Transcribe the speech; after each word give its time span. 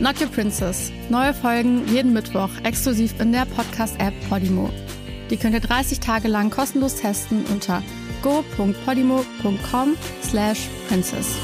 Not 0.00 0.18
Your 0.18 0.28
Princess. 0.28 0.90
Neue 1.10 1.34
Folgen 1.34 1.86
jeden 1.86 2.14
Mittwoch 2.14 2.48
exklusiv 2.64 3.20
in 3.20 3.32
der 3.32 3.44
Podcast-App 3.44 4.14
Podimo. 4.30 4.70
Die 5.28 5.36
könnt 5.36 5.52
ihr 5.52 5.60
30 5.60 6.00
Tage 6.00 6.26
lang 6.26 6.48
kostenlos 6.50 6.96
testen 6.96 7.44
unter 7.52 7.82
go.podimo.com 8.22 9.96
slash 10.22 10.68
princess. 10.88 11.36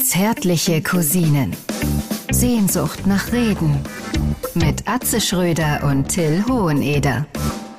Zärtliche 0.00 0.80
Cousinen. 0.80 1.56
Sehnsucht 2.30 3.06
nach 3.08 3.32
Reden. 3.32 3.80
Mit 4.54 4.88
Atze 4.88 5.20
Schröder 5.20 5.82
und 5.82 6.08
Till 6.08 6.44
Hoheneder. 6.48 7.26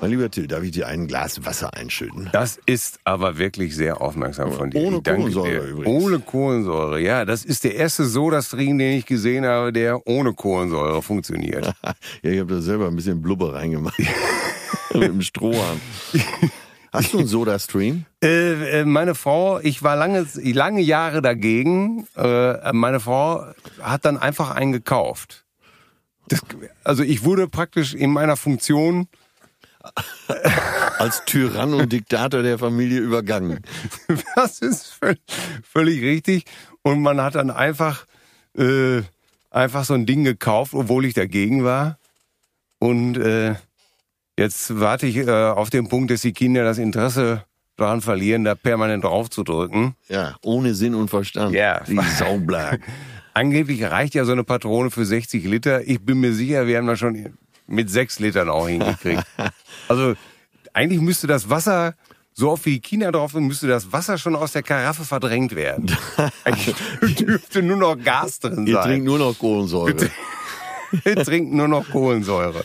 Mein 0.01 0.11
lieber 0.11 0.31
Till, 0.31 0.47
darf 0.47 0.63
ich 0.63 0.71
dir 0.71 0.87
ein 0.87 1.07
Glas 1.07 1.45
Wasser 1.45 1.73
einschütten? 1.73 2.29
Das 2.31 2.57
ist 2.65 2.99
aber 3.03 3.37
wirklich 3.37 3.75
sehr 3.75 3.99
aufmerksam 3.99 4.53
von 4.53 4.69
dir. 4.69 4.79
Ohne 4.79 5.01
Kohlensäure 5.01 5.49
dir. 5.49 5.61
übrigens. 5.63 6.03
Ohne 6.03 6.19
Kohlensäure, 6.19 7.01
ja. 7.01 7.25
Das 7.25 7.43
ist 7.43 7.65
der 7.65 7.75
erste 7.75 8.05
Sodastream, 8.05 8.77
den 8.77 8.97
ich 8.97 9.05
gesehen 9.05 9.45
habe, 9.45 9.73
der 9.73 10.07
ohne 10.07 10.33
Kohlensäure 10.33 11.01
funktioniert. 11.01 11.73
Ja, 12.21 12.31
ich 12.31 12.39
habe 12.39 12.55
da 12.55 12.61
selber 12.61 12.87
ein 12.87 12.95
bisschen 12.95 13.21
Blubber 13.21 13.53
reingemacht. 13.53 13.97
Mit 14.93 15.03
dem 15.03 15.21
Strohhalm. 15.21 15.79
Hast 16.91 17.13
du 17.13 17.19
einen 17.19 17.27
Soda-Stream? 17.27 18.05
Äh, 18.23 18.79
äh, 18.81 18.85
meine 18.85 19.15
Frau, 19.15 19.59
ich 19.59 19.83
war 19.83 19.95
lange, 19.95 20.25
lange 20.35 20.81
Jahre 20.81 21.21
dagegen. 21.21 22.07
Äh, 22.15 22.73
meine 22.73 22.99
Frau 22.99 23.45
hat 23.81 24.05
dann 24.05 24.17
einfach 24.17 24.51
einen 24.51 24.71
gekauft. 24.71 25.45
Das, 26.27 26.41
also 26.83 27.03
ich 27.03 27.23
wurde 27.23 27.47
praktisch 27.47 27.93
in 27.93 28.11
meiner 28.11 28.35
Funktion 28.37 29.07
Als 30.99 31.23
Tyrann 31.25 31.73
und 31.73 31.91
Diktator 31.91 32.41
der 32.43 32.57
Familie 32.59 32.99
übergangen. 32.99 33.61
Das 34.35 34.59
ist 34.59 34.93
völ- 35.01 35.17
völlig 35.63 36.01
richtig. 36.01 36.45
Und 36.81 37.01
man 37.01 37.21
hat 37.21 37.35
dann 37.35 37.51
einfach, 37.51 38.05
äh, 38.57 39.01
einfach 39.49 39.83
so 39.85 39.93
ein 39.93 40.05
Ding 40.05 40.23
gekauft, 40.23 40.73
obwohl 40.73 41.05
ich 41.05 41.13
dagegen 41.13 41.63
war. 41.63 41.97
Und 42.79 43.17
äh, 43.17 43.55
jetzt 44.37 44.79
warte 44.79 45.05
ich 45.07 45.17
äh, 45.17 45.29
auf 45.29 45.69
den 45.69 45.89
Punkt, 45.89 46.11
dass 46.11 46.21
die 46.21 46.33
Kinder 46.33 46.63
das 46.63 46.77
Interesse 46.77 47.43
daran 47.75 48.01
verlieren, 48.01 48.43
da 48.43 48.55
permanent 48.55 49.03
drauf 49.03 49.29
zu 49.29 49.43
drücken. 49.43 49.95
Ja, 50.09 50.35
ohne 50.41 50.73
Sinn 50.75 50.95
und 50.95 51.09
Verstand. 51.09 51.53
Ja. 51.53 51.81
Die 51.85 51.99
Saublack. 52.17 52.81
Angeblich 53.33 53.83
reicht 53.83 54.15
ja 54.15 54.25
so 54.25 54.31
eine 54.33 54.43
Patrone 54.43 54.91
für 54.91 55.05
60 55.05 55.45
Liter. 55.45 55.87
Ich 55.87 56.01
bin 56.01 56.19
mir 56.19 56.33
sicher, 56.33 56.67
wir 56.67 56.77
haben 56.77 56.87
das 56.87 56.99
schon 56.99 57.37
mit 57.69 57.89
sechs 57.89 58.19
Litern 58.19 58.49
auch 58.49 58.67
hingekriegt. 58.67 59.23
Also 59.87 60.13
eigentlich 60.73 61.01
müsste 61.01 61.25
das 61.25 61.49
Wasser, 61.49 61.95
so 62.33 62.51
oft 62.51 62.65
wie 62.67 62.79
Kinder 62.79 63.11
drauf 63.11 63.31
sind, 63.31 63.45
müsste 63.47 63.67
das 63.67 63.91
Wasser 63.91 64.17
schon 64.19 64.35
aus 64.35 64.51
der 64.51 64.61
Karaffe 64.61 65.03
verdrängt 65.03 65.55
werden. 65.55 65.91
Eigentlich 66.43 66.75
dürfte 67.15 67.63
nur 67.63 67.77
noch 67.77 67.95
Gas 67.95 68.39
drin 68.39 68.67
Ihr 68.67 68.75
sein. 68.75 68.83
trinkt 68.83 69.05
nur 69.05 69.17
noch 69.17 69.39
Kohlensäure. 69.39 69.95
Wir 71.03 71.15
trinken 71.23 71.57
nur 71.57 71.67
noch 71.67 71.89
Kohlensäure. 71.89 72.63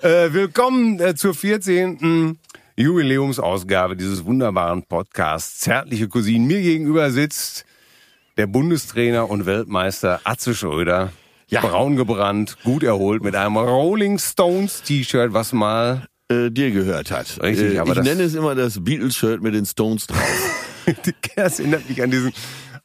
äh, 0.00 0.32
willkommen 0.32 1.00
äh, 1.00 1.14
zur 1.16 1.34
14. 1.34 2.38
Jubiläumsausgabe 2.76 3.96
dieses 3.96 4.24
wunderbaren 4.24 4.84
Podcasts. 4.84 5.58
Zärtliche 5.58 6.06
Cousinen. 6.08 6.46
Mir 6.46 6.62
gegenüber 6.62 7.10
sitzt 7.10 7.64
der 8.36 8.46
Bundestrainer 8.46 9.28
und 9.28 9.46
Weltmeister 9.46 10.20
Atze 10.22 10.54
Schröder. 10.54 11.12
Ja. 11.50 11.60
Braun 11.62 11.96
gebrannt, 11.96 12.56
gut 12.62 12.82
erholt 12.82 13.22
mit 13.22 13.34
einem 13.34 13.56
Rolling 13.56 14.18
Stones 14.18 14.82
T-Shirt, 14.82 15.32
was 15.32 15.52
mal 15.52 16.02
Äh, 16.30 16.50
dir 16.50 16.70
gehört 16.70 17.10
hat. 17.10 17.38
Richtig, 17.42 17.74
äh, 17.74 17.78
aber 17.78 17.96
ich 17.96 18.02
nenne 18.02 18.22
es 18.22 18.34
immer 18.34 18.54
das 18.54 18.84
Beatles-Shirt 18.84 19.40
mit 19.42 19.54
den 19.54 19.64
Stones 19.64 20.06
drauf. 20.06 20.64
Das 21.36 21.58
erinnert 21.58 21.88
mich 21.88 22.02
an 22.02 22.10
diesen 22.10 22.32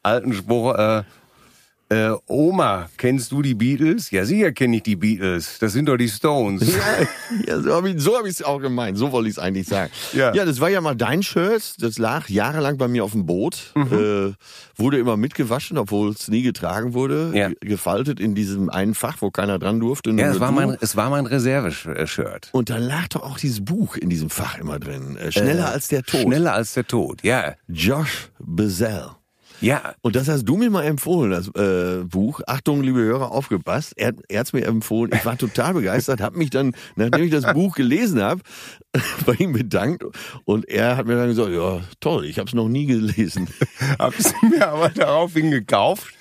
alten 0.02 0.32
Spruch. 0.34 0.74
Äh, 0.74 1.02
äh, 1.90 2.10
Oma, 2.26 2.88
kennst 2.96 3.30
du 3.32 3.42
die 3.42 3.54
Beatles? 3.54 4.10
Ja, 4.10 4.24
sicher 4.24 4.52
kenne 4.52 4.76
ich 4.76 4.82
die 4.82 4.96
Beatles. 4.96 5.58
Das 5.58 5.72
sind 5.72 5.86
doch 5.86 5.96
die 5.96 6.08
Stones. 6.08 6.74
ja, 7.46 7.60
so 7.60 7.74
habe 7.74 7.90
ich 7.90 8.00
so 8.02 8.16
hab 8.16 8.24
auch 8.46 8.60
gemeint. 8.60 8.96
So 8.98 9.12
wollte 9.12 9.28
ich 9.28 9.34
es 9.36 9.38
eigentlich 9.38 9.66
sagen. 9.68 9.90
Ja. 10.12 10.34
ja, 10.34 10.44
das 10.44 10.60
war 10.60 10.70
ja 10.70 10.80
mal 10.80 10.96
dein 10.96 11.22
Shirt. 11.22 11.74
Das 11.80 11.98
lag 11.98 12.28
jahrelang 12.28 12.78
bei 12.78 12.88
mir 12.88 13.04
auf 13.04 13.12
dem 13.12 13.26
Boot. 13.26 13.72
Mhm. 13.74 13.92
Äh, 14.30 14.32
wurde 14.76 14.98
immer 14.98 15.16
mitgewaschen, 15.16 15.78
obwohl 15.78 16.10
es 16.10 16.28
nie 16.28 16.42
getragen 16.42 16.94
wurde. 16.94 17.30
Ja. 17.34 17.48
Ge- 17.48 17.56
Gefaltet 17.60 18.18
in 18.20 18.34
diesem 18.34 18.70
einen 18.70 18.94
Fach, 18.94 19.16
wo 19.20 19.30
keiner 19.30 19.58
dran 19.58 19.78
durfte. 19.80 20.10
Ja, 20.12 20.28
es 20.28 20.34
du. 20.34 20.40
war 20.40 20.52
mein, 20.52 20.76
es 20.80 20.96
war 20.96 21.10
mein 21.10 21.26
Reserve-Shirt. 21.26 22.48
Und 22.52 22.70
da 22.70 22.78
lag 22.78 23.08
doch 23.08 23.22
auch 23.22 23.38
dieses 23.38 23.64
Buch 23.64 23.96
in 23.96 24.10
diesem 24.10 24.30
Fach 24.30 24.58
immer 24.58 24.78
drin. 24.78 25.16
Äh, 25.16 25.30
schneller 25.32 25.70
als 25.70 25.88
der 25.88 26.02
Tod. 26.02 26.22
Schneller 26.22 26.54
als 26.54 26.74
der 26.74 26.86
Tod, 26.86 27.22
ja. 27.22 27.54
Josh 27.68 28.30
Bezell. 28.38 29.06
Ja, 29.64 29.94
Und 30.02 30.14
das 30.14 30.28
hast 30.28 30.44
du 30.44 30.58
mir 30.58 30.68
mal 30.68 30.82
empfohlen, 30.82 31.30
das 31.30 31.48
äh, 31.54 32.04
Buch. 32.04 32.42
Achtung, 32.46 32.82
liebe 32.82 32.98
Hörer, 32.98 33.32
aufgepasst. 33.32 33.94
Er, 33.96 34.12
er 34.28 34.40
hat 34.40 34.48
es 34.48 34.52
mir 34.52 34.66
empfohlen. 34.66 35.10
Ich 35.14 35.24
war 35.24 35.38
total 35.38 35.72
begeistert, 35.80 36.20
habe 36.20 36.36
mich 36.36 36.50
dann, 36.50 36.76
nachdem 36.96 37.24
ich 37.24 37.30
das 37.30 37.50
Buch 37.54 37.74
gelesen 37.74 38.20
habe, 38.20 38.42
bei 39.26 39.32
ihm 39.36 39.54
bedankt. 39.54 40.04
Und 40.44 40.68
er 40.68 40.98
hat 40.98 41.06
mir 41.06 41.16
dann 41.16 41.28
gesagt, 41.28 41.48
ja, 41.50 41.80
toll, 42.00 42.26
ich 42.26 42.38
habe 42.38 42.46
es 42.46 42.52
noch 42.54 42.68
nie 42.68 42.84
gelesen. 42.84 43.48
hab's 43.98 44.34
mir 44.42 44.68
aber 44.68 44.90
daraufhin 44.90 45.50
gekauft 45.50 46.12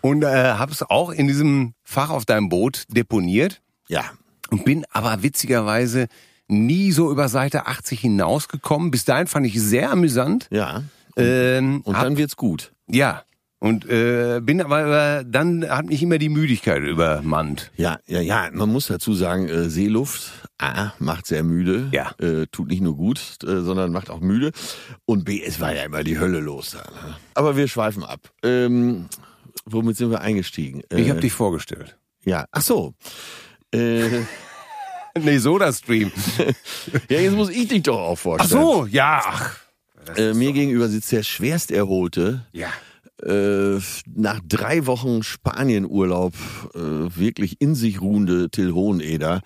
und 0.00 0.22
äh, 0.22 0.26
hab's 0.54 0.82
auch 0.82 1.10
in 1.10 1.26
diesem 1.28 1.74
Fach 1.84 2.08
auf 2.08 2.24
deinem 2.24 2.48
Boot 2.48 2.84
deponiert 2.88 3.60
Ja, 3.88 4.04
und 4.50 4.64
bin 4.64 4.86
aber 4.92 5.22
witzigerweise 5.22 6.06
nie 6.48 6.90
so 6.92 7.10
über 7.12 7.28
Seite 7.28 7.66
80 7.66 8.00
hinausgekommen. 8.00 8.90
Bis 8.90 9.04
dahin 9.04 9.26
fand 9.26 9.46
ich 9.46 9.60
sehr 9.60 9.90
amüsant. 9.90 10.48
ja. 10.50 10.84
Ähm, 11.16 11.80
Und 11.82 11.96
hab, 11.96 12.04
dann 12.04 12.16
wird's 12.16 12.36
gut. 12.36 12.72
ja. 12.88 13.22
Und 13.58 13.88
äh, 13.88 14.40
bin 14.42 14.60
aber 14.60 15.20
äh, 15.20 15.24
dann 15.26 15.66
hat 15.66 15.86
mich 15.86 16.02
immer 16.02 16.18
die 16.18 16.28
Müdigkeit 16.28 16.82
übermannt. 16.82 17.72
Ja, 17.74 17.98
ja, 18.06 18.20
ja. 18.20 18.50
Man 18.52 18.70
muss 18.70 18.88
dazu 18.88 19.14
sagen, 19.14 19.48
äh, 19.48 19.70
Seeluft 19.70 20.30
A 20.58 20.92
macht 20.98 21.26
sehr 21.26 21.42
müde. 21.42 21.88
Ja. 21.90 22.10
Äh, 22.20 22.46
tut 22.52 22.68
nicht 22.68 22.82
nur 22.82 22.94
gut, 22.96 23.18
äh, 23.44 23.62
sondern 23.62 23.92
macht 23.92 24.10
auch 24.10 24.20
müde. 24.20 24.52
Und 25.06 25.24
B, 25.24 25.42
es 25.42 25.58
war 25.58 25.74
ja 25.74 25.84
immer 25.84 26.04
die 26.04 26.18
Hölle 26.18 26.40
los 26.40 26.72
da. 26.72 26.78
Ne? 27.08 27.16
Aber 27.32 27.56
wir 27.56 27.66
schweifen 27.66 28.04
ab. 28.04 28.30
Ähm, 28.42 29.06
womit 29.64 29.96
sind 29.96 30.10
wir 30.10 30.20
eingestiegen? 30.20 30.82
Ich 30.92 31.06
Äh, 31.06 31.10
habe 31.10 31.20
dich 31.20 31.32
vorgestellt. 31.32 31.96
Ja, 32.26 32.44
ach 32.52 32.62
so. 32.62 32.92
Äh, 33.72 34.20
Nee, 35.18 35.38
Soda-Stream. 35.38 36.12
ja, 37.08 37.20
jetzt 37.20 37.34
muss 37.34 37.48
ich 37.48 37.68
dich 37.68 37.82
doch 37.84 37.98
auch 37.98 38.12
Ach 38.16 38.18
vorstellen. 38.18 38.60
so, 38.62 38.84
ja. 38.84 39.22
Ach, 39.24 39.56
Äh, 40.16 40.34
mir 40.34 40.52
gegenüber 40.52 40.88
sitzt 40.88 41.12
der 41.12 41.22
schwerst 41.22 41.70
erholte, 41.70 42.46
ja. 42.52 42.68
äh, 43.22 43.80
nach 44.14 44.40
drei 44.46 44.86
Wochen 44.86 45.22
Spanienurlaub 45.22 46.34
äh, 46.74 46.78
wirklich 46.78 47.60
in 47.60 47.74
sich 47.74 48.00
ruhende 48.00 48.50
Till 48.50 48.72
Hoheneder 48.72 49.42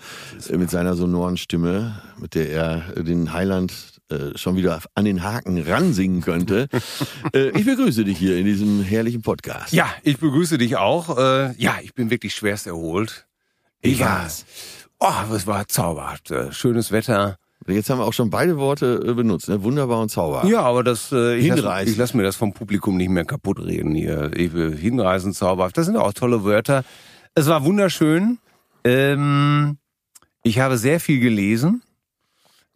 äh, 0.49 0.57
mit 0.57 0.71
seiner 0.71 0.95
sonoren 0.95 1.37
Stimme, 1.37 2.01
mit 2.19 2.35
der 2.35 2.51
er 2.51 3.03
den 3.03 3.33
Highland 3.33 3.73
äh, 4.11 4.37
schon 4.37 4.57
wieder 4.57 4.81
an 4.95 5.05
den 5.05 5.23
Haken 5.23 5.63
ransingen 5.63 6.21
könnte. 6.21 6.69
ich 7.33 7.65
begrüße 7.65 8.05
dich 8.05 8.19
hier 8.19 8.37
in 8.37 8.45
diesem 8.45 8.83
herrlichen 8.83 9.23
Podcast. 9.23 9.73
Ja, 9.73 9.93
ich 10.03 10.19
begrüße 10.19 10.59
dich 10.59 10.77
auch. 10.77 11.17
Ja, 11.57 11.79
ich 11.83 11.95
bin 11.95 12.11
wirklich 12.11 12.35
schwerst 12.35 12.67
erholt. 12.67 13.27
Ich 13.83 14.01
war, 14.01 14.21
war's? 14.21 14.45
oh, 14.99 15.35
es 15.35 15.47
war 15.47 15.67
zauberhaft. 15.69 16.33
Schönes 16.51 16.93
Wetter. 16.93 17.40
Jetzt 17.67 17.91
haben 17.91 17.99
wir 17.99 18.05
auch 18.05 18.13
schon 18.13 18.31
beide 18.31 18.57
Worte 18.57 19.03
äh, 19.07 19.13
benutzt, 19.13 19.49
ne? 19.49 19.63
wunderbar 19.63 20.01
und 20.01 20.09
zauberhaft. 20.09 20.49
Ja, 20.49 20.63
aber 20.63 20.83
das, 20.83 21.13
äh, 21.13 21.37
ich 21.37 21.49
lasse 21.49 21.95
lass 21.97 22.15
mir 22.15 22.23
das 22.23 22.37
vom 22.37 22.53
Publikum 22.53 22.97
nicht 22.97 23.11
mehr 23.11 23.25
kaputt 23.25 23.61
reden 23.61 23.95
hier. 23.95 24.31
Ich, 24.35 24.53
will 24.53 24.77
hinreißend, 24.77 25.35
zauberhaft. 25.35 25.77
Das 25.77 25.87
sind 25.87 25.97
auch 25.97 26.13
tolle 26.13 26.45
Wörter. 26.45 26.85
Es 27.35 27.49
war 27.49 27.65
wunderschön. 27.65 28.39
Ähm, 28.85 29.77
ich 30.43 30.59
habe 30.59 30.79
sehr 30.79 31.01
viel 31.01 31.21
gelesen. 31.21 31.83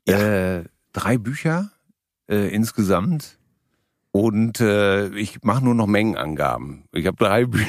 Ja. 0.07 0.59
Äh, 0.59 0.65
drei 0.93 1.17
Bücher 1.17 1.71
äh, 2.29 2.55
insgesamt. 2.55 3.39
Und 4.13 4.61
äh, 4.61 5.09
ich 5.17 5.43
mache 5.43 5.65
nur 5.65 5.75
noch 5.75 5.87
Mengenangaben. 5.87 6.85
Ich 6.93 7.07
habe 7.07 7.17
drei 7.17 7.47
Bücher. 7.47 7.67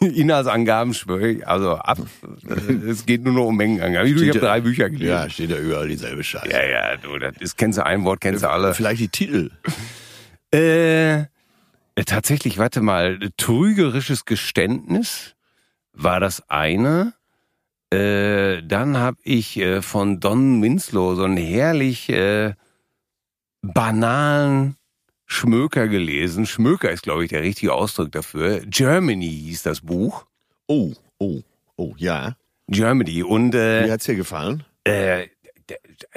Inhaltsangaben 0.14 0.94
schwöre 0.94 1.28
ich, 1.28 1.46
also 1.46 1.76
ab. 1.76 1.98
Es 2.88 3.06
geht 3.06 3.24
nur 3.24 3.34
noch 3.34 3.46
um 3.46 3.56
Mengenangaben. 3.56 4.06
Ich 4.06 4.28
habe 4.28 4.38
drei 4.38 4.60
Bücher 4.60 4.90
gelesen. 4.90 5.08
Ja, 5.08 5.30
steht 5.30 5.50
ja 5.50 5.58
überall 5.58 5.88
dieselbe 5.88 6.22
Scheiße. 6.22 6.50
ja, 6.50 6.64
ja, 6.64 6.96
du, 6.96 7.18
das 7.18 7.36
ist, 7.40 7.56
kennst 7.56 7.78
du 7.78 7.84
ein 7.84 8.04
Wort, 8.04 8.20
kennst 8.20 8.42
du 8.42 8.50
alle. 8.50 8.74
Vielleicht 8.74 9.00
die 9.00 9.08
Titel. 9.08 9.50
Äh, 10.52 11.20
äh, 11.96 12.04
tatsächlich, 12.04 12.58
warte 12.58 12.82
mal, 12.82 13.18
trügerisches 13.36 14.24
Geständnis 14.24 15.34
war 15.92 16.20
das 16.20 16.48
eine. 16.48 17.14
Äh, 17.90 18.62
dann 18.62 18.98
habe 18.98 19.18
ich 19.22 19.56
äh, 19.58 19.80
von 19.80 20.20
Don 20.20 20.62
Winslow 20.62 21.14
so 21.14 21.24
einen 21.24 21.36
herrlich 21.36 22.08
äh, 22.10 22.54
banalen 23.62 24.76
Schmöker 25.26 25.88
gelesen. 25.88 26.46
Schmöker 26.46 26.90
ist, 26.90 27.02
glaube 27.02 27.24
ich, 27.24 27.30
der 27.30 27.42
richtige 27.42 27.74
Ausdruck 27.74 28.12
dafür. 28.12 28.60
Germany 28.66 29.28
hieß 29.28 29.62
das 29.64 29.80
Buch. 29.80 30.26
Oh, 30.66 30.92
oh, 31.18 31.42
oh, 31.76 31.94
ja. 31.98 32.36
Germany. 32.68 33.22
Und 33.22 33.52
Wie 33.52 33.58
äh, 33.58 33.90
hat's 33.90 34.04
dir 34.04 34.16
gefallen? 34.16 34.64
äh, 34.86 35.26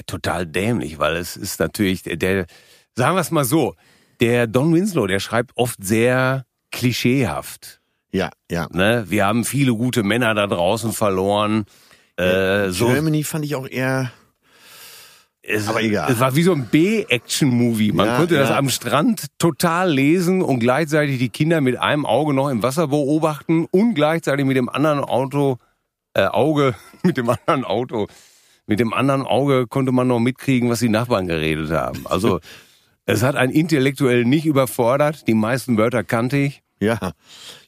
total 0.05 0.45
dämlich, 0.45 0.99
weil 0.99 1.15
es 1.15 1.35
ist 1.35 1.59
natürlich 1.59 2.03
der, 2.03 2.17
der 2.17 2.45
sagen 2.95 3.15
wir 3.15 3.21
es 3.21 3.31
mal 3.31 3.45
so, 3.45 3.75
der 4.19 4.47
Don 4.47 4.73
Winslow, 4.73 5.07
der 5.07 5.19
schreibt 5.19 5.51
oft 5.55 5.83
sehr 5.83 6.45
klischeehaft. 6.71 7.81
Ja, 8.11 8.29
ja. 8.49 8.67
Ne? 8.71 9.05
Wir 9.07 9.25
haben 9.25 9.45
viele 9.45 9.73
gute 9.73 10.03
Männer 10.03 10.33
da 10.35 10.47
draußen 10.47 10.93
verloren. 10.93 11.65
Äh, 12.15 12.69
so, 12.69 12.87
Germany 12.87 13.23
fand 13.23 13.45
ich 13.45 13.55
auch 13.55 13.67
eher. 13.67 14.11
Es, 15.41 15.67
aber 15.67 15.81
egal. 15.81 16.11
Es 16.11 16.19
war 16.19 16.35
wie 16.35 16.43
so 16.43 16.51
ein 16.53 16.65
B-Action-Movie. 16.65 17.91
Man 17.93 18.07
Ja, 18.07 18.17
konnte 18.17 18.35
das 18.35 18.49
ja. 18.49 18.57
am 18.57 18.69
Strand 18.69 19.25
total 19.37 19.91
lesen 19.91 20.41
und 20.41 20.59
gleichzeitig 20.59 21.17
die 21.17 21.29
Kinder 21.29 21.61
mit 21.61 21.77
einem 21.77 22.05
Auge 22.05 22.33
noch 22.33 22.49
im 22.49 22.61
Wasser 22.61 22.87
beobachten 22.87 23.65
und 23.71 23.93
gleichzeitig 23.93 24.45
mit 24.45 24.57
dem 24.57 24.69
anderen 24.69 24.99
Auto, 24.99 25.57
äh, 26.13 26.25
Auge, 26.25 26.75
mit 27.03 27.17
dem 27.17 27.29
anderen 27.29 27.63
Auto, 27.63 28.07
mit 28.67 28.79
dem 28.79 28.93
anderen 28.93 29.23
Auge 29.23 29.65
konnte 29.67 29.91
man 29.91 30.07
noch 30.07 30.19
mitkriegen, 30.19 30.69
was 30.69 30.79
die 30.79 30.89
Nachbarn 30.89 31.27
geredet 31.27 31.71
haben. 31.71 32.05
Also 32.05 32.39
es 33.05 33.23
hat 33.23 33.35
einen 33.35 33.53
intellektuell 33.53 34.25
nicht 34.25 34.45
überfordert. 34.45 35.27
Die 35.27 35.33
meisten 35.33 35.77
Wörter 35.77 36.03
kannte 36.03 36.37
ich. 36.37 36.61
Ja. 36.81 36.97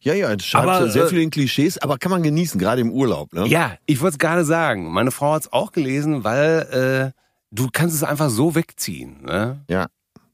Ja, 0.02 0.14
ja, 0.14 0.32
es 0.32 0.56
Aber, 0.56 0.90
sehr 0.90 1.06
äh, 1.06 1.08
viel 1.08 1.20
in 1.22 1.32
Klischees, 1.32 1.78
aber 1.78 1.98
kann 1.98 2.12
man 2.12 2.24
genießen, 2.24 2.60
gerade 2.60 2.82
im 2.82 2.92
Urlaub, 2.92 3.34
ne? 3.34 3.46
Ja, 3.48 3.78
ich 3.86 4.00
wollte 4.02 4.14
es 4.16 4.20
gerade 4.20 4.46
sagen. 4.46 4.92
Meine 4.92 5.12
Frau 5.12 5.34
hat 5.34 5.44
es 5.44 5.54
auch 5.54 5.72
gelesen, 5.74 6.24
weil 6.24 7.12
äh, 7.14 7.21
du 7.52 7.70
kannst 7.72 7.96
es 7.96 8.04
einfach 8.04 8.30
so 8.30 8.56
wegziehen. 8.56 9.18
Ne? 9.24 9.62
Ja. 9.70 9.88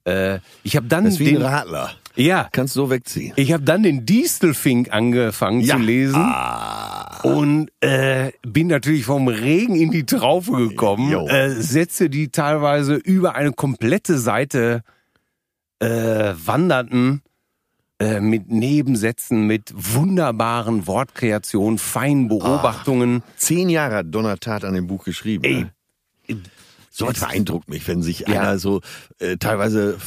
Äh, 0.05 0.39
ich 0.63 0.75
habe 0.75 0.87
dann 0.87 1.03
Das 1.05 1.13
ist 1.15 1.19
wie 1.19 1.27
ein 1.29 1.33
den, 1.35 1.41
Radler. 1.43 1.91
ja, 2.15 2.47
Kannst 2.51 2.73
so 2.75 2.89
wegziehen. 2.89 3.33
ich 3.35 3.51
habe 3.51 3.63
dann 3.63 3.83
den 3.83 4.05
Distelfink 4.05 4.91
angefangen 4.93 5.59
Ja. 5.61 5.75
zu 5.75 5.81
lesen 5.81 6.15
Ah. 6.21 7.19
und 7.23 7.69
äh, 7.81 8.31
bin 8.43 8.67
natürlich 8.67 9.03
vom 9.05 9.27
Regen 9.27 9.75
in 9.75 9.91
die 9.91 10.05
Traufe 10.05 10.53
gekommen. 10.69 11.11
Jo. 11.11 11.27
Äh, 11.27 11.49
Sätze, 11.61 12.09
die 12.09 12.29
teilweise 12.29 12.95
über 12.95 13.35
eine 13.35 13.51
komplette 13.51 14.17
Seite 14.17 14.83
äh, 15.79 16.33
wanderten. 16.45 17.21
äh, 17.99 18.19
Mit 18.21 18.49
Nebensätzen, 18.51 19.47
mit 19.47 19.73
wunderbaren 19.75 20.85
Wortkreationen, 20.87 21.79
feinen 21.79 22.27
Beobachtungen. 22.27 23.23
Zehn 23.37 23.69
Jahre 23.69 23.95
hat 23.97 24.05
Donnertat 24.13 24.63
an 24.63 24.75
dem 24.75 24.85
Buch 24.87 25.03
geschrieben. 25.03 25.43
Ey, 25.43 25.65
ne? 26.29 26.41
So 26.97 27.05
was 27.07 27.19
beeindruckt 27.19 27.69
mich, 27.69 27.87
wenn 27.87 28.01
sich 28.01 28.21
Ja. 28.21 28.27
einer 28.41 28.59
so 28.59 28.81
äh, 29.19 29.37
teilweise 29.37 29.97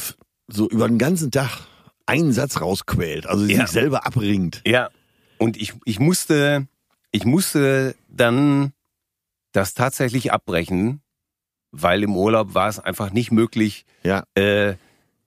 so 0.49 0.67
über 0.69 0.87
den 0.89 0.97
ganzen 0.97 1.31
Tag 1.31 1.59
einen 2.05 2.33
Satz 2.33 2.59
rausquält, 2.59 3.25
also 3.27 3.45
Ja. 3.45 3.61
sich 3.61 3.67
selber 3.71 4.05
abringt. 4.05 4.61
Ja, 4.65 4.89
und 5.37 5.55
ich, 5.55 5.73
ich 5.85 5.99
musste, 5.99 6.67
ich 7.11 7.23
musste 7.23 7.95
dann 8.09 8.73
das 9.53 9.73
tatsächlich 9.73 10.33
abbrechen, 10.33 11.01
weil 11.71 12.03
im 12.03 12.15
Urlaub 12.17 12.53
war 12.53 12.67
es 12.67 12.79
einfach 12.79 13.11
nicht 13.11 13.31
möglich. 13.31 13.85
Ja. 14.03 14.25
Äh, 14.35 14.75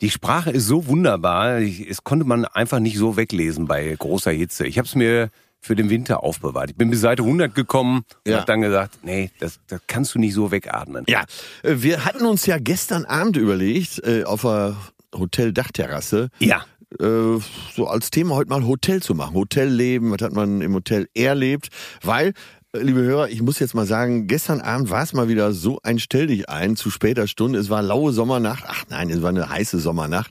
die 0.03 0.11
Sprache 0.11 0.51
ist 0.51 0.67
so 0.67 0.87
wunderbar, 0.89 1.61
ich, 1.61 1.89
es 1.89 2.05
konnte 2.05 2.27
man 2.27 2.45
einfach 2.45 2.79
nicht 2.81 2.99
so 2.99 3.17
weglesen 3.17 3.67
bei 3.67 3.95
großer 3.99 4.33
Hitze. 4.33 4.67
Ich 4.67 4.77
habe 4.77 4.87
es 4.87 4.95
mir 4.95 5.31
für 5.65 5.75
den 5.75 5.89
Winter 5.89 6.23
aufbewahrt. 6.23 6.71
Ich 6.71 6.77
bin 6.77 6.91
bis 6.91 7.01
Seite 7.01 7.23
100 7.23 7.55
gekommen 7.55 8.05
und 8.25 8.31
Ja. 8.31 8.37
habe 8.37 8.47
dann 8.47 8.61
gesagt, 8.61 8.99
nee, 9.03 9.31
das, 9.41 9.61
das 9.67 9.81
kannst 9.87 10.15
du 10.15 10.19
nicht 10.19 10.35
so 10.35 10.51
wegatmen. 10.51 11.05
Ja, 11.09 11.25
äh, 11.63 11.77
wir 11.79 12.05
hatten 12.05 12.27
uns 12.27 12.45
ja 12.45 12.59
gestern 12.59 13.07
Abend 13.07 13.37
überlegt, 13.39 13.99
äh, 14.07 14.25
auf 14.25 14.43
der 14.43 14.77
Hoteldachterrasse, 15.17 16.29
Ja. 16.39 16.65
äh, 17.01 17.39
so 17.75 17.87
als 17.89 18.11
Thema 18.11 18.35
heute 18.35 18.51
mal 18.51 18.65
Hotel 18.67 19.03
zu 19.03 19.15
machen. 19.15 19.35
Hotelleben, 19.35 20.11
was 20.11 20.21
hat 20.23 20.33
man 20.35 20.61
im 20.61 20.75
Hotel 20.75 21.09
erlebt? 21.15 21.69
Weil, 22.03 22.35
äh, 22.75 22.79
liebe 22.81 23.01
Hörer, 23.01 23.29
ich 23.31 23.41
muss 23.41 23.59
jetzt 23.59 23.75
mal 23.75 23.87
sagen, 23.87 24.27
gestern 24.27 24.61
Abend 24.61 24.91
war 24.91 25.03
es 25.03 25.15
mal 25.15 25.29
wieder 25.29 25.53
so 25.53 25.81
ein 25.83 25.99
Stell 25.99 26.27
dich 26.27 26.51
ein 26.51 26.77
zu 26.77 26.91
später 26.91 27.27
Stunde. 27.27 27.59
Es 27.59 27.71
war 27.71 27.81
laue 27.83 28.13
Sommernacht. 28.13 28.65
Ach 28.67 28.85
nein, 28.91 29.09
es 29.09 29.23
war 29.23 29.31
eine 29.31 29.49
heiße 29.49 29.79
Sommernacht. 29.79 30.31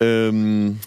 Ähm, 0.00 0.78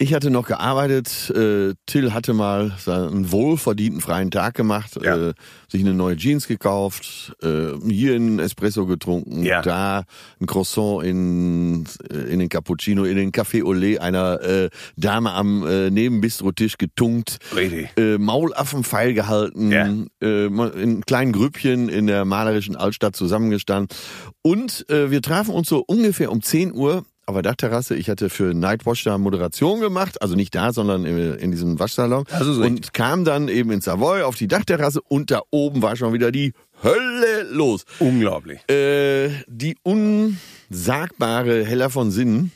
ich 0.00 0.14
hatte 0.14 0.30
noch 0.30 0.46
gearbeitet. 0.46 1.30
Äh, 1.34 1.74
Till 1.86 2.12
hatte 2.14 2.32
mal 2.32 2.72
seinen 2.78 3.32
wohlverdienten 3.32 4.00
freien 4.00 4.30
Tag 4.30 4.54
gemacht, 4.54 4.98
Ja. 5.02 5.30
äh, 5.30 5.34
sich 5.68 5.80
eine 5.82 5.92
neue 5.94 6.16
Jeans 6.16 6.46
gekauft, 6.46 7.34
äh, 7.42 7.72
hier 7.88 8.14
einen 8.14 8.38
Espresso 8.38 8.86
getrunken, 8.86 9.42
Ja. 9.44 9.60
da 9.62 10.04
ein 10.40 10.46
Croissant 10.46 11.04
in, 11.04 11.84
äh, 12.12 12.16
in 12.32 12.38
den 12.38 12.48
Cappuccino, 12.48 13.02
in 13.04 13.16
den 13.16 13.32
Café 13.32 13.62
Olé 13.64 13.98
einer 13.98 14.40
äh, 14.40 14.70
Dame 14.96 15.32
am 15.32 15.66
äh, 15.66 15.90
Nebenbistrotisch 15.90 16.78
getunkt, 16.78 17.38
Richtig. 17.54 17.88
äh, 17.98 18.18
Maulaffen 18.18 18.84
feil 18.84 19.14
gehalten, 19.14 19.72
Ja. 19.72 19.88
äh, 20.22 20.46
in 20.80 21.02
kleinen 21.06 21.32
Grüppchen 21.32 21.88
in 21.88 22.06
der 22.06 22.24
malerischen 22.24 22.76
Altstadt 22.76 23.16
zusammengestanden. 23.16 23.96
Und 24.42 24.88
äh, 24.90 25.10
wir 25.10 25.22
trafen 25.22 25.52
uns 25.54 25.68
so 25.68 25.82
ungefähr 25.86 26.30
um 26.30 26.40
10 26.40 26.72
Uhr 26.72 27.04
auf 27.28 27.34
der 27.34 27.42
Dachterrasse. 27.42 27.94
Ich 27.94 28.08
hatte 28.08 28.30
für 28.30 28.54
Nightwatch 28.54 29.04
da 29.04 29.18
Moderation 29.18 29.80
gemacht, 29.80 30.22
also 30.22 30.34
nicht 30.34 30.54
da, 30.54 30.72
sondern 30.72 31.04
in, 31.04 31.34
in 31.34 31.50
diesem 31.50 31.78
Waschsalon. 31.78 32.24
Also 32.30 32.54
so 32.54 32.62
und 32.62 32.94
kam 32.94 33.24
dann 33.24 33.48
eben 33.48 33.70
in 33.70 33.82
Savoy 33.82 34.22
auf 34.22 34.34
die 34.36 34.48
Dachterrasse 34.48 35.02
und 35.02 35.30
da 35.30 35.42
oben 35.50 35.82
war 35.82 35.94
schon 35.96 36.14
wieder 36.14 36.32
die 36.32 36.54
Hölle 36.82 37.42
los. 37.50 37.84
Unglaublich. 37.98 38.60
Äh, 38.70 39.28
die 39.46 39.76
unsagbare 39.82 41.66
Hella 41.66 41.90
von 41.90 42.10
Sinnen, 42.10 42.50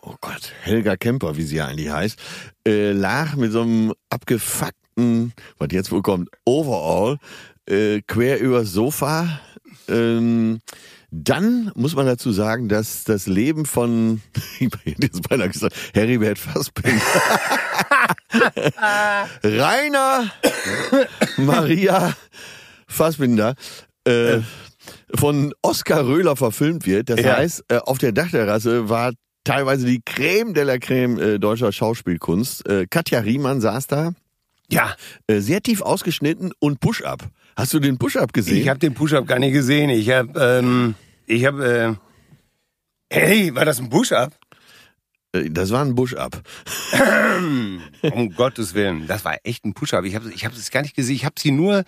oh 0.00 0.14
Gott, 0.22 0.52
Helga 0.62 0.96
Kemper, 0.96 1.36
wie 1.36 1.42
sie 1.42 1.56
ja 1.56 1.66
eigentlich 1.66 1.90
heißt, 1.90 2.18
äh, 2.66 2.92
lag 2.92 3.36
mit 3.36 3.52
so 3.52 3.60
einem 3.60 3.92
abgefuckten, 4.08 5.34
was 5.58 5.68
jetzt 5.72 5.92
wohl 5.92 6.02
kommt, 6.02 6.30
Overall, 6.46 7.18
äh, 7.66 8.00
quer 8.06 8.40
übers 8.40 8.72
Sofa. 8.72 9.40
Ähm, 9.86 10.60
dann 11.10 11.72
muss 11.74 11.94
man 11.96 12.06
dazu 12.06 12.32
sagen, 12.32 12.68
dass 12.68 13.04
das 13.04 13.26
Leben 13.26 13.64
von, 13.66 14.20
ich 14.58 14.68
hätte 14.84 15.02
jetzt 15.02 15.28
beinahe 15.28 15.48
gesagt, 15.48 15.74
Heribert 15.94 16.38
Fassbinder, 16.38 17.00
Rainer 19.44 20.30
Maria 21.36 22.14
Fassbinder, 22.86 23.54
äh, 24.04 24.38
von 25.14 25.52
Oskar 25.62 26.06
Röhler 26.06 26.36
verfilmt 26.36 26.86
wird. 26.86 27.10
Das 27.10 27.20
Ja. 27.20 27.36
heißt, 27.36 27.64
äh, 27.68 27.76
auf 27.78 27.98
der 27.98 28.12
Dachterrasse 28.12 28.88
war 28.88 29.12
teilweise 29.44 29.86
die 29.86 30.00
Creme 30.04 30.54
de 30.54 30.64
la 30.64 30.78
Creme 30.78 31.18
äh, 31.18 31.38
deutscher 31.38 31.72
Schauspielkunst. 31.72 32.66
Äh, 32.68 32.86
Katja 32.88 33.20
Riemann 33.20 33.60
saß 33.60 33.86
da, 33.86 34.12
Ja, 34.70 34.94
sehr 35.30 35.62
tief 35.62 35.80
ausgeschnitten 35.82 36.52
und 36.58 36.80
Push-Up. 36.80 37.22
Hast 37.58 37.74
du 37.74 37.80
den 37.80 37.98
Push-Up 37.98 38.32
gesehen? 38.32 38.58
Ich 38.58 38.68
habe 38.68 38.78
den 38.78 38.94
Push-Up 38.94 39.26
gar 39.26 39.40
nicht 39.40 39.52
gesehen. 39.52 39.90
Ich 39.90 40.08
habe, 40.10 40.30
ähm, 40.40 40.94
ich 41.26 41.44
habe, 41.44 41.98
äh, 43.10 43.12
hey, 43.12 43.52
war 43.52 43.64
das 43.64 43.80
ein 43.80 43.90
Push-Up? 43.90 44.32
Äh, 45.32 45.50
das 45.50 45.72
war 45.72 45.84
ein 45.84 45.96
Push-Up. 45.96 46.40
um 48.12 48.32
Gottes 48.36 48.74
Willen, 48.74 49.08
das 49.08 49.24
war 49.24 49.38
echt 49.42 49.64
ein 49.64 49.74
Push-Up. 49.74 50.04
Ich 50.04 50.14
habe, 50.14 50.30
ich 50.32 50.44
habe 50.44 50.54
es 50.54 50.70
gar 50.70 50.82
nicht 50.82 50.94
gesehen. 50.94 51.16
Ich 51.16 51.24
habe 51.24 51.34
sie 51.36 51.50
nur, 51.50 51.82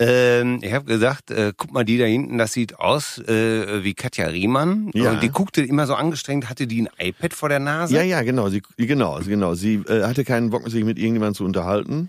ähm, 0.00 0.58
ich 0.62 0.72
habe 0.72 0.86
gesagt, 0.86 1.30
äh, 1.30 1.52
guck 1.56 1.70
mal, 1.70 1.84
die 1.84 1.98
da 1.98 2.04
hinten, 2.04 2.36
das 2.36 2.52
sieht 2.52 2.80
aus 2.80 3.18
äh, 3.18 3.84
wie 3.84 3.94
Katja 3.94 4.26
Riemann. 4.26 4.90
Ja. 4.94 5.12
Und 5.12 5.22
die 5.22 5.28
guckte 5.28 5.62
immer 5.62 5.86
so 5.86 5.94
angestrengt, 5.94 6.50
hatte 6.50 6.66
die 6.66 6.82
ein 6.82 6.88
iPad 6.98 7.34
vor 7.34 7.48
der 7.48 7.60
Nase? 7.60 7.94
Ja, 7.94 8.02
ja, 8.02 8.22
genau. 8.22 8.48
Sie, 8.48 8.62
genau, 8.76 9.20
genau. 9.24 9.54
Sie 9.54 9.74
äh, 9.74 10.02
hatte 10.02 10.24
keinen 10.24 10.50
Bock, 10.50 10.68
sich 10.68 10.82
mit 10.82 10.98
irgendjemandem 10.98 11.36
zu 11.36 11.44
unterhalten. 11.44 12.08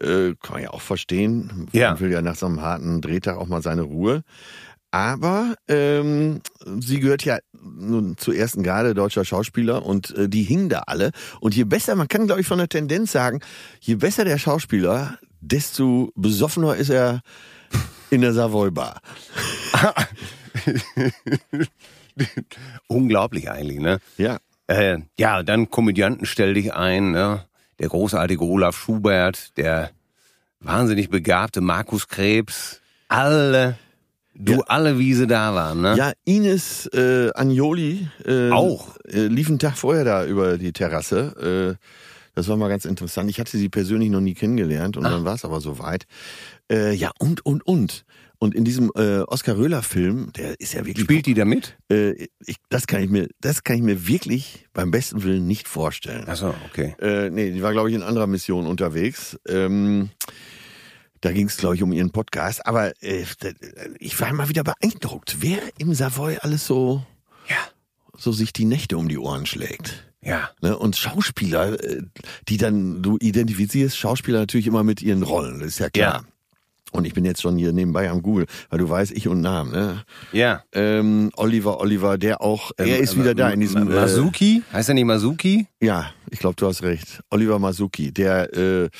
Äh, 0.00 0.34
kann 0.42 0.54
man 0.54 0.62
ja 0.62 0.70
auch 0.70 0.80
verstehen. 0.80 1.68
Ja. 1.72 1.90
Man 1.90 2.00
will 2.00 2.12
ja 2.12 2.22
nach 2.22 2.36
so 2.36 2.46
einem 2.46 2.62
harten 2.62 3.00
Drehtag 3.00 3.36
auch 3.36 3.46
mal 3.46 3.62
seine 3.62 3.82
Ruhe. 3.82 4.22
Aber 4.90 5.54
ähm, 5.68 6.42
sie 6.80 7.00
gehört 7.00 7.24
ja 7.24 7.38
nun 7.52 8.18
zur 8.18 8.34
ersten 8.34 8.62
Garde 8.62 8.92
deutscher 8.92 9.24
Schauspieler 9.24 9.86
und 9.86 10.14
äh, 10.16 10.28
die 10.28 10.42
hingen 10.42 10.68
da 10.68 10.80
alle. 10.80 11.12
Und 11.40 11.54
je 11.54 11.64
besser, 11.64 11.94
man 11.94 12.08
kann 12.08 12.26
glaube 12.26 12.42
ich 12.42 12.46
von 12.46 12.58
der 12.58 12.68
Tendenz 12.68 13.12
sagen, 13.12 13.40
je 13.80 13.94
besser 13.94 14.26
der 14.26 14.36
Schauspieler, 14.36 15.18
desto 15.40 16.12
besoffener 16.14 16.76
ist 16.76 16.90
er 16.90 17.22
in 18.10 18.20
der 18.20 18.34
Savoy 18.34 18.70
Bar. 18.70 19.00
Unglaublich 22.86 23.50
eigentlich, 23.50 23.80
ne? 23.80 23.98
Ja. 24.18 24.38
Äh, 24.66 24.98
ja, 25.18 25.42
dann 25.42 25.70
Komödianten 25.70 26.26
stell 26.26 26.52
dich 26.52 26.74
ein, 26.74 27.12
ne? 27.12 27.46
Der 27.78 27.88
großartige 27.88 28.44
Olaf 28.44 28.76
Schubert, 28.76 29.56
der 29.56 29.90
wahnsinnig 30.60 31.10
begabte 31.10 31.60
Markus 31.60 32.06
Krebs, 32.08 32.80
alle, 33.08 33.76
du 34.34 34.52
Ja. 34.54 34.58
alle, 34.68 34.98
wie 34.98 35.14
sie 35.14 35.26
da 35.26 35.54
waren, 35.54 35.80
ne? 35.80 35.96
Ja, 35.96 36.12
Ines 36.24 36.86
äh, 36.94 37.30
Agnoli 37.34 38.08
äh, 38.24 38.50
Auch. 38.50 38.96
äh, 39.08 39.26
lief 39.26 39.48
einen 39.48 39.58
Tag 39.58 39.76
vorher 39.76 40.04
da 40.04 40.24
über 40.24 40.58
die 40.58 40.72
Terrasse. 40.72 41.76
Äh, 41.78 41.84
Das 42.34 42.48
war 42.48 42.56
mal 42.56 42.70
ganz 42.70 42.86
interessant. 42.86 43.28
Ich 43.28 43.38
hatte 43.40 43.58
sie 43.58 43.68
persönlich 43.68 44.08
noch 44.08 44.22
nie 44.22 44.32
kennengelernt 44.32 44.96
und 44.96 45.04
dann 45.04 45.26
war 45.26 45.34
es 45.34 45.44
aber 45.44 45.60
soweit. 45.60 46.06
Äh, 46.70 46.94
ja, 46.94 47.10
und, 47.18 47.44
und, 47.44 47.66
und. 47.66 48.04
Und 48.42 48.56
in 48.56 48.64
diesem 48.64 48.90
äh, 48.96 49.20
Oskar 49.20 49.56
Röhler-Film, 49.56 50.32
der 50.32 50.58
ist 50.58 50.74
ja 50.74 50.84
wirklich. 50.84 51.04
Spielt 51.04 51.26
die 51.26 51.34
da 51.34 51.44
mit? 51.44 51.76
Äh, 51.88 52.26
ich, 52.44 52.56
das 52.70 52.88
kann 52.88 53.00
ich 53.00 53.08
mir, 53.08 53.28
das 53.40 53.62
kann 53.62 53.76
ich 53.76 53.82
mir 53.82 54.08
wirklich 54.08 54.66
beim 54.72 54.90
besten 54.90 55.22
Willen 55.22 55.46
nicht 55.46 55.68
vorstellen. 55.68 56.26
Achso, 56.26 56.52
okay. 56.68 56.96
Äh, 57.00 57.30
nee, 57.30 57.52
die 57.52 57.62
war, 57.62 57.70
glaube 57.70 57.88
ich, 57.90 57.94
in 57.94 58.02
anderer 58.02 58.26
Mission 58.26 58.66
unterwegs. 58.66 59.38
Ähm, 59.46 60.10
da 61.20 61.30
ging 61.30 61.46
es, 61.46 61.56
glaube 61.56 61.76
ich, 61.76 61.84
um 61.84 61.92
ihren 61.92 62.10
Podcast. 62.10 62.66
Aber 62.66 63.00
äh, 63.00 63.24
ich 64.00 64.20
war 64.20 64.32
mal 64.32 64.48
wieder 64.48 64.64
beeindruckt, 64.64 65.36
wer 65.38 65.60
im 65.78 65.94
Savoy 65.94 66.38
alles 66.38 66.66
so, 66.66 67.06
Ja. 67.48 67.58
so 68.18 68.32
sich 68.32 68.52
die 68.52 68.64
Nächte 68.64 68.98
um 68.98 69.08
die 69.08 69.18
Ohren 69.18 69.46
schlägt. 69.46 70.12
Ja. 70.20 70.50
Ne? 70.60 70.76
Und 70.76 70.96
Schauspieler, 70.96 71.80
äh, 71.80 72.02
die 72.48 72.56
dann, 72.56 73.04
du 73.04 73.18
identifizierst 73.20 73.96
Schauspieler 73.96 74.40
natürlich 74.40 74.66
immer 74.66 74.82
mit 74.82 75.00
ihren 75.00 75.22
Rollen, 75.22 75.60
das 75.60 75.68
ist 75.68 75.78
ja 75.78 75.90
klar. 75.90 76.24
Und 76.92 77.06
ich 77.06 77.14
bin 77.14 77.24
jetzt 77.24 77.42
schon 77.42 77.56
hier 77.56 77.72
nebenbei 77.72 78.08
am 78.08 78.22
Google, 78.22 78.46
weil 78.70 78.78
du 78.78 78.88
weißt, 78.88 79.12
ich 79.12 79.26
und 79.26 79.40
Namen, 79.40 79.72
ne? 79.72 80.04
Ja. 80.32 80.62
Ähm, 80.72 81.30
Oliver, 81.36 81.80
Oliver, 81.80 82.18
der 82.18 82.42
auch, 82.42 82.70
er 82.76 82.98
ist 82.98 83.18
wieder 83.18 83.34
da 83.34 83.50
in 83.50 83.60
diesem. 83.60 83.90
äh, 83.90 83.94
Masuki? 83.94 84.62
Heißt 84.72 84.90
er 84.90 84.94
nicht 84.94 85.06
Masuki? 85.06 85.66
ja, 85.80 86.12
ich 86.30 86.38
glaube, 86.38 86.56
du 86.56 86.66
hast 86.66 86.82
recht. 86.82 87.22
Oliver 87.30 87.58
Masuki, 87.58 88.12
der 88.12 88.54
äh, 88.56 88.90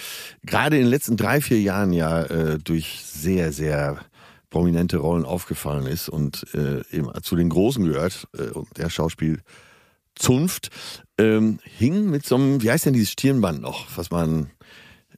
gerade 0.44 0.76
in 0.76 0.82
den 0.82 0.90
letzten 0.90 1.16
drei, 1.16 1.40
vier 1.40 1.60
Jahren 1.60 1.92
ja 1.92 2.22
äh, 2.22 2.58
durch 2.58 3.02
sehr, 3.04 3.52
sehr 3.52 3.98
prominente 4.50 4.98
Rollen 4.98 5.24
aufgefallen 5.24 5.86
ist 5.86 6.08
und 6.08 6.46
äh, 6.54 6.82
eben 6.94 7.10
zu 7.22 7.36
den 7.36 7.48
Großen 7.48 7.84
gehört, 7.84 8.26
äh, 8.36 8.50
und 8.50 8.68
der 8.76 8.90
Schauspiel 8.90 9.40
Zunft, 10.14 10.68
ähm, 11.18 11.58
hing 11.64 12.10
mit 12.10 12.26
so 12.26 12.34
einem, 12.34 12.62
wie 12.62 12.70
heißt 12.70 12.86
denn 12.86 12.92
dieses 12.92 13.12
Stirnband 13.12 13.62
noch, 13.62 13.86
was 13.96 14.10
man 14.10 14.50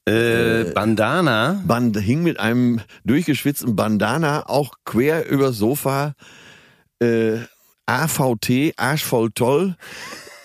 Äh, 0.06 0.64
Bandana. 0.74 1.62
Band, 1.66 1.98
hing 1.98 2.22
mit 2.22 2.38
einem 2.38 2.80
durchgeschwitzten 3.04 3.74
Bandana 3.74 4.48
auch 4.48 4.74
quer 4.84 5.28
übers 5.28 5.56
Sofa. 5.56 6.14
Äh, 7.00 7.38
AVT, 7.86 8.74
Arsch 8.76 9.04
voll 9.04 9.30
toll. 9.30 9.76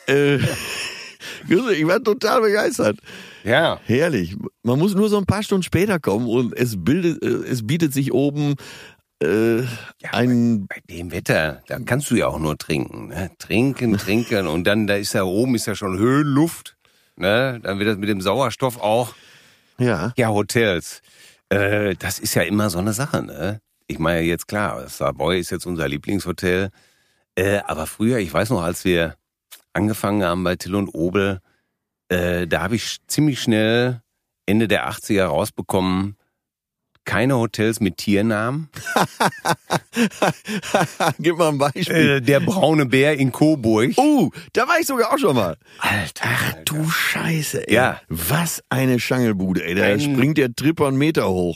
äh, 0.08 0.38
ich 1.48 1.88
war 1.88 2.02
total 2.02 2.42
begeistert. 2.42 2.98
Ja. 3.44 3.80
Herrlich. 3.86 4.36
Man 4.64 4.80
muss 4.80 4.96
nur 4.96 5.10
so 5.10 5.18
ein 5.18 5.26
paar 5.26 5.44
Stunden 5.44 5.64
später 5.64 6.00
kommen 6.00 6.28
und 6.28 6.56
es 6.58 6.76
bildet, 6.78 7.24
äh, 7.24 7.50
es 7.50 7.66
bietet 7.66 7.94
sich 7.94 8.14
oben 8.14 8.56
äh, 9.22 9.64
ein 10.12 10.68
Bei 10.68 10.80
dem 10.90 11.12
Wetter, 11.12 11.62
da 11.68 11.80
kannst 11.80 12.10
du 12.10 12.16
ja 12.16 12.28
auch 12.28 12.40
nur 12.40 12.58
trinken. 12.58 13.10
Ne? 13.10 13.30
Trinken, 13.38 13.98
trinken 13.98 14.48
und 14.48 14.66
dann, 14.66 14.88
da 14.88 14.96
ist 14.96 15.14
ja 15.14 15.24
oben, 15.24 15.56
ist 15.56 15.66
ja 15.66 15.76
schon 15.76 15.98
Höhenluft. 15.98 16.78
Ne? 17.18 17.60
Dann 17.62 17.80
wird 17.80 17.90
das 17.90 17.98
mit 17.98 18.08
dem 18.08 18.22
Sauerstoff 18.22 18.80
auch. 18.80 19.14
Ja. 19.80 20.14
Ja, 20.18 20.30
Hotels. 20.30 21.02
Äh, 21.50 21.96
das 21.96 22.20
ist 22.20 22.36
ja 22.36 22.44
immer 22.44 22.70
so 22.70 22.80
eine 22.80 22.94
Sache, 22.94 23.24
ne? 23.24 23.62
Ich 23.88 23.98
meine 23.98 24.22
jetzt 24.22 24.48
klar, 24.48 24.88
Savoy 24.88 25.40
ist 25.40 25.50
jetzt 25.50 25.66
unser 25.66 25.88
Lieblingshotel. 25.88 26.70
Äh, 27.36 27.60
aber 27.66 27.88
früher, 27.88 28.20
ich 28.20 28.32
weiß 28.32 28.52
noch, 28.52 28.62
als 28.62 28.86
wir 28.86 29.16
angefangen 29.74 30.24
haben 30.24 30.44
bei 30.44 30.56
Till 30.56 30.76
und 30.76 30.90
Obel, 30.90 31.40
äh, 32.10 32.48
da 32.48 32.62
habe 32.62 32.76
ich 32.76 32.98
ziemlich 33.08 33.42
schnell 33.42 34.02
Ende 34.46 34.68
der 34.68 34.90
80er 34.90 35.26
rausbekommen, 35.26 36.16
keine 37.06 37.38
Hotels 37.38 37.80
mit 37.80 37.98
Tiernamen. 37.98 38.70
Gib 41.20 41.38
mal 41.38 41.50
ein 41.50 41.58
Beispiel. 41.58 42.18
Äh, 42.18 42.22
der 42.22 42.40
braune 42.40 42.86
Bär 42.86 43.18
in 43.18 43.32
Coburg. 43.32 43.98
Uh, 43.98 44.30
da 44.54 44.68
war 44.68 44.80
ich 44.80 44.88
sogar 44.88 45.14
auch 45.14 45.18
schon 45.18 45.36
mal. 45.36 45.58
Alter. 45.80 46.24
Ach 46.26 46.54
du 46.66 46.90
Scheiße, 46.90 47.68
ey. 47.68 47.74
Ja. 47.74 48.02
Was 48.10 48.64
eine 48.70 49.00
Schangelbude, 49.00 49.64
ey. 49.66 49.76
Da 49.76 49.84
Ein- 49.84 50.00
springt 50.00 50.38
der 50.38 50.54
Tripper 50.54 50.88
einen 50.88 50.98
Meter 50.98 51.30
hoch. 51.30 51.56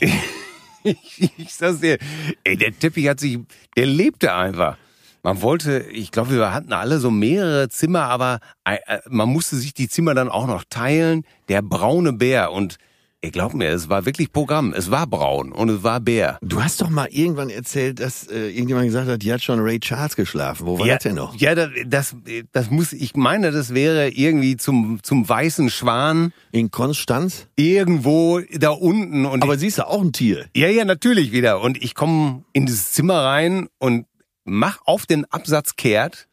ich, 0.82 1.30
ich 1.38 1.54
sag's 1.54 1.80
dir, 1.80 1.98
ey, 2.44 2.56
der 2.56 2.76
Teppich 2.78 3.08
hat 3.08 3.20
sich, 3.20 3.38
der 3.76 3.86
lebte 3.86 4.34
einfach. 4.34 4.76
Man 5.22 5.40
wollte, 5.40 5.86
ich 5.90 6.10
glaube, 6.10 6.32
wir 6.32 6.52
hatten 6.52 6.74
alle 6.74 6.98
so 6.98 7.10
mehrere 7.10 7.70
Zimmer, 7.70 8.02
aber 8.02 8.40
äh, 8.64 8.76
äh, 8.86 8.98
man 9.08 9.30
musste 9.30 9.56
sich 9.56 9.72
die 9.72 9.88
Zimmer 9.88 10.14
dann 10.14 10.28
auch 10.28 10.46
noch 10.46 10.64
teilen. 10.68 11.24
Der 11.48 11.62
braune 11.62 12.12
Bär 12.12 12.52
und 12.52 12.76
ey, 13.24 13.30
glaub 13.30 13.54
mir, 13.54 13.70
es 13.70 13.88
war 13.88 14.04
wirklich 14.04 14.32
Programm. 14.32 14.74
Es 14.76 14.90
war 14.90 15.06
braun 15.06 15.50
und 15.50 15.70
es 15.70 15.82
war 15.82 15.98
Bär. 16.00 16.38
Du 16.42 16.62
hast 16.62 16.82
doch 16.82 16.90
mal 16.90 17.08
irgendwann 17.10 17.48
erzählt, 17.48 17.98
dass 18.00 18.28
äh, 18.28 18.50
irgendjemand 18.50 18.86
gesagt 18.86 19.08
hat, 19.08 19.22
die 19.22 19.32
hat 19.32 19.42
schon 19.42 19.60
Ray 19.60 19.80
Charles 19.80 20.14
geschlafen. 20.14 20.66
Wo 20.66 20.78
war 20.78 20.86
ja, 20.86 20.94
das 20.94 21.04
denn 21.04 21.14
noch? 21.14 21.34
Ja, 21.36 21.54
das, 21.54 21.70
das, 21.86 22.16
das 22.52 22.70
muss, 22.70 22.92
ich 22.92 23.16
meine, 23.16 23.50
das 23.50 23.72
wäre 23.72 24.10
irgendwie 24.10 24.58
zum, 24.58 24.98
zum 25.02 25.26
weißen 25.26 25.70
Schwan 25.70 26.32
In 26.52 26.70
Konstanz? 26.70 27.46
irgendwo 27.56 28.40
da 28.52 28.70
unten 28.70 29.24
und 29.24 29.42
Aber 29.42 29.56
siehst 29.56 29.78
du 29.78 29.88
auch 29.88 30.02
ein 30.02 30.12
Tier? 30.12 30.44
Ja, 30.54 30.68
ja, 30.68 30.84
natürlich 30.84 31.32
wieder. 31.32 31.62
Und 31.62 31.82
ich 31.82 31.94
komme 31.94 32.44
in 32.52 32.66
dieses 32.66 32.92
Zimmer 32.92 33.22
rein 33.22 33.68
und 33.78 34.06
mach 34.44 34.80
auf 34.84 35.06
den 35.06 35.24
Absatz 35.32 35.76
kehrt. 35.76 36.28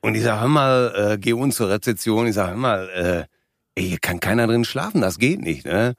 Und 0.00 0.16
ich 0.16 0.24
sag, 0.24 0.40
hör 0.40 0.48
mal, 0.48 1.12
äh, 1.12 1.18
geh 1.18 1.32
uns 1.32 1.54
zur 1.54 1.70
Rezeption. 1.70 2.26
Ich 2.26 2.34
sag, 2.34 2.48
hör 2.48 2.56
mal, 2.56 2.88
äh, 2.88 3.80
ey, 3.80 3.88
hier 3.88 3.98
kann 3.98 4.18
keiner 4.18 4.48
drin 4.48 4.64
schlafen, 4.64 5.00
das 5.00 5.18
geht 5.18 5.40
nicht, 5.40 5.64
ne? 5.64 5.94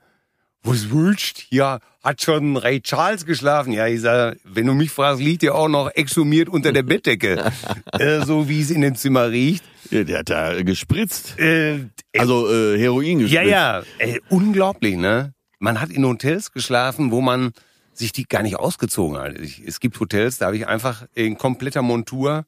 Was 0.66 0.90
wünscht? 0.90 1.46
Ja, 1.50 1.78
hat 2.02 2.22
schon 2.22 2.56
Ray 2.56 2.80
Charles 2.80 3.24
geschlafen. 3.24 3.72
Ja, 3.72 3.86
ich 3.86 4.00
sag, 4.00 4.36
wenn 4.44 4.66
du 4.66 4.74
mich 4.74 4.90
fragst, 4.90 5.20
liegt 5.22 5.42
der 5.42 5.54
auch 5.54 5.68
noch 5.68 5.90
exhumiert 5.94 6.48
unter 6.48 6.72
der 6.72 6.82
Bettdecke. 6.82 7.52
äh, 7.92 8.24
so 8.24 8.48
wie 8.48 8.60
es 8.60 8.70
in 8.70 8.80
dem 8.80 8.96
Zimmer 8.96 9.30
riecht. 9.30 9.64
Ja, 9.90 10.02
der 10.04 10.18
hat 10.18 10.30
da 10.30 10.62
gespritzt. 10.62 11.38
Äh, 11.38 11.86
Also 12.18 12.50
äh, 12.52 12.78
Heroin 12.78 13.20
ja, 13.20 13.42
gespritzt. 13.42 13.50
ja, 13.50 13.82
ey, 13.98 14.20
unglaublich, 14.28 14.96
ne? 14.96 15.32
Man 15.58 15.80
hat 15.80 15.90
in 15.90 16.04
Hotels 16.04 16.52
geschlafen, 16.52 17.10
wo 17.12 17.20
man 17.20 17.52
sich 17.92 18.12
die 18.12 18.24
gar 18.24 18.42
nicht 18.42 18.56
ausgezogen 18.56 19.16
hat. 19.18 19.38
Ich, 19.38 19.62
es 19.66 19.80
gibt 19.80 19.98
Hotels, 20.00 20.38
da 20.38 20.46
habe 20.46 20.56
ich 20.56 20.66
einfach 20.66 21.06
in 21.14 21.38
kompletter 21.38 21.80
Montur 21.82 22.44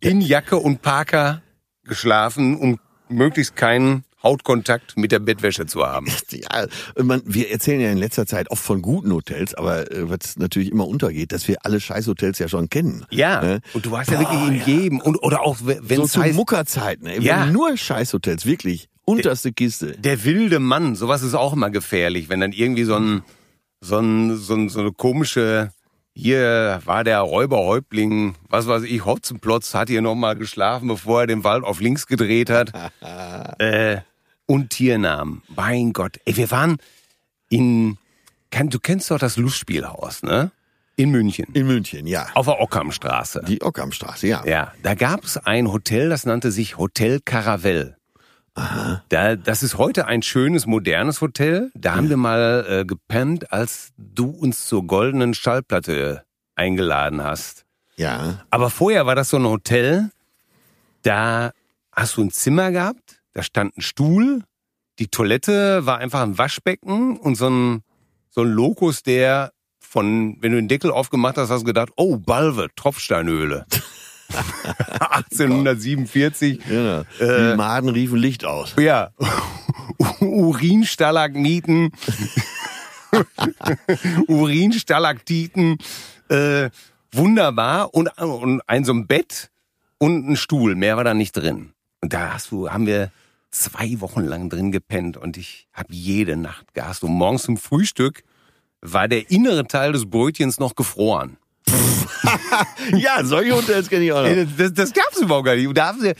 in 0.00 0.20
Jacke 0.20 0.56
und 0.56 0.82
Parker 0.82 1.42
geschlafen, 1.84 2.56
um 2.56 2.80
möglichst 3.08 3.54
keinen 3.54 4.04
Hautkontakt 4.22 4.96
mit 4.96 5.12
der 5.12 5.18
Bettwäsche 5.18 5.66
zu 5.66 5.86
haben. 5.86 6.06
Ja, 6.30 6.66
man, 7.02 7.22
wir 7.24 7.50
erzählen 7.50 7.80
ja 7.80 7.90
in 7.90 7.98
letzter 7.98 8.24
Zeit 8.26 8.50
oft 8.50 8.62
von 8.62 8.82
guten 8.82 9.12
Hotels, 9.12 9.54
aber 9.54 9.90
äh, 9.90 10.08
was 10.08 10.36
natürlich 10.36 10.70
immer 10.70 10.86
untergeht, 10.86 11.32
dass 11.32 11.48
wir 11.48 11.56
alle 11.64 11.80
Scheißhotels 11.80 12.38
ja 12.38 12.48
schon 12.48 12.68
kennen. 12.70 13.04
Ja, 13.10 13.40
Ne? 13.42 13.60
und 13.74 13.84
du 13.84 13.90
warst 13.90 14.10
ja 14.10 14.18
wirklich 14.20 14.40
in 14.48 14.64
jedem 14.64 15.00
und 15.00 15.16
oder 15.22 15.42
auch 15.42 15.56
wenn 15.62 15.96
So 15.96 16.04
es 16.04 16.12
zu 16.12 16.22
heißt 16.22 16.36
Muckerzeiten, 16.36 17.06
ey. 17.06 17.20
Ja. 17.20 17.44
Ja. 17.44 17.46
Nur 17.46 17.76
Scheißhotels, 17.76 18.46
wirklich. 18.46 18.88
Unterste 19.04 19.52
Kiste. 19.52 19.92
der 19.98 20.24
wilde 20.24 20.60
Mann, 20.60 20.94
sowas 20.94 21.22
ist 21.22 21.34
auch 21.34 21.52
immer 21.52 21.70
gefährlich, 21.70 22.28
wenn 22.28 22.40
dann 22.40 22.52
irgendwie 22.52 22.84
so 22.84 22.94
ein 22.94 23.22
so 23.80 23.98
ein 23.98 24.36
so, 24.36 24.54
ein, 24.54 24.68
so 24.68 24.80
eine 24.80 24.92
komische 24.92 25.70
hier 26.14 26.80
war 26.84 27.02
der 27.04 27.20
Räuberhäuptling, 27.20 28.34
was 28.48 28.66
weiß 28.66 28.82
ich, 28.82 29.04
Hotzenplotz 29.04 29.74
hat 29.74 29.88
hier 29.88 30.02
nochmal 30.02 30.36
geschlafen, 30.36 30.88
bevor 30.88 31.22
er 31.22 31.26
den 31.26 31.44
Wald 31.44 31.64
auf 31.64 31.80
links 31.80 32.06
gedreht 32.06 32.50
hat. 32.50 32.72
äh, 33.58 33.98
und 34.50 34.70
Tiernamen. 34.70 35.42
Mein 35.54 35.92
Gott. 35.92 36.18
Ey, 36.24 36.36
wir 36.36 36.50
waren 36.50 36.78
in, 37.50 37.98
kann, 38.50 38.68
du 38.68 38.80
kennst 38.80 39.08
doch 39.12 39.18
das 39.20 39.36
Lustspielhaus, 39.36 40.24
ne? 40.24 40.50
In 40.96 41.12
München. 41.12 41.46
In 41.52 41.68
München, 41.68 42.08
ja. 42.08 42.26
Auf 42.34 42.46
der 42.46 42.60
Ockhamstraße. 42.60 43.44
Die 43.46 43.62
Ockhamstraße, 43.62 44.26
ja. 44.26 44.44
Ja, 44.44 44.72
da 44.82 44.96
gab 44.96 45.22
es 45.22 45.36
ein 45.36 45.70
Hotel, 45.70 46.08
das 46.08 46.26
nannte 46.26 46.50
sich 46.50 46.78
Hotel 46.78 47.20
Caravelle. 47.24 47.96
Da, 49.08 49.36
das 49.36 49.62
ist 49.62 49.78
heute 49.78 50.08
ein 50.08 50.20
schönes, 50.20 50.66
modernes 50.66 51.20
Hotel. 51.20 51.70
Da 51.76 51.94
haben 51.94 52.08
wir 52.08 52.16
mal 52.16 52.66
äh, 52.68 52.84
gepennt, 52.84 53.52
als 53.52 53.92
du 53.96 54.30
uns 54.30 54.66
zur 54.66 54.84
goldenen 54.84 55.32
Schallplatte 55.32 56.24
eingeladen 56.56 57.22
hast. 57.22 57.64
Ja. 57.94 58.40
Aber 58.50 58.68
vorher 58.68 59.06
war 59.06 59.14
das 59.14 59.30
so 59.30 59.36
ein 59.36 59.46
Hotel, 59.46 60.10
da 61.02 61.52
hast 61.92 62.16
du 62.16 62.22
ein 62.24 62.32
Zimmer 62.32 62.72
gehabt, 62.72 63.19
da 63.40 63.44
stand 63.44 63.74
ein 63.78 63.80
Stuhl, 63.80 64.42
die 64.98 65.08
Toilette 65.08 65.86
war 65.86 65.96
einfach 65.96 66.20
ein 66.20 66.36
Waschbecken 66.36 67.16
und 67.16 67.36
so 67.36 67.48
ein, 67.48 67.82
so 68.28 68.42
ein 68.42 68.48
Lokus, 68.48 69.02
der 69.02 69.52
von, 69.78 70.36
wenn 70.42 70.52
du 70.52 70.58
den 70.58 70.68
Deckel 70.68 70.90
aufgemacht 70.90 71.38
hast, 71.38 71.48
hast 71.48 71.62
du 71.62 71.64
gedacht, 71.64 71.88
oh, 71.96 72.18
Balve, 72.18 72.68
Tropfsteinhöhle. 72.76 73.64
1847. 74.98 76.60
Genau. 76.68 77.00
Äh, 77.18 77.52
Die 77.52 77.56
Maden 77.56 77.88
riefen 77.88 78.18
Licht 78.18 78.44
aus. 78.44 78.74
Ja. 78.78 79.12
Urinstalagniten. 80.20 81.92
Urinstalaktiten. 84.28 85.78
Äh, 86.28 86.68
wunderbar. 87.10 87.94
Und, 87.94 88.08
und 88.18 88.60
ein 88.66 88.84
so 88.84 88.92
ein 88.92 89.06
Bett 89.06 89.50
und 89.96 90.28
ein 90.28 90.36
Stuhl. 90.36 90.74
Mehr 90.74 90.98
war 90.98 91.04
da 91.04 91.14
nicht 91.14 91.32
drin. 91.32 91.72
Und 92.02 92.12
da 92.12 92.34
hast 92.34 92.50
du, 92.50 92.68
haben 92.70 92.86
wir 92.86 93.10
zwei 93.50 94.00
Wochen 94.00 94.22
lang 94.22 94.48
drin 94.48 94.72
gepennt 94.72 95.16
und 95.16 95.36
ich 95.36 95.66
habe 95.72 95.92
jede 95.92 96.36
Nacht 96.36 96.74
gehasst. 96.74 97.02
Und 97.04 97.12
morgens 97.12 97.44
zum 97.44 97.56
Frühstück 97.56 98.22
war 98.80 99.08
der 99.08 99.30
innere 99.30 99.66
Teil 99.66 99.92
des 99.92 100.08
Brötchens 100.08 100.58
noch 100.58 100.74
gefroren. 100.74 101.36
Ja, 102.96 103.24
solche 103.24 103.52
Hotels 103.54 103.88
kenne 103.88 104.04
ich 104.04 104.12
auch 104.12 104.22
noch. 104.22 104.28
Ey, 104.28 104.46
das, 104.56 104.72
das, 104.74 104.92
gab's 104.92 105.18
überhaupt 105.18 105.46
gar 105.46 105.56
nicht. 105.56 105.76
Da 105.76 105.86
haben 105.86 106.00
sie, 106.00 106.14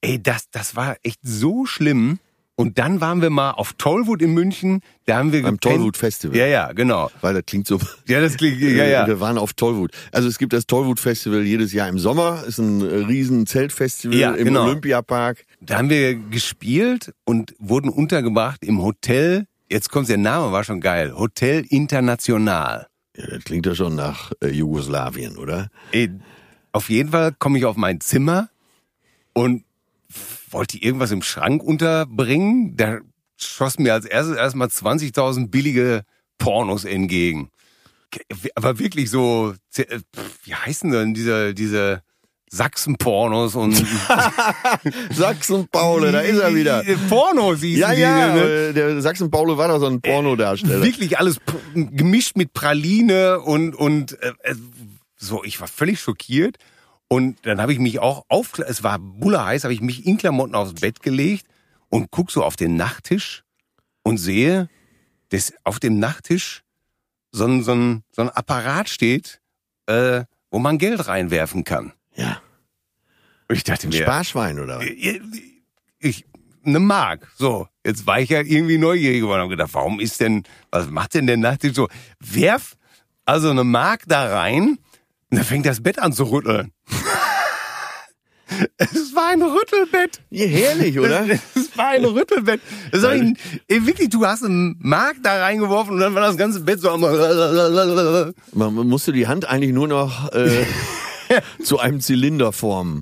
ey, 0.00 0.22
das, 0.22 0.50
das 0.50 0.76
war 0.76 0.96
echt 1.02 1.20
so 1.22 1.66
schlimm. 1.66 2.18
Und 2.54 2.78
dann 2.78 3.00
waren 3.00 3.22
wir 3.22 3.30
mal 3.30 3.52
auf 3.52 3.72
Tollwood 3.74 4.20
in 4.20 4.34
München. 4.34 4.80
Da 5.06 5.16
haben 5.16 5.32
wir 5.32 5.42
Beim. 5.42 5.58
Tollwood 5.58 5.96
Festival. 5.96 6.36
Ja, 6.36 6.46
ja, 6.46 6.72
genau. 6.72 7.10
Weil 7.22 7.34
das 7.34 7.44
klingt 7.46 7.66
so. 7.66 7.80
Ja, 8.06 8.20
das 8.20 8.36
klingt, 8.36 8.60
ja, 8.60 8.84
ja. 8.84 9.06
Wir 9.06 9.20
waren 9.20 9.38
auf 9.38 9.54
Tollwood. 9.54 9.92
Also 10.12 10.28
es 10.28 10.38
gibt 10.38 10.52
das 10.52 10.66
Tollwood 10.66 11.00
Festival 11.00 11.42
jedes 11.42 11.72
Jahr 11.72 11.88
im 11.88 11.98
Sommer. 11.98 12.44
Ist 12.46 12.58
ein 12.58 12.82
riesen 12.82 13.46
Zeltfestival 13.46 14.16
Ja, 14.16 14.32
im 14.32 14.44
genau. 14.44 14.66
Olympiapark. 14.66 15.44
Da 15.60 15.78
haben 15.78 15.88
wir 15.88 16.14
gespielt 16.14 17.14
und 17.24 17.54
wurden 17.58 17.88
untergebracht 17.88 18.62
im 18.64 18.82
Hotel. 18.82 19.46
Jetzt 19.70 19.90
kommt 19.90 20.10
der 20.10 20.18
Name, 20.18 20.52
war 20.52 20.64
schon 20.64 20.80
geil. 20.82 21.14
Hotel 21.16 21.64
International. 21.70 22.86
Ja, 23.16 23.26
das 23.28 23.44
klingt 23.44 23.64
ja 23.64 23.74
schon 23.74 23.94
nach 23.94 24.32
äh, 24.42 24.48
Jugoslawien, 24.48 25.38
oder? 25.38 25.68
Ey, 25.92 26.10
auf 26.72 26.90
jeden 26.90 27.10
Fall 27.10 27.32
komme 27.38 27.58
ich 27.58 27.64
auf 27.64 27.76
mein 27.76 28.00
Zimmer 28.00 28.48
und 29.32 29.64
wollte 30.52 30.78
irgendwas 30.78 31.10
im 31.10 31.22
Schrank 31.22 31.62
unterbringen. 31.62 32.76
Da 32.76 32.98
schoss 33.36 33.78
mir 33.78 33.94
als 33.94 34.04
erstes 34.04 34.36
erstmal 34.36 34.68
20.000 34.68 35.48
billige 35.48 36.02
Pornos 36.38 36.84
entgegen. 36.84 37.50
Aber 38.54 38.78
wirklich 38.78 39.10
so, 39.10 39.54
äh, 39.76 40.00
wie 40.44 40.54
heißen 40.54 40.90
denn 40.90 41.14
diese, 41.14 41.54
diese 41.54 42.02
Sachsen-Pornos 42.50 43.54
und 43.54 43.72
Sachsen-Paule, 45.10 46.12
da 46.12 46.20
ist 46.20 46.38
er 46.38 46.54
wieder. 46.54 46.84
Pornos 47.08 47.60
hießen 47.60 47.80
Ja, 47.80 47.94
die, 47.94 48.00
ja, 48.02 48.34
ne? 48.34 48.42
äh, 48.42 48.72
der 48.74 49.00
Sachsen-Paule 49.00 49.56
war 49.56 49.68
doch 49.68 49.78
so 49.80 49.86
ein 49.86 50.02
Pornodarsteller. 50.02 50.82
Wirklich 50.84 51.18
alles 51.18 51.38
gemischt 51.74 52.36
mit 52.36 52.52
Praline 52.52 53.40
und 53.40 53.74
und 53.74 54.20
äh, 54.22 54.32
äh, 54.42 54.54
so. 55.16 55.42
Ich 55.44 55.60
war 55.60 55.68
völlig 55.68 56.00
schockiert 56.00 56.58
und 57.12 57.44
dann 57.44 57.60
habe 57.60 57.74
ich 57.74 57.78
mich 57.78 57.98
auch 57.98 58.24
auf. 58.28 58.58
Es 58.58 58.82
war 58.82 58.98
bullerheiß, 58.98 59.64
habe 59.64 59.74
ich 59.74 59.82
mich 59.82 60.06
in 60.06 60.16
Klamotten 60.16 60.54
aufs 60.54 60.72
Bett 60.72 61.02
gelegt 61.02 61.46
und 61.90 62.10
guck 62.10 62.30
so 62.30 62.42
auf 62.42 62.56
den 62.56 62.76
Nachttisch 62.76 63.44
und 64.02 64.16
sehe, 64.16 64.70
dass 65.28 65.52
auf 65.62 65.78
dem 65.78 65.98
Nachttisch 65.98 66.62
so 67.30 67.44
ein 67.44 67.64
so 67.64 67.74
ein 67.74 68.02
so 68.12 68.22
ein 68.22 68.30
Apparat 68.30 68.88
steht, 68.88 69.42
äh, 69.84 70.24
wo 70.50 70.58
man 70.58 70.78
Geld 70.78 71.06
reinwerfen 71.06 71.64
kann. 71.64 71.92
Ja. 72.14 72.40
Ich 73.50 73.62
dachte 73.64 73.88
Ein 73.88 73.90
mir, 73.90 74.04
Sparschwein, 74.04 74.58
oder 74.58 74.78
was? 74.78 74.86
ich 75.98 76.24
eine 76.64 76.80
Mark. 76.80 77.30
So, 77.36 77.68
jetzt 77.84 78.06
war 78.06 78.20
ich 78.20 78.30
ja 78.30 78.40
irgendwie 78.40 78.78
neugierig 78.78 79.20
geworden 79.20 79.40
und 79.40 79.44
hab 79.44 79.50
gedacht, 79.50 79.74
warum 79.74 80.00
ist 80.00 80.18
denn, 80.20 80.44
was 80.70 80.88
macht 80.88 81.12
denn 81.12 81.26
der 81.26 81.36
Nachttisch 81.36 81.74
so? 81.74 81.88
Werf 82.20 82.74
also 83.26 83.50
eine 83.50 83.64
Mark 83.64 84.04
da 84.06 84.34
rein 84.34 84.78
und 85.32 85.38
dann 85.38 85.46
fängt 85.46 85.64
das 85.64 85.82
Bett 85.82 85.98
an 85.98 86.12
zu 86.12 86.24
rütteln. 86.24 86.72
es 88.76 89.14
war 89.14 89.30
ein 89.30 89.40
Rüttelbett. 89.42 90.20
Ja, 90.28 90.44
herrlich, 90.44 90.98
oder? 90.98 91.24
Es 91.54 91.78
war 91.78 91.88
ein 91.88 92.04
Rüttelbett. 92.04 92.60
Das 92.90 93.02
ich, 93.14 93.32
ey, 93.66 93.86
wirklich, 93.86 94.10
du 94.10 94.26
hast 94.26 94.44
eine 94.44 94.74
Mark 94.78 95.16
da 95.22 95.40
reingeworfen 95.42 95.94
und 95.94 96.00
dann 96.00 96.14
war 96.14 96.20
das 96.20 96.36
ganze 96.36 96.60
Bett 96.60 96.80
so 96.82 96.90
am 96.90 97.00
Man 98.52 98.74
musste 98.74 99.12
die 99.12 99.26
Hand 99.26 99.48
eigentlich 99.48 99.72
nur 99.72 99.88
noch 99.88 100.30
äh, 100.34 100.66
zu 101.64 101.78
einem 101.78 102.02
Zylinder 102.02 102.52
formen. 102.52 103.00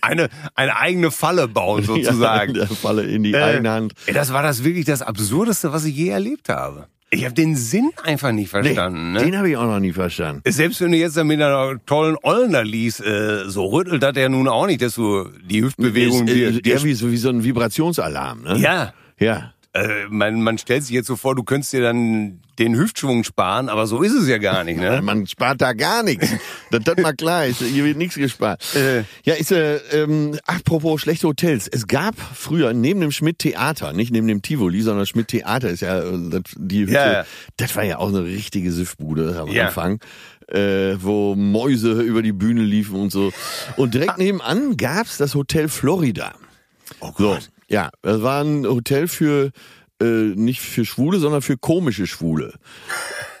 eine, 0.00 0.28
eine 0.54 0.76
eigene 0.76 1.10
Falle 1.10 1.48
bauen 1.48 1.82
sozusagen. 1.82 2.54
Ja, 2.54 2.66
Falle 2.66 3.02
in 3.02 3.24
die 3.24 3.32
Äh, 3.32 3.42
eigene 3.42 3.70
Hand. 3.72 3.94
Ey, 4.06 4.14
das 4.14 4.32
war 4.32 4.44
das 4.44 4.62
wirklich 4.62 4.84
das 4.84 5.02
Absurdeste, 5.02 5.72
was 5.72 5.84
ich 5.84 5.96
je 5.96 6.10
erlebt 6.10 6.48
habe. 6.48 6.86
Ich 7.10 7.24
habe 7.24 7.34
den 7.34 7.56
Sinn 7.56 7.90
einfach 8.04 8.32
nicht 8.32 8.52
Nee, 8.52 8.62
verstanden. 8.62 9.12
ne? 9.12 9.24
Den 9.24 9.36
habe 9.38 9.48
ich 9.48 9.56
auch 9.56 9.64
noch 9.64 9.80
nie 9.80 9.92
verstanden. 9.92 10.42
Selbst 10.46 10.80
wenn 10.82 10.92
du 10.92 10.98
jetzt 10.98 11.16
mit 11.24 11.40
einer 11.40 11.76
tollen 11.86 12.16
Ollen 12.22 12.52
da 12.52 12.60
liest, 12.60 13.00
äh, 13.00 13.44
so 13.48 13.66
rüttelt 13.66 14.02
das 14.02 14.14
ja 14.16 14.28
nun 14.28 14.46
auch 14.46 14.66
nicht, 14.66 14.82
dass 14.82 14.94
du 14.96 15.24
die 15.42 15.62
Hüftbewegung... 15.62 16.28
Ist, 16.28 16.34
äh, 16.34 16.60
die, 16.60 16.68
eher 16.70 16.82
wie 16.84 16.92
so, 16.92 17.10
wie 17.10 17.16
so 17.16 17.30
ein 17.30 17.42
Vibrationsalarm, 17.44 18.42
ne? 18.42 18.58
ja, 18.58 18.92
Ja. 19.18 19.52
Äh, 19.74 20.06
man, 20.08 20.42
man 20.42 20.56
stellt 20.58 20.82
sich 20.82 20.92
jetzt 20.94 21.06
so 21.06 21.16
vor, 21.16 21.34
du 21.34 21.42
könntest 21.42 21.72
dir 21.72 21.82
dann 21.82 22.40
den 22.58 22.74
Hüftschwung 22.76 23.22
sparen, 23.22 23.68
aber 23.68 23.86
so 23.86 24.02
ist 24.02 24.14
es 24.14 24.26
ja 24.26 24.38
gar 24.38 24.64
nicht. 24.64 24.80
Ne? 24.80 25.00
Man 25.04 25.26
spart 25.28 25.60
da 25.60 25.74
gar 25.74 26.02
nichts. 26.02 26.26
Das, 26.72 26.82
das 26.82 26.96
mal 26.96 27.12
klar 27.14 27.46
ist. 27.46 27.60
Hier 27.62 27.84
wird 27.84 27.96
nichts 27.96 28.16
gespart. 28.16 28.64
Äh. 28.74 29.04
Ja, 29.22 29.34
ist, 29.34 29.52
äh, 29.52 29.76
ähm, 29.92 30.36
apropos 30.44 31.00
schlechte 31.02 31.28
Hotels. 31.28 31.68
Es 31.68 31.86
gab 31.86 32.16
früher 32.18 32.72
neben 32.72 33.00
dem 33.00 33.12
Schmidt-Theater, 33.12 33.92
nicht 33.92 34.10
neben 34.10 34.26
dem 34.26 34.42
Tivoli, 34.42 34.80
sondern 34.82 35.06
Schmidt-Theater 35.06 35.68
ist 35.70 35.80
ja 35.82 36.00
äh, 36.00 36.18
das, 36.30 36.42
die 36.56 36.80
Hütte. 36.80 36.92
Ja. 36.94 37.24
Das 37.58 37.76
war 37.76 37.84
ja 37.84 37.98
auch 37.98 38.08
eine 38.08 38.24
richtige 38.24 38.72
Siffbude 38.72 39.38
am 39.38 39.48
Ja. 39.48 39.66
Anfang. 39.66 40.00
Äh, 40.48 40.96
wo 41.00 41.34
Mäuse 41.36 42.00
über 42.02 42.22
die 42.22 42.32
Bühne 42.32 42.62
liefen 42.62 42.96
und 42.96 43.12
so. 43.12 43.32
Und 43.76 43.92
direkt 43.94 44.16
nebenan 44.18 44.76
gab's 44.78 45.18
das 45.18 45.34
Hotel 45.34 45.68
Florida. 45.68 46.32
Oh 47.00 47.12
So, 47.18 47.34
Gott. 47.34 47.50
Ja, 47.68 47.90
das 48.02 48.22
war 48.22 48.42
ein 48.42 48.66
Hotel 48.66 49.08
für 49.08 49.50
äh, 50.00 50.04
nicht 50.04 50.60
für 50.60 50.84
Schwule, 50.84 51.18
sondern 51.18 51.42
für 51.42 51.56
komische 51.56 52.06
Schwule. 52.06 52.54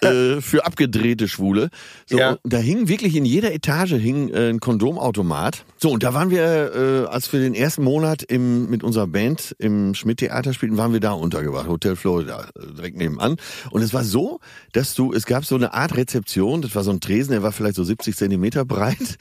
äh, 0.00 0.40
für 0.40 0.66
abgedrehte 0.66 1.28
Schwule. 1.28 1.70
So, 2.06 2.18
Ja. 2.18 2.38
da 2.44 2.58
hing 2.58 2.88
wirklich 2.88 3.14
in 3.14 3.24
jeder 3.24 3.52
Etage 3.52 3.92
hing 3.92 4.28
äh, 4.30 4.48
ein 4.48 4.58
Kondomautomat. 4.60 5.64
So, 5.76 5.90
und 5.90 6.02
da 6.02 6.14
waren 6.14 6.30
wir, 6.30 6.74
äh, 6.74 7.06
als 7.08 7.32
wir 7.32 7.40
den 7.40 7.54
ersten 7.54 7.84
Monat 7.84 8.24
im, 8.24 8.68
mit 8.68 8.82
unserer 8.82 9.06
Band 9.06 9.54
im 9.58 9.94
Schmidt-Theater 9.94 10.52
spielten, 10.52 10.76
waren 10.76 10.92
wir 10.92 11.00
da 11.00 11.12
untergebracht, 11.12 11.68
Hotel 11.68 11.94
Florida, 11.94 12.48
äh, 12.56 12.74
direkt 12.74 12.96
nebenan. 12.96 13.36
Und 13.70 13.82
es 13.82 13.94
war 13.94 14.02
so, 14.04 14.40
dass 14.72 14.94
du, 14.94 15.12
es 15.12 15.26
gab 15.26 15.44
so 15.44 15.54
eine 15.54 15.74
Art 15.74 15.96
Rezeption, 15.96 16.62
das 16.62 16.74
war 16.74 16.82
so 16.82 16.90
ein 16.90 17.00
Tresen, 17.00 17.32
der 17.32 17.42
war 17.44 17.52
vielleicht 17.52 17.76
so 17.76 17.84
70 17.84 18.16
Zentimeter 18.16 18.64
breit. 18.64 19.16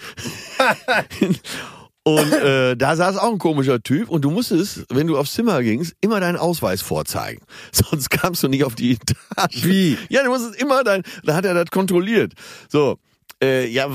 Und 2.08 2.32
äh, 2.32 2.78
da 2.78 2.96
saß 2.96 3.18
auch 3.18 3.34
ein 3.34 3.38
komischer 3.38 3.84
Typ 3.84 4.08
und 4.08 4.22
du 4.22 4.32
musstest, 4.32 4.86
wenn 4.90 5.08
du 5.08 5.18
aufs 5.18 5.34
Zimmer 5.34 5.62
gingst, 5.62 5.94
immer 6.00 6.22
deinen 6.22 6.38
Ausweis 6.38 6.82
vorzeigen. 6.82 7.42
Sonst 7.74 8.10
kamst 8.10 8.42
du 8.44 8.48
nicht 8.48 8.64
auf 8.64 8.76
die 8.76 8.94
Etage. 8.94 9.66
Wie? 9.66 9.98
Ja, 10.08 10.24
du 10.24 10.30
musstest 10.30 10.56
immer 10.56 10.86
dein, 10.86 11.04
da 11.26 11.36
hat 11.36 11.44
er 11.44 11.54
das 11.54 11.70
kontrolliert. 11.70 12.32
So. 12.70 12.98
Äh, 13.44 13.68
ja, 13.68 13.88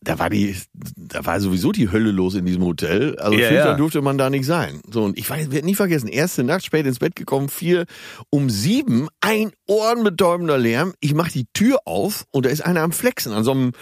da 0.00 0.18
war 0.18 0.30
die, 0.30 0.56
da 0.96 1.24
war 1.24 1.38
sowieso 1.40 1.70
die 1.70 1.92
Hölle 1.92 2.10
los 2.10 2.34
in 2.34 2.44
diesem 2.44 2.64
Hotel. 2.64 3.16
Also 3.18 3.38
Ja, 3.38 3.52
ja. 3.52 3.74
durfte 3.74 4.00
man 4.02 4.18
da 4.18 4.30
nicht 4.30 4.46
sein. 4.46 4.80
So, 4.90 5.04
und 5.04 5.16
ich 5.16 5.30
weiß, 5.30 5.52
werde 5.52 5.64
nie 5.66 5.76
vergessen, 5.76 6.08
erste 6.08 6.42
Nacht 6.42 6.64
spät 6.64 6.86
ins 6.86 6.98
Bett 6.98 7.14
gekommen, 7.14 7.50
vier, 7.50 7.84
um 8.30 8.50
sieben, 8.50 9.06
ein 9.20 9.52
ohrenbetäubender 9.68 10.58
Lärm. 10.58 10.94
Ich 10.98 11.14
mach 11.14 11.28
die 11.28 11.44
Tür 11.52 11.78
auf 11.84 12.24
und 12.32 12.46
da 12.46 12.50
ist 12.50 12.62
einer 12.64 12.80
am 12.80 12.90
Flexen, 12.90 13.32
an 13.32 13.44
so 13.44 13.52
einem, 13.52 13.72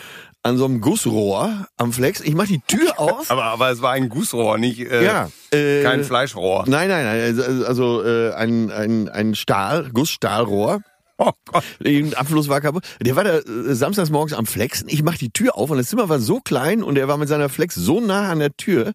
an 0.42 0.56
so 0.56 0.64
einem 0.64 0.80
Gussrohr 0.80 1.66
am 1.76 1.92
Flex. 1.92 2.20
Ich 2.20 2.34
mach 2.34 2.46
die 2.46 2.60
Tür 2.66 2.92
auf. 2.98 3.30
Aber, 3.30 3.44
aber 3.44 3.70
es 3.70 3.82
war 3.82 3.92
ein 3.92 4.08
Gussrohr, 4.08 4.58
nicht 4.58 4.80
äh, 4.80 5.04
Ja, 5.04 5.30
äh, 5.52 5.82
kein 5.82 6.04
Fleischrohr. 6.04 6.64
Nein, 6.66 6.88
nein, 6.88 7.04
nein. 7.04 7.20
Also, 7.20 7.66
also 7.66 8.04
äh, 8.04 8.32
ein, 8.34 8.70
ein, 8.70 9.08
ein 9.08 9.34
Stahl, 9.34 9.90
Gussstahlrohr. 9.92 10.80
Oh 11.20 11.32
Gott. 11.50 11.64
Ein 11.84 12.14
Abfluss 12.14 12.48
war 12.48 12.60
kaputt. 12.60 12.84
Der 13.02 13.16
war 13.16 13.24
da 13.24 13.38
äh, 13.38 13.42
samstags 13.74 14.08
morgens 14.08 14.34
am 14.34 14.46
Flexen. 14.46 14.88
Ich 14.88 15.02
mach 15.02 15.18
die 15.18 15.30
Tür 15.30 15.58
auf 15.58 15.68
und 15.68 15.78
das 15.78 15.88
Zimmer 15.88 16.08
war 16.08 16.20
so 16.20 16.38
klein 16.38 16.80
und 16.80 16.96
er 16.96 17.08
war 17.08 17.16
mit 17.16 17.28
seiner 17.28 17.48
Flex 17.48 17.74
so 17.74 18.00
nah 18.00 18.30
an 18.30 18.38
der 18.38 18.56
Tür, 18.56 18.92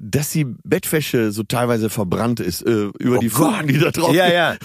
dass 0.00 0.30
die 0.30 0.46
Bettwäsche 0.64 1.30
so 1.30 1.44
teilweise 1.44 1.88
verbrannt 1.88 2.40
ist 2.40 2.62
äh, 2.66 2.88
über 2.98 3.18
die 3.18 3.28
Gott. 3.28 3.54
Fugen, 3.54 3.68
die 3.68 3.78
da 3.78 3.92
drauf 3.92 4.12
Ja, 4.12 4.28
ja. 4.28 4.56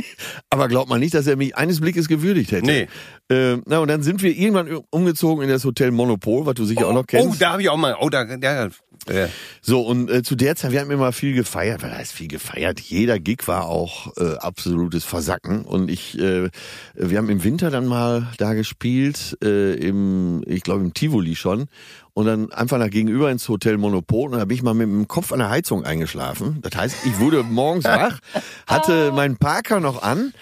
Aber 0.48 0.68
glaubt 0.68 0.88
man 0.88 1.00
nicht, 1.00 1.12
dass 1.12 1.26
er 1.26 1.36
mich 1.36 1.54
eines 1.54 1.80
Blickes 1.80 2.08
gewürdigt 2.08 2.50
hätte. 2.52 2.64
Nee. 2.64 2.88
Äh, 3.30 3.56
na, 3.64 3.78
und 3.78 3.88
dann 3.88 4.02
sind 4.02 4.22
wir 4.22 4.36
irgendwann 4.36 4.80
umgezogen 4.90 5.42
in 5.42 5.48
das 5.48 5.64
Hotel 5.64 5.90
Monopol, 5.90 6.44
was 6.44 6.54
du 6.54 6.64
sicher 6.64 6.86
auch 6.88 6.92
noch 6.92 7.06
kennst. 7.06 7.28
Oh, 7.28 7.34
da 7.38 7.52
habe 7.52 7.62
ich 7.62 7.70
auch 7.70 7.76
mal. 7.76 7.96
Oh, 7.98 8.10
da, 8.10 8.24
ja, 8.24 8.68
äh, 9.06 9.28
So, 9.60 9.82
und 9.82 10.10
äh, 10.10 10.22
zu 10.22 10.34
der 10.34 10.56
Zeit, 10.56 10.72
wir 10.72 10.80
haben 10.80 10.90
immer 10.90 11.12
viel 11.12 11.34
gefeiert, 11.34 11.82
weil 11.82 11.96
heißt 11.96 12.12
viel 12.12 12.28
gefeiert. 12.28 12.80
Jeder 12.80 13.18
Gig 13.18 13.46
war 13.46 13.66
auch 13.66 14.16
äh, 14.16 14.36
absolutes 14.36 15.04
Versacken. 15.04 15.64
Und 15.64 15.90
ich, 15.90 16.18
äh, 16.18 16.48
wir 16.94 17.18
haben 17.18 17.28
im 17.28 17.44
Winter 17.44 17.70
dann 17.70 17.86
mal 17.86 18.28
da 18.38 18.54
gespielt, 18.54 19.36
äh, 19.42 19.74
im, 19.74 20.42
ich 20.46 20.62
glaube 20.62 20.82
im 20.82 20.94
Tivoli 20.94 21.36
schon. 21.36 21.66
Und 22.14 22.26
dann 22.26 22.52
einfach 22.52 22.78
nach 22.78 22.90
gegenüber 22.90 23.30
ins 23.30 23.48
Hotel 23.48 23.76
Monopol. 23.76 24.30
Und 24.32 24.38
da 24.38 24.44
bin 24.44 24.54
ich 24.56 24.62
mal 24.62 24.74
mit 24.74 24.86
dem 24.86 25.08
Kopf 25.08 25.32
an 25.32 25.40
der 25.40 25.50
Heizung 25.50 25.84
eingeschlafen. 25.84 26.60
Das 26.62 26.76
heißt, 26.76 26.96
ich 27.06 27.18
wurde 27.18 27.42
morgens 27.42 27.84
wach, 27.84 28.20
hatte 28.66 29.12
meinen 29.12 29.36
Parker 29.36 29.80
noch 29.80 30.02
an 30.02 30.32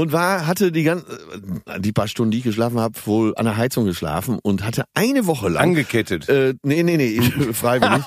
und 0.00 0.12
war 0.12 0.46
hatte 0.46 0.72
die 0.72 0.82
ganze 0.82 1.06
die 1.78 1.92
paar 1.92 2.08
Stunden, 2.08 2.30
die 2.30 2.38
ich 2.38 2.44
geschlafen 2.44 2.80
habe, 2.80 2.94
wohl 3.04 3.34
an 3.36 3.44
der 3.44 3.56
Heizung 3.56 3.84
geschlafen 3.84 4.38
und 4.42 4.64
hatte 4.64 4.84
eine 4.94 5.26
Woche 5.26 5.48
lang 5.48 5.70
angekettet. 5.70 6.28
äh, 6.28 6.54
nee, 6.62 6.82
nee, 6.82 6.96
nee, 6.96 7.20
freiwillig. 7.52 8.04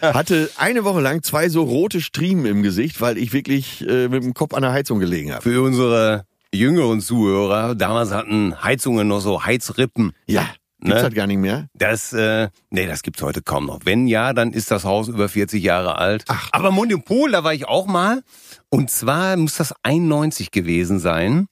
Hatte 0.00 0.50
eine 0.56 0.84
Woche 0.84 1.00
lang 1.00 1.22
zwei 1.22 1.48
so 1.48 1.62
rote 1.62 2.00
Striemen 2.00 2.46
im 2.46 2.62
Gesicht, 2.62 3.00
weil 3.00 3.18
ich 3.18 3.32
wirklich 3.32 3.86
äh, 3.88 4.08
mit 4.08 4.24
dem 4.24 4.34
Kopf 4.34 4.54
an 4.54 4.62
der 4.62 4.72
Heizung 4.72 4.98
gelegen 4.98 5.32
habe. 5.32 5.42
Für 5.42 5.62
unsere 5.62 6.24
jüngeren 6.52 7.00
Zuhörer, 7.00 7.74
damals 7.74 8.12
hatten 8.12 8.62
Heizungen 8.62 9.08
noch 9.08 9.20
so 9.20 9.44
Heizrippen. 9.44 10.12
Ja, 10.26 10.46
gibt's 10.84 10.98
Ne? 10.98 11.02
halt 11.02 11.14
gar 11.14 11.26
nicht 11.26 11.38
mehr. 11.38 11.68
Das, 11.74 12.12
äh, 12.12 12.48
nee, 12.70 12.86
das 12.86 13.02
gibt's 13.02 13.22
heute 13.22 13.42
kaum 13.42 13.66
noch. 13.66 13.80
Wenn 13.84 14.06
ja, 14.06 14.32
dann 14.32 14.52
ist 14.52 14.70
das 14.70 14.84
Haus 14.84 15.08
über 15.08 15.28
40 15.28 15.62
Jahre 15.62 15.98
alt. 15.98 16.24
Ach. 16.28 16.48
Aber 16.52 16.70
Monopol, 16.70 17.32
da 17.32 17.42
war 17.44 17.52
ich 17.54 17.66
auch 17.66 17.86
mal. 17.86 18.22
Und 18.68 18.90
zwar 18.90 19.36
muss 19.36 19.56
das 19.56 19.74
91 19.82 20.50
gewesen 20.50 20.98
sein. 20.98 21.48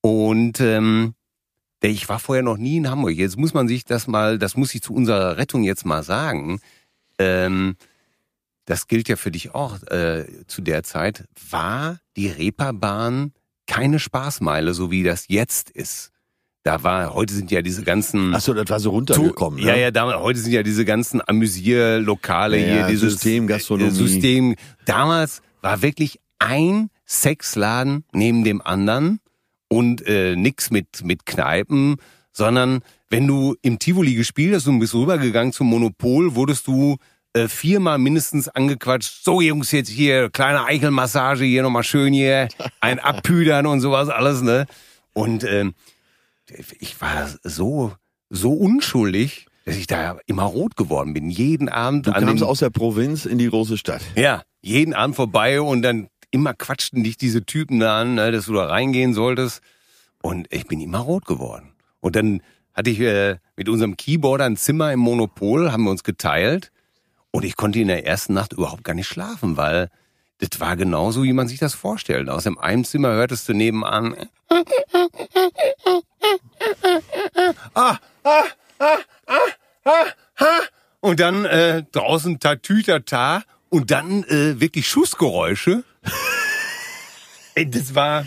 Und 0.00 0.60
ähm, 0.60 1.14
ich 1.80 2.08
war 2.08 2.18
vorher 2.18 2.42
noch 2.42 2.56
nie 2.56 2.76
in 2.78 2.90
Hamburg. 2.90 3.14
Jetzt 3.14 3.36
muss 3.36 3.54
man 3.54 3.68
sich 3.68 3.84
das 3.84 4.06
mal, 4.06 4.38
das 4.38 4.56
muss 4.56 4.74
ich 4.74 4.82
zu 4.82 4.92
unserer 4.94 5.36
Rettung 5.36 5.62
jetzt 5.62 5.86
mal 5.86 6.02
sagen. 6.02 6.60
Ähm, 7.18 7.76
das 8.64 8.86
gilt 8.86 9.08
ja 9.08 9.16
für 9.16 9.30
dich 9.30 9.54
auch 9.54 9.82
äh, 9.84 10.26
zu 10.46 10.60
der 10.60 10.82
Zeit, 10.82 11.24
war 11.50 11.98
die 12.16 12.28
Reeperbahn 12.28 13.32
keine 13.66 13.98
Spaßmeile, 13.98 14.74
so 14.74 14.90
wie 14.90 15.02
das 15.02 15.26
jetzt 15.28 15.70
ist. 15.70 16.10
Da 16.64 16.82
war, 16.82 17.14
heute 17.14 17.32
sind 17.32 17.50
ja 17.50 17.62
diese 17.62 17.82
ganzen. 17.82 18.34
Achso, 18.34 18.52
das 18.52 18.68
war 18.68 18.80
so 18.80 18.90
runtergekommen. 18.90 19.60
Ja, 19.60 19.74
ne? 19.74 19.80
ja, 19.80 19.90
damals, 19.90 20.18
heute 20.20 20.38
sind 20.40 20.52
ja 20.52 20.62
diese 20.62 20.84
ganzen 20.84 21.22
Amüsierlokale 21.26 22.58
Ja, 22.58 22.64
hier, 22.66 22.76
ja, 22.76 22.88
dieses 22.88 23.12
Systemgastronomie. 23.14 23.90
äh, 23.90 23.94
System. 23.94 24.54
Damals 24.84 25.40
war 25.62 25.82
wirklich 25.82 26.18
ein 26.38 26.90
Sexladen 27.06 28.04
neben 28.12 28.44
dem 28.44 28.60
anderen 28.60 29.20
und 29.68 30.06
äh, 30.06 30.36
nix 30.36 30.70
mit 30.70 31.04
mit 31.04 31.26
Kneipen, 31.26 31.96
sondern 32.32 32.80
wenn 33.08 33.26
du 33.26 33.56
im 33.62 33.78
Tivoli 33.78 34.14
gespielt 34.14 34.54
hast 34.54 34.66
und 34.66 34.78
bist 34.80 34.94
rübergegangen 34.94 35.52
zum 35.52 35.68
Monopol, 35.68 36.34
wurdest 36.34 36.66
du 36.66 36.96
äh, 37.32 37.48
viermal 37.48 37.98
mindestens 37.98 38.48
angequatscht. 38.48 39.24
So 39.24 39.40
Jungs, 39.40 39.72
jetzt 39.72 39.88
hier 39.88 40.28
kleine 40.30 40.64
Eichelmassage, 40.64 41.44
hier 41.44 41.62
nochmal 41.62 41.84
schön 41.84 42.12
hier 42.12 42.48
ein 42.80 42.98
Abpüdern 42.98 43.66
und 43.66 43.80
sowas 43.80 44.08
alles, 44.08 44.42
ne? 44.42 44.66
Und 45.14 45.44
ähm, 45.44 45.74
ich 46.78 47.00
war 47.00 47.28
so 47.42 47.92
so 48.30 48.52
unschuldig, 48.52 49.46
dass 49.64 49.76
ich 49.76 49.86
da 49.86 50.18
immer 50.26 50.44
rot 50.44 50.76
geworden 50.76 51.14
bin. 51.14 51.30
Jeden 51.30 51.68
Abend 51.68 52.06
Du 52.06 52.12
kamst 52.12 52.42
aus 52.42 52.58
der 52.60 52.70
Provinz 52.70 53.24
in 53.26 53.38
die 53.38 53.48
große 53.48 53.78
Stadt. 53.78 54.02
ja, 54.16 54.42
jeden 54.60 54.92
Abend 54.94 55.16
vorbei 55.16 55.60
und 55.60 55.82
dann 55.82 56.08
immer 56.30 56.52
quatschten 56.52 57.04
dich 57.04 57.16
diese 57.16 57.44
Typen 57.46 57.80
da 57.80 58.00
an, 58.00 58.14
ne, 58.16 58.30
dass 58.32 58.46
du 58.46 58.52
da 58.54 58.66
reingehen 58.66 59.14
solltest. 59.14 59.62
Und 60.20 60.52
ich 60.52 60.66
bin 60.66 60.80
immer 60.80 60.98
rot 60.98 61.24
geworden. 61.24 61.72
Und 62.00 62.16
dann 62.16 62.42
hatte 62.74 62.90
ich 62.90 63.00
äh, 63.00 63.36
mit 63.56 63.68
unserem 63.68 63.96
Keyboarder 63.96 64.44
ein 64.44 64.56
Zimmer 64.56 64.92
im 64.92 65.00
Monopol, 65.00 65.72
haben 65.72 65.84
wir 65.84 65.90
uns 65.90 66.02
geteilt. 66.04 66.70
Und 67.30 67.44
ich 67.44 67.56
konnte 67.56 67.78
in 67.80 67.88
der 67.88 68.06
ersten 68.06 68.34
Nacht 68.34 68.52
überhaupt 68.52 68.84
gar 68.84 68.94
nicht 68.94 69.06
schlafen, 69.06 69.56
weil 69.56 69.88
das 70.38 70.60
war 70.60 70.76
genauso, 70.76 71.22
wie 71.22 71.32
man 71.32 71.48
sich 71.48 71.58
das 71.58 71.74
vorstellt. 71.74 72.28
Aus 72.28 72.44
dem 72.44 72.58
einen 72.58 72.84
Zimmer 72.84 73.10
hörtest 73.12 73.48
du 73.48 73.54
nebenan. 73.54 74.14
Und 81.00 81.20
dann 81.20 81.44
äh, 81.44 81.84
draußen 81.92 82.40
Tatütata 82.40 83.42
und 83.68 83.90
dann 83.90 84.24
äh, 84.24 84.60
wirklich 84.60 84.88
Schussgeräusche. 84.88 85.84
Ey, 87.54 87.70
das 87.70 87.94
war 87.94 88.26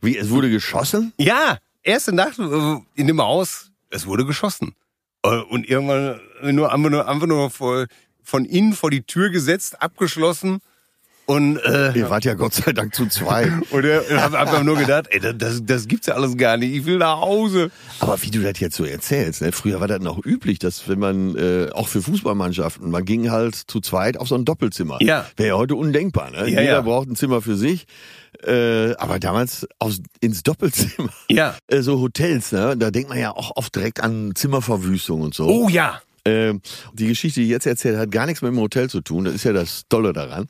Wie, 0.00 0.16
es 0.16 0.30
wurde 0.30 0.50
geschossen? 0.50 1.12
ja 1.18 1.58
erste 1.82 2.12
Nacht 2.12 2.38
äh, 2.38 2.76
in 2.94 3.06
dem 3.06 3.20
Haus. 3.20 3.70
Es 3.90 4.06
wurde 4.06 4.24
geschossen 4.24 4.74
Äh, 5.22 5.28
und 5.28 5.68
irgendwann 5.68 6.20
nur 6.54 6.72
einfach 6.72 6.90
nur 6.90 7.08
einfach 7.08 7.26
nur 7.26 7.50
vor, 7.50 7.86
von 8.22 8.44
innen 8.44 8.72
vor 8.72 8.90
die 8.90 9.02
Tür 9.02 9.30
gesetzt, 9.30 9.80
abgeschlossen 9.80 10.60
und 11.26 11.58
äh, 11.58 11.92
Ihr 11.92 12.08
wart 12.08 12.24
ja 12.24 12.34
Gott 12.34 12.54
sei 12.54 12.72
Dank 12.72 12.94
zu 12.94 13.06
zweit. 13.06 13.50
und 13.70 13.84
er 13.84 14.22
hab 14.22 14.34
einfach 14.34 14.62
nur 14.62 14.76
gedacht, 14.76 15.08
ey, 15.10 15.20
das, 15.20 15.60
das, 15.64 15.88
gibt's 15.88 16.06
ja 16.06 16.14
alles 16.14 16.36
gar 16.36 16.56
nicht. 16.56 16.72
Ich 16.72 16.86
will 16.86 16.98
nach 16.98 17.20
Hause. 17.20 17.70
Aber 17.98 18.22
wie 18.22 18.30
du 18.30 18.42
das 18.42 18.60
jetzt 18.60 18.76
so 18.76 18.84
erzählst, 18.84 19.42
ne? 19.42 19.50
früher 19.50 19.80
war 19.80 19.88
das 19.88 20.00
noch 20.00 20.24
üblich, 20.24 20.60
dass 20.60 20.88
wenn 20.88 21.00
man, 21.00 21.36
äh, 21.36 21.68
auch 21.72 21.88
für 21.88 22.00
Fußballmannschaften, 22.00 22.90
man 22.90 23.04
ging 23.04 23.30
halt 23.32 23.56
zu 23.56 23.80
zweit 23.80 24.16
auf 24.18 24.28
so 24.28 24.36
ein 24.36 24.44
Doppelzimmer. 24.44 24.98
Ja. 25.00 25.26
Wäre 25.36 25.48
ja 25.48 25.56
heute 25.56 25.74
undenkbar, 25.74 26.30
ne? 26.30 26.48
Ja, 26.48 26.60
Jeder 26.60 26.64
ja. 26.64 26.80
braucht 26.80 27.08
ein 27.08 27.16
Zimmer 27.16 27.42
für 27.42 27.56
sich. 27.56 27.86
Äh, 28.44 28.94
aber 28.96 29.18
damals 29.18 29.66
aus, 29.78 30.00
ins 30.20 30.42
Doppelzimmer. 30.42 31.10
Ja. 31.28 31.56
Äh, 31.68 31.82
so 31.82 32.00
Hotels, 32.00 32.52
ne? 32.52 32.76
Da 32.76 32.92
denkt 32.92 33.08
man 33.08 33.18
ja 33.18 33.32
auch 33.32 33.56
oft 33.56 33.74
direkt 33.74 34.00
an 34.00 34.32
Zimmerverwüstung 34.36 35.22
und 35.22 35.34
so. 35.34 35.48
Oh 35.48 35.68
ja. 35.68 36.00
Ähm, 36.24 36.60
die 36.92 37.08
Geschichte, 37.08 37.40
die 37.40 37.46
ich 37.46 37.50
jetzt 37.50 37.66
erzählt, 37.66 37.96
hat 37.98 38.10
gar 38.10 38.26
nichts 38.26 38.42
mit 38.42 38.52
dem 38.52 38.60
Hotel 38.60 38.88
zu 38.88 39.00
tun. 39.00 39.24
Das 39.24 39.34
ist 39.34 39.44
ja 39.44 39.52
das 39.52 39.84
Tolle 39.88 40.12
daran. 40.12 40.48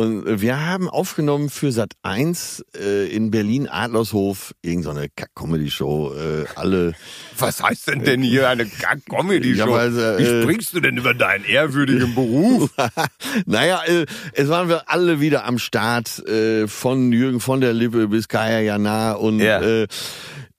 Und 0.00 0.40
wir 0.40 0.64
haben 0.66 0.88
aufgenommen 0.88 1.50
für 1.50 1.72
Sat 1.72 1.92
1 2.02 2.64
äh, 2.74 3.06
in 3.14 3.30
Berlin 3.30 3.68
Adlershof 3.68 4.54
irgendeine 4.62 5.08
Kack-Comedy-Show. 5.14 6.14
Äh, 6.14 6.44
alle 6.56 6.94
Was 7.38 7.62
heißt 7.62 7.88
denn 7.88 8.04
denn 8.04 8.22
hier 8.22 8.48
eine 8.48 8.64
Comedy-Show? 8.64 9.76
Ja, 9.76 9.84
äh, 9.86 10.18
Wie 10.18 10.42
sprichst 10.42 10.72
du 10.74 10.80
denn 10.80 10.96
über 10.96 11.12
deinen 11.12 11.44
ehrwürdigen 11.44 12.14
Beruf? 12.14 12.70
naja, 13.44 13.82
äh, 13.86 14.06
es 14.32 14.48
waren 14.48 14.70
wir 14.70 14.88
alle 14.90 15.20
wieder 15.20 15.44
am 15.44 15.58
Start, 15.58 16.26
äh, 16.26 16.66
von 16.66 17.12
Jürgen 17.12 17.40
von 17.40 17.60
der 17.60 17.74
Lippe 17.74 18.08
bis 18.08 18.26
Kaya 18.28 18.60
Jana 18.60 19.12
und 19.12 19.38
Ja. 19.40 19.60
äh, 19.60 19.86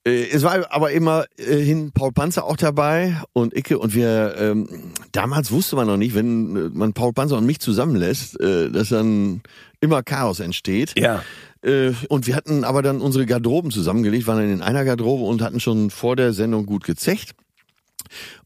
es 0.04 0.42
war 0.42 0.72
aber 0.72 0.90
immer 0.90 1.26
äh, 1.36 1.56
hin 1.58 1.92
Paul 1.92 2.12
Panzer 2.12 2.44
auch 2.44 2.56
dabei 2.56 3.16
und 3.32 3.56
Icke 3.56 3.78
und 3.78 3.94
wir 3.94 4.34
ähm, 4.36 4.68
damals 5.12 5.52
wusste 5.52 5.76
man 5.76 5.86
noch 5.86 5.96
nicht, 5.96 6.14
wenn 6.14 6.56
äh, 6.56 6.68
man 6.72 6.92
Paul 6.92 7.12
Panzer 7.12 7.36
und 7.38 7.46
mich 7.46 7.60
zusammenlässt, 7.60 8.40
äh, 8.40 8.70
dass 8.70 8.88
dann 8.88 9.42
immer 9.80 10.02
Chaos 10.02 10.40
entsteht. 10.40 10.98
Ja. 10.98 11.22
Äh, 11.62 11.92
und 12.08 12.26
wir 12.26 12.34
hatten 12.34 12.64
aber 12.64 12.82
dann 12.82 13.00
unsere 13.00 13.26
Garderoben 13.26 13.70
zusammengelegt, 13.70 14.26
waren 14.26 14.38
dann 14.38 14.52
in 14.52 14.62
einer 14.62 14.84
Garderobe 14.84 15.24
und 15.24 15.40
hatten 15.40 15.60
schon 15.60 15.90
vor 15.90 16.16
der 16.16 16.32
Sendung 16.32 16.66
gut 16.66 16.82
gezecht. 16.84 17.32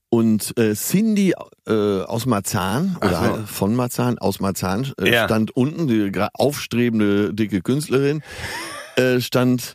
Und 0.09 0.57
äh, 0.59 0.75
Cindy 0.75 1.35
äh, 1.66 1.73
aus 2.03 2.27
Marzahn 2.27 2.97
oder 3.01 3.45
von 3.47 3.75
Marzahn 3.75 4.19
aus 4.19 4.40
Marzahn 4.40 4.92
äh, 5.01 5.11
Ja. 5.12 5.25
stand 5.25 5.57
unten, 5.57 5.88
die 5.88 6.12
aufstrebende 6.35 7.35
dicke 7.35 7.61
Künstlerin, 7.61 8.23
äh, 8.97 9.21
stand 9.21 9.75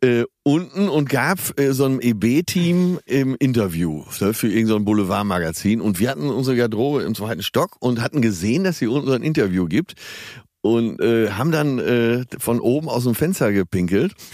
äh, 0.00 0.24
unten 0.42 0.88
und 0.88 1.08
gab 1.08 1.58
äh, 1.58 1.72
so 1.72 1.84
einem 1.84 2.00
EB-Team 2.00 3.00
im 3.04 3.36
Interview 3.38 4.04
ne, 4.20 4.32
für 4.32 4.46
irgendein 4.46 4.66
so 4.66 4.80
Boulevardmagazin. 4.80 5.80
Und 5.80 5.98
wir 5.98 6.10
hatten 6.10 6.30
unsere 6.30 6.56
Garderobe 6.56 7.02
im 7.02 7.14
zweiten 7.14 7.42
Stock 7.42 7.76
und 7.80 8.00
hatten 8.00 8.22
gesehen, 8.22 8.64
dass 8.64 8.78
sie 8.78 8.86
unten 8.86 9.08
so 9.08 9.14
ein 9.14 9.22
Interview 9.22 9.66
gibt 9.66 9.94
und 10.60 11.00
äh, 11.00 11.30
haben 11.30 11.50
dann 11.50 11.78
äh, 11.78 12.24
von 12.38 12.60
oben 12.60 12.88
aus 12.88 13.04
dem 13.04 13.14
Fenster 13.14 13.52
gepinkelt. 13.52 14.14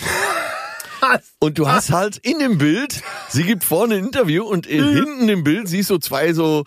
Und 1.38 1.58
du 1.58 1.68
hast 1.68 1.92
halt 1.92 2.16
in 2.16 2.38
dem 2.38 2.56
Bild, 2.56 3.02
sie 3.28 3.42
gibt 3.42 3.62
vorne 3.62 3.96
ein 3.96 4.06
Interview 4.06 4.42
und 4.42 4.66
äh, 4.66 4.80
hinten 4.80 5.28
im 5.28 5.44
Bild 5.44 5.68
siehst 5.68 5.90
du 5.90 5.98
zwei 5.98 6.32
so 6.32 6.64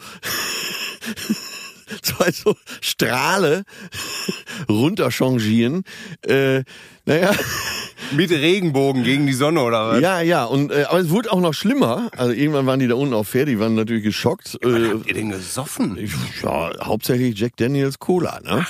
zwei 2.04 2.32
so 2.32 2.56
Strahle 2.80 3.64
runterchangieren. 4.70 5.84
Äh, 6.22 6.64
naja, 7.08 7.32
Mit 8.16 8.30
Regenbogen 8.32 9.04
gegen 9.04 9.26
die 9.28 9.34
Sonne 9.34 9.62
oder 9.62 9.90
was? 9.90 10.02
ja, 10.02 10.22
ja. 10.22 10.46
Und 10.46 10.72
äh, 10.72 10.84
aber 10.88 11.00
es 11.00 11.10
wurde 11.10 11.32
auch 11.32 11.42
noch 11.42 11.54
schlimmer. 11.54 12.10
Also 12.16 12.32
irgendwann 12.32 12.66
waren 12.66 12.80
die 12.80 12.88
da 12.88 12.96
unten 12.96 13.14
auf 13.14 13.28
Pferd, 13.30 13.48
die 13.50 13.60
waren 13.60 13.76
natürlich 13.76 14.04
geschockt. 14.04 14.58
Was 14.62 14.74
Äh, 14.74 14.90
habt 14.94 15.08
ihr 15.08 15.14
denn 15.16 15.30
gesoffen? 15.32 15.98
ja, 16.44 16.70
hauptsächlich 16.86 17.38
Jack 17.38 17.58
Daniels 17.58 18.00
Cola, 18.00 18.40
ne? 18.46 18.66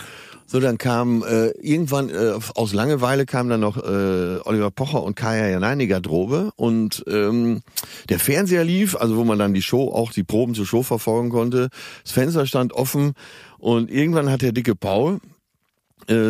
So, 0.50 0.62
dann 0.62 0.78
kam 0.78 1.24
äh, 1.24 1.50
irgendwann 1.60 2.10
äh, 2.10 2.32
aus 2.56 2.74
Langeweile 2.74 3.26
kam 3.26 3.50
dann 3.50 3.60
noch 3.60 3.76
äh, 3.78 4.40
Oliver 4.46 4.72
Pocher 4.72 5.04
und 5.04 5.16
Kaya 5.18 5.50
Jana 5.50 5.74
in 5.74 5.80
die 5.80 5.88
Garderobe 5.88 6.52
und 6.56 7.04
ähm, 7.06 7.62
der 8.08 8.18
Fernseher 8.18 8.64
lief, 8.64 8.96
also 8.96 9.18
wo 9.18 9.26
man 9.26 9.38
dann 9.38 9.54
die 9.54 9.62
Show, 9.62 9.90
auch 9.94 10.14
die 10.14 10.24
Proben 10.24 10.56
zur 10.56 10.66
Show 10.66 10.84
verfolgen 10.84 11.30
konnte. 11.32 11.68
Das 12.04 12.14
Fenster 12.14 12.46
stand 12.48 12.72
offen 12.72 13.12
und 13.58 13.92
irgendwann 13.92 14.32
hat 14.32 14.42
der 14.42 14.54
dicke 14.54 14.74
Paul 14.74 15.20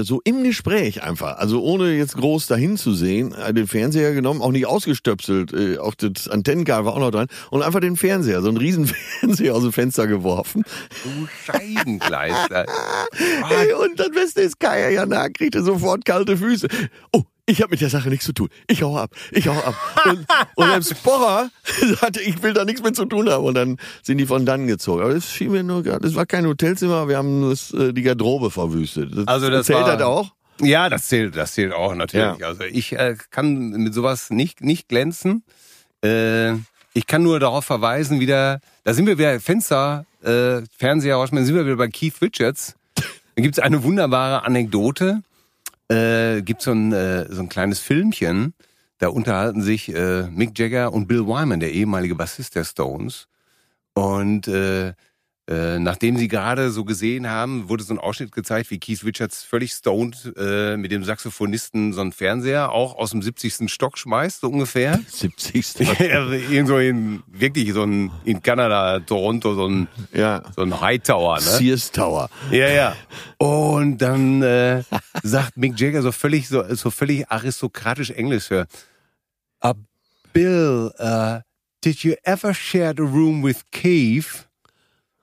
so 0.04 0.22
im 0.24 0.44
Gespräch 0.44 1.04
einfach, 1.04 1.38
also 1.38 1.62
ohne 1.62 1.94
jetzt 1.94 2.16
groß 2.18 2.48
dahin 2.48 2.78
zu 2.78 2.94
sehen, 2.94 3.34
äh, 3.34 3.54
den 3.54 3.68
Fernseher 3.68 4.14
genommen, 4.14 4.42
auch 4.42 4.52
nicht 4.52 4.66
ausgestöpselt, 4.66 5.54
äh, 5.54 5.78
auf 5.78 5.96
das 5.96 6.28
Antennenkabel 6.28 6.86
war 6.86 6.94
auch 6.94 7.00
noch 7.00 7.12
dran 7.12 7.28
und 7.52 7.62
einfach 7.62 7.80
den 7.80 7.96
Fernseher, 7.96 8.42
so 8.42 8.50
einen 8.50 8.58
riesen 8.58 8.86
Fernseher 9.20 9.56
aus 9.56 9.64
dem 9.64 9.74
Fenster 9.74 10.08
geworfen. 10.08 10.64
Du 11.04 11.28
Scheibenkleister. 11.46 12.66
Ey, 13.50 13.74
und 13.74 14.00
das 14.00 14.10
Beste 14.10 14.42
ist, 14.42 14.60
Kaya 14.60 14.90
Jana 14.90 15.30
kriegte 15.30 15.64
sofort 15.64 16.06
kalte 16.06 16.38
Füße. 16.38 16.68
Oh, 17.12 17.24
ich 17.50 17.62
habe 17.62 17.72
mit 17.72 17.82
der 17.82 17.90
Sache 17.90 18.10
nichts 18.10 18.26
zu 18.26 18.34
tun. 18.34 18.50
Ich 18.68 18.84
hau 18.84 18.98
ab, 18.98 19.12
ich 19.32 19.48
hau 19.48 19.54
ab. 19.58 19.74
Und, 20.06 20.26
und 20.56 20.68
der 20.70 20.82
Sporrer 20.84 21.50
sagte, 22.00 22.22
ich 22.22 22.44
will 22.44 22.54
da 22.54 22.66
nichts 22.66 22.84
mit 22.84 22.96
zu 22.96 23.06
tun 23.06 23.30
haben. 23.30 23.44
Und 23.46 23.56
dann 23.56 23.78
sind 24.04 24.18
die 24.20 24.26
von 24.28 24.46
dann 24.46 24.68
gezogen. 24.68 25.02
Aber 25.02 25.14
das 25.14 25.26
fiel 25.26 25.50
mir 25.50 25.64
nur 25.64 25.82
gerade, 25.82 26.02
das 26.02 26.14
war 26.16 26.26
kein 26.26 26.46
Hotelzimmer, 26.46 27.08
wir 27.08 27.18
haben 27.18 27.50
das, 27.50 27.72
äh, 27.72 27.94
die 27.94 28.04
Garderobe 28.04 28.52
verwüstet. 28.52 29.12
Also 29.28 29.50
das 29.50 29.66
zählt 29.66 29.80
war- 29.80 29.98
das 29.98 30.06
auch? 30.06 30.32
Ja, 30.60 30.90
das 30.90 31.08
zählt, 31.08 31.36
das 31.36 31.54
zählt 31.54 31.72
auch 31.74 31.94
natürlich. 31.96 32.40
Ja. 32.40 32.48
Also 32.48 32.64
ich 32.64 32.94
äh, 32.94 33.16
kann 33.32 33.70
mit 33.70 33.94
sowas 33.94 34.30
nicht 34.30 34.62
nicht 34.62 34.90
glänzen. 34.90 35.44
Äh, 36.04 36.54
ich 36.94 37.06
kann 37.06 37.22
nur 37.22 37.40
darauf 37.40 37.64
verweisen, 37.64 38.20
wieder, 38.20 38.60
da 38.84 38.94
sind 38.96 39.06
wir 39.06 39.20
wieder 39.20 39.40
Fenster, 39.40 40.06
äh, 40.24 40.62
Fernseher, 40.78 41.24
sind 41.28 41.54
wir 41.54 41.66
wieder 41.66 41.76
bei 41.76 41.90
Keith 41.90 42.16
Richards. 42.22 42.76
Da 43.36 43.44
gibt's 43.44 43.60
eine 43.60 43.84
wunderbare 43.84 44.44
Anekdote. 44.46 45.22
Äh, 45.90 46.42
gibt 46.42 46.62
so 46.62 46.72
ein 46.72 46.92
äh, 46.92 47.32
so 47.32 47.42
ein 47.42 47.50
kleines 47.50 47.80
Filmchen. 47.80 48.54
Da 48.98 49.10
unterhalten 49.10 49.62
sich 49.62 49.94
äh, 49.94 50.24
Mick 50.30 50.58
Jagger 50.58 50.92
und 50.92 51.08
Bill 51.08 51.26
Wyman, 51.28 51.60
der 51.60 51.72
ehemalige 51.72 52.16
Bassist 52.16 52.56
der 52.56 52.64
Stones. 52.64 53.28
Und 53.94 54.48
äh, 54.48 54.94
äh, 55.50 55.80
nachdem 55.80 56.18
sie 56.18 56.28
gerade 56.28 56.72
so 56.72 56.84
gesehen 56.84 57.30
haben, 57.30 57.70
wurde 57.70 57.82
so 57.84 57.94
ein 57.94 58.00
Ausschnitt 58.00 58.34
gezeigt, 58.34 58.70
wie 58.70 58.80
Keith 58.80 59.06
Richards 59.06 59.44
völlig 59.44 59.72
stoned 59.72 60.34
äh, 60.38 60.76
mit 60.76 60.92
dem 60.92 61.06
Saxophonisten 61.06 61.94
so 61.94 62.02
einen 62.02 62.12
Fernseher 62.12 62.72
auch 62.74 62.98
aus 62.98 63.12
dem 63.12 63.22
70. 63.22 63.72
Stock 63.72 63.98
schmeißt, 63.98 64.42
so 64.42 64.50
ungefähr. 64.50 65.00
70. 65.08 65.88
Ja, 66.00 66.28
Irgendwo 66.30 66.78
in, 66.78 67.24
wirklich 67.28 67.72
so 67.72 67.84
ein, 67.84 68.12
in 68.26 68.42
Kanada, 68.42 69.00
Toronto, 69.00 69.56
so 69.56 69.68
ein, 69.68 69.88
Ja. 70.14 70.44
so 70.56 70.64
ein 70.64 70.82
Hightower, 70.82 71.36
ne? 71.36 71.42
Sears 71.42 71.92
Tower. 71.92 72.30
Ja, 72.52 72.68
ja. 72.68 72.96
Und 73.38 74.00
dann 74.00 74.42
äh, 74.42 74.84
sagt 75.24 75.56
Mick 75.56 75.80
Jagger 75.80 76.02
so 76.02 76.12
völlig 76.12 76.50
so, 76.50 76.64
so 76.76 76.90
völlig 76.90 77.30
aristokratisch 77.32 78.10
Englisch. 78.10 78.50
Ja. 78.52 78.66
Uh, 79.64 79.74
Bill, 80.34 80.92
uh, 81.00 81.40
did 81.84 82.04
you 82.04 82.16
ever 82.24 82.54
share 82.54 82.94
the 82.96 83.04
room 83.04 83.44
with 83.44 83.64
Keith? 83.72 84.47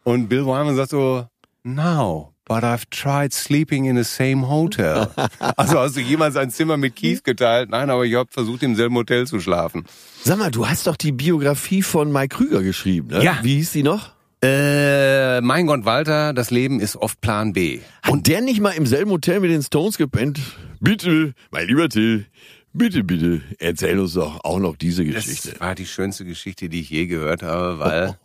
Und 0.04 0.28
Bill 0.28 0.44
Wyman 0.44 0.76
sagt 0.76 0.90
so, 0.90 1.26
no, 1.62 2.34
but 2.44 2.62
I've 2.62 2.84
tried 2.90 3.32
sleeping 3.32 3.86
in 3.86 3.96
the 3.96 4.04
same 4.04 4.48
hotel. 4.48 5.10
also 5.56 5.78
hast 5.80 5.96
du 5.96 6.00
jemals 6.00 6.36
ein 6.36 6.50
Zimmer 6.50 6.76
mit 6.76 6.94
Keith 6.94 7.24
geteilt? 7.24 7.70
Nein, 7.70 7.88
aber 7.88 8.04
ich 8.04 8.14
habe 8.14 8.30
versucht, 8.30 8.62
im 8.62 8.76
selben 8.76 8.94
Hotel 8.96 9.26
zu 9.26 9.40
schlafen. 9.40 9.84
Sag 10.22 10.38
mal, 10.38 10.50
du 10.50 10.68
hast 10.68 10.86
doch 10.86 10.96
die 10.96 11.12
Biografie 11.12 11.82
von 11.82 12.12
Mike 12.12 12.36
Krüger 12.36 12.62
geschrieben, 12.62 13.08
ne? 13.08 13.24
Ja. 13.24 13.38
Wie 13.42 13.56
hieß 13.56 13.72
die 13.72 13.82
noch? 13.82 14.12
Äh, 14.42 15.40
mein 15.40 15.66
Gott, 15.66 15.86
Walter, 15.86 16.34
das 16.34 16.50
Leben 16.50 16.80
ist 16.80 16.96
oft 16.96 17.22
Plan 17.22 17.54
B. 17.54 17.80
Hat 18.02 18.26
der 18.26 18.42
nicht 18.42 18.60
mal 18.60 18.72
im 18.72 18.84
selben 18.84 19.10
Hotel 19.10 19.40
mit 19.40 19.50
den 19.50 19.62
Stones 19.62 19.96
gepennt? 19.96 20.38
Bitte, 20.80 21.32
mein 21.50 21.66
lieber 21.66 21.88
Till, 21.88 22.26
bitte, 22.74 23.04
bitte, 23.04 23.40
erzähl 23.58 23.98
uns 23.98 24.14
doch 24.14 24.44
auch 24.44 24.58
noch 24.58 24.76
diese 24.76 25.04
Geschichte. 25.04 25.50
Das 25.52 25.60
war 25.60 25.74
die 25.74 25.86
schönste 25.86 26.24
Geschichte, 26.24 26.68
die 26.68 26.80
ich 26.80 26.90
je 26.90 27.06
gehört 27.06 27.42
habe, 27.42 27.78
weil 27.78 28.18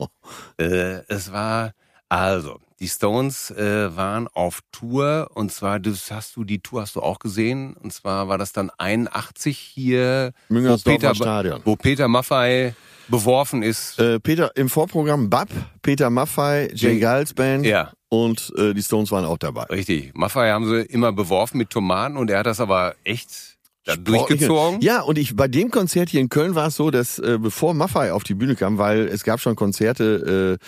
äh, 0.57 1.03
es 1.07 1.31
war, 1.31 1.71
also, 2.09 2.59
die 2.79 2.87
Stones 2.87 3.51
äh, 3.51 3.95
waren 3.95 4.27
auf 4.29 4.59
Tour 4.71 5.29
und 5.33 5.51
zwar, 5.51 5.79
das 5.79 6.11
hast 6.11 6.35
du, 6.35 6.43
die 6.45 6.59
Tour 6.59 6.81
hast 6.81 6.95
du 6.95 7.01
auch 7.01 7.19
gesehen 7.19 7.73
und 7.75 7.91
zwar 7.91 8.27
war 8.29 8.37
das 8.37 8.53
dann 8.53 8.69
81 8.77 9.57
hier, 9.57 10.31
wo 10.49 10.77
Peter, 10.77 11.13
Stadion. 11.13 11.61
wo 11.65 11.75
Peter 11.75 12.07
Maffei 12.07 12.73
beworfen 13.09 13.63
ist. 13.63 13.99
Äh, 13.99 14.19
Peter, 14.21 14.55
im 14.55 14.69
Vorprogramm 14.69 15.29
Bab, 15.29 15.49
Peter 15.81 16.09
Maffei, 16.09 16.69
Jay 16.73 16.93
Jay- 16.93 16.99
Giles 16.99 17.33
Band 17.33 17.65
Ja. 17.65 17.91
und 18.07 18.53
äh, 18.57 18.73
die 18.73 18.81
Stones 18.83 19.11
waren 19.11 19.25
auch 19.25 19.37
dabei. 19.37 19.63
Richtig, 19.63 20.13
Maffei 20.15 20.49
haben 20.51 20.65
sie 20.69 20.81
immer 20.83 21.11
beworfen 21.11 21.57
mit 21.57 21.69
Tomaten 21.71 22.15
und 22.15 22.29
er 22.29 22.39
hat 22.39 22.45
das 22.45 22.61
aber 22.61 22.95
echt 23.03 23.57
da 23.89 23.93
Sportliche- 24.11 24.47
durchgezogen. 24.47 24.81
Ja, 24.81 25.01
und 25.01 25.17
ich 25.17 25.35
bei 25.35 25.47
dem 25.47 25.71
Konzert 25.71 26.09
hier 26.09 26.21
in 26.21 26.29
Köln 26.29 26.55
war 26.55 26.67
es 26.67 26.75
so, 26.75 26.91
dass 26.91 27.19
äh, 27.19 27.37
bevor 27.41 27.73
Maffei 27.73 28.13
auf 28.13 28.23
die 28.23 28.33
Bühne 28.35 28.55
kam, 28.55 28.77
weil 28.77 29.07
es 29.07 29.23
gab 29.23 29.39
schon 29.39 29.55
Konzerte 29.55 30.59
äh, 30.59 30.65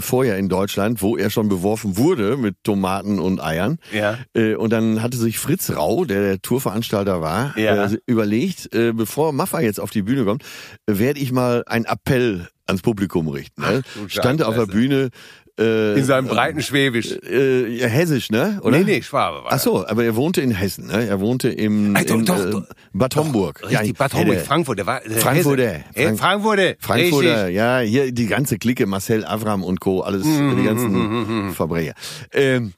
vorher 0.00 0.36
in 0.38 0.48
Deutschland, 0.48 1.02
wo 1.02 1.16
er 1.16 1.28
schon 1.30 1.48
beworfen 1.48 1.96
wurde 1.96 2.36
mit 2.36 2.56
Tomaten 2.62 3.18
und 3.18 3.42
Eiern. 3.42 3.78
Ja. 3.92 4.18
Äh, 4.34 4.54
und 4.54 4.70
dann 4.70 5.02
hatte 5.02 5.16
sich 5.16 5.38
Fritz 5.38 5.70
Rau, 5.70 6.04
der 6.04 6.20
der 6.22 6.40
Tourveranstalter 6.42 7.20
war, 7.20 7.58
Ja. 7.58 7.86
äh, 7.86 7.98
überlegt, 8.06 8.72
äh, 8.74 8.92
bevor 8.92 9.32
Maffei 9.32 9.64
jetzt 9.64 9.80
auf 9.80 9.90
die 9.90 10.02
Bühne 10.02 10.24
kommt, 10.24 10.42
äh, 10.86 10.98
werde 10.98 11.18
ich 11.20 11.32
mal 11.32 11.64
einen 11.66 11.84
Appell 11.86 12.48
ans 12.66 12.82
Publikum 12.82 13.28
richten. 13.28 13.62
Ne? 13.62 13.82
du 13.94 14.08
Stand 14.08 14.42
auf 14.42 14.54
der. 14.54 14.66
Bühne. 14.66 15.08
Äh, 15.58 15.98
In 15.98 16.04
seinem 16.04 16.28
breiten 16.28 16.62
Schwäbisch. 16.62 17.10
äh, 17.28 17.66
ja, 17.68 17.86
hessisch, 17.88 18.30
ne? 18.30 18.60
Oder? 18.62 18.78
Nee, 18.78 18.84
nee, 18.84 19.02
Schwabe 19.02 19.38
war 19.44 19.52
Ach 19.52 19.58
so, 19.58 19.84
aber 19.86 20.04
er 20.04 20.14
wohnte 20.14 20.40
in 20.40 20.52
Hessen, 20.52 20.86
ne? 20.86 21.06
Er 21.08 21.18
wohnte 21.20 21.48
im 21.48 21.94
Ach, 21.96 22.04
doch, 22.04 22.14
in, 22.18 22.24
doch, 22.24 22.46
äh, 22.46 22.50
doch. 22.50 22.64
Bad 22.92 23.16
Homburg. 23.16 23.62
Richtig, 23.68 23.88
Ja, 23.88 23.92
Bad 23.98 24.14
Homburg, 24.14 24.38
Frankfurt, 24.40 24.78
der 24.78 24.86
war 24.86 25.00
der. 25.00 25.16
Hesse. 25.16 25.56
Äh, 25.94 26.04
Frank- 26.06 26.18
Frankfurter. 26.20 26.74
Frankfurter, 26.78 27.36
Richtig. 27.46 27.56
ja, 27.56 27.78
hier 27.80 28.12
die 28.12 28.26
ganze 28.26 28.58
Clique, 28.58 28.86
Marcel 28.86 29.24
Avram 29.24 29.64
und 29.64 29.80
Co., 29.80 30.00
alles, 30.02 30.24
Mhm, 30.24 30.56
die 30.58 30.62
ganzen 30.64 31.52
Verbrecher. 31.54 31.94
Ähm, 32.32 32.72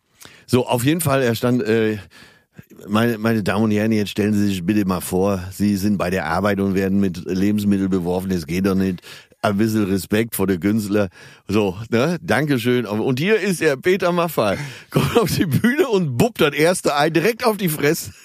so, 0.46 0.66
auf 0.66 0.82
jeden 0.84 1.00
Fall, 1.02 1.22
er 1.22 1.34
stand, 1.34 1.62
äh, 1.62 1.98
meine, 2.88 3.18
meine 3.18 3.42
Damen 3.42 3.64
und 3.64 3.70
Herren, 3.72 3.92
jetzt 3.92 4.10
stellen 4.10 4.32
Sie 4.32 4.46
sich 4.46 4.64
bitte 4.64 4.86
mal 4.86 5.00
vor, 5.00 5.40
Sie 5.52 5.76
sind 5.76 5.98
bei 5.98 6.08
der 6.08 6.26
Arbeit 6.26 6.60
und 6.60 6.74
werden 6.74 6.98
mit 6.98 7.22
Lebensmitteln 7.26 7.90
beworfen, 7.90 8.30
das 8.30 8.46
geht 8.46 8.66
doch 8.66 8.74
nicht. 8.74 9.00
Ein 9.42 9.56
bisschen 9.56 9.84
Respekt 9.84 10.36
vor 10.36 10.46
der 10.46 10.58
Künstler. 10.58 11.08
So, 11.48 11.78
ne? 11.90 12.18
Dankeschön. 12.20 12.84
Und 12.84 13.18
hier 13.18 13.40
ist 13.40 13.62
er, 13.62 13.78
Peter 13.78 14.12
Maffay. 14.12 14.58
Kommt 14.90 15.18
auf 15.18 15.34
die 15.34 15.46
Bühne 15.46 15.88
und 15.88 16.18
buppt 16.18 16.42
das 16.42 16.52
erste 16.52 16.94
Ei 16.94 17.08
direkt 17.08 17.44
auf 17.44 17.56
die 17.56 17.68
Fresse. 17.68 18.12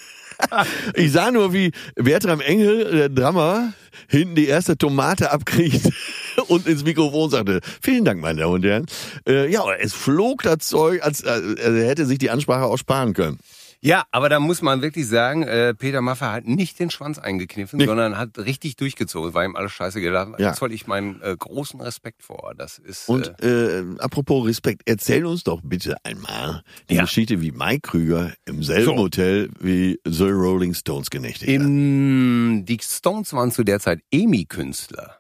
Ich 0.96 1.14
sah 1.14 1.32
nur, 1.32 1.54
wie 1.54 1.72
Bertram 1.96 2.42
Engel, 2.42 2.92
der 2.92 3.08
Drummer, 3.08 3.74
hinten 4.10 4.36
die 4.36 4.48
erste 4.48 4.78
Tomate 4.78 5.32
abkriegt 5.32 5.90
und 6.48 6.68
ins 6.68 6.84
Mikrofon 6.84 7.30
sagte, 7.30 7.62
vielen 7.82 8.04
Dank, 8.04 8.22
meine 8.22 8.42
Damen 8.42 8.56
und 8.56 8.66
Herren. 8.66 8.86
Äh, 9.26 9.50
ja, 9.50 9.64
es 9.80 9.94
flog 9.94 10.44
das 10.44 10.58
Zeug, 10.60 11.02
als 11.04 11.22
äh, 11.22 11.40
er 11.58 11.88
hätte 11.88 12.06
sich 12.06 12.18
die 12.18 12.30
Ansprache 12.30 12.66
auch 12.66 12.78
sparen 12.78 13.14
können. 13.14 13.40
Ja, 13.86 14.04
aber 14.10 14.30
da 14.30 14.40
muss 14.40 14.64
man 14.64 14.82
wirklich 14.82 15.08
sagen, 15.08 15.44
äh, 15.44 15.76
Peter 15.76 16.02
Maffay 16.02 16.26
hat 16.26 16.48
nicht 16.48 16.80
den 16.80 16.90
Schwanz 16.90 17.20
eingekniffen, 17.20 17.80
sondern 17.80 18.18
hat 18.18 18.40
richtig 18.40 18.78
durchgezogen. 18.78 19.36
War 19.36 19.46
ihm 19.46 19.56
alles 19.56 19.74
scheiße 19.74 20.02
gedacht. 20.02 20.30
Ja. 20.40 20.50
Das 20.50 20.60
wollte 20.62 20.74
ich 20.74 20.88
meinen 20.88 21.22
äh, 21.22 21.36
großen 21.38 21.80
Respekt 21.80 22.24
vor. 22.24 22.54
Das 22.58 22.80
ist 22.80 23.08
Und 23.08 23.40
äh, 23.44 23.82
äh, 23.82 23.86
apropos 24.00 24.48
Respekt, 24.48 24.82
erzähl 24.86 25.24
uns 25.28 25.44
doch 25.44 25.62
bitte 25.64 25.98
einmal 26.04 26.64
die 26.90 26.96
Ja. 26.96 27.02
Geschichte, 27.04 27.42
wie 27.42 27.52
Mike 27.52 27.82
Krüger 27.82 28.34
im 28.46 28.64
selben 28.64 28.86
So. 28.86 28.96
Hotel 28.98 29.52
wie 29.60 30.00
The 30.04 30.30
Rolling 30.30 30.74
Stones 30.74 31.12
genächtigt 31.12 31.48
hat. 31.48 31.56
im, 31.56 32.64
die 32.66 32.80
Stones 32.82 33.34
waren 33.34 33.52
zu 33.52 33.64
der 33.64 33.80
Zeit 33.80 34.00
EMI-Künstler. 34.12 35.20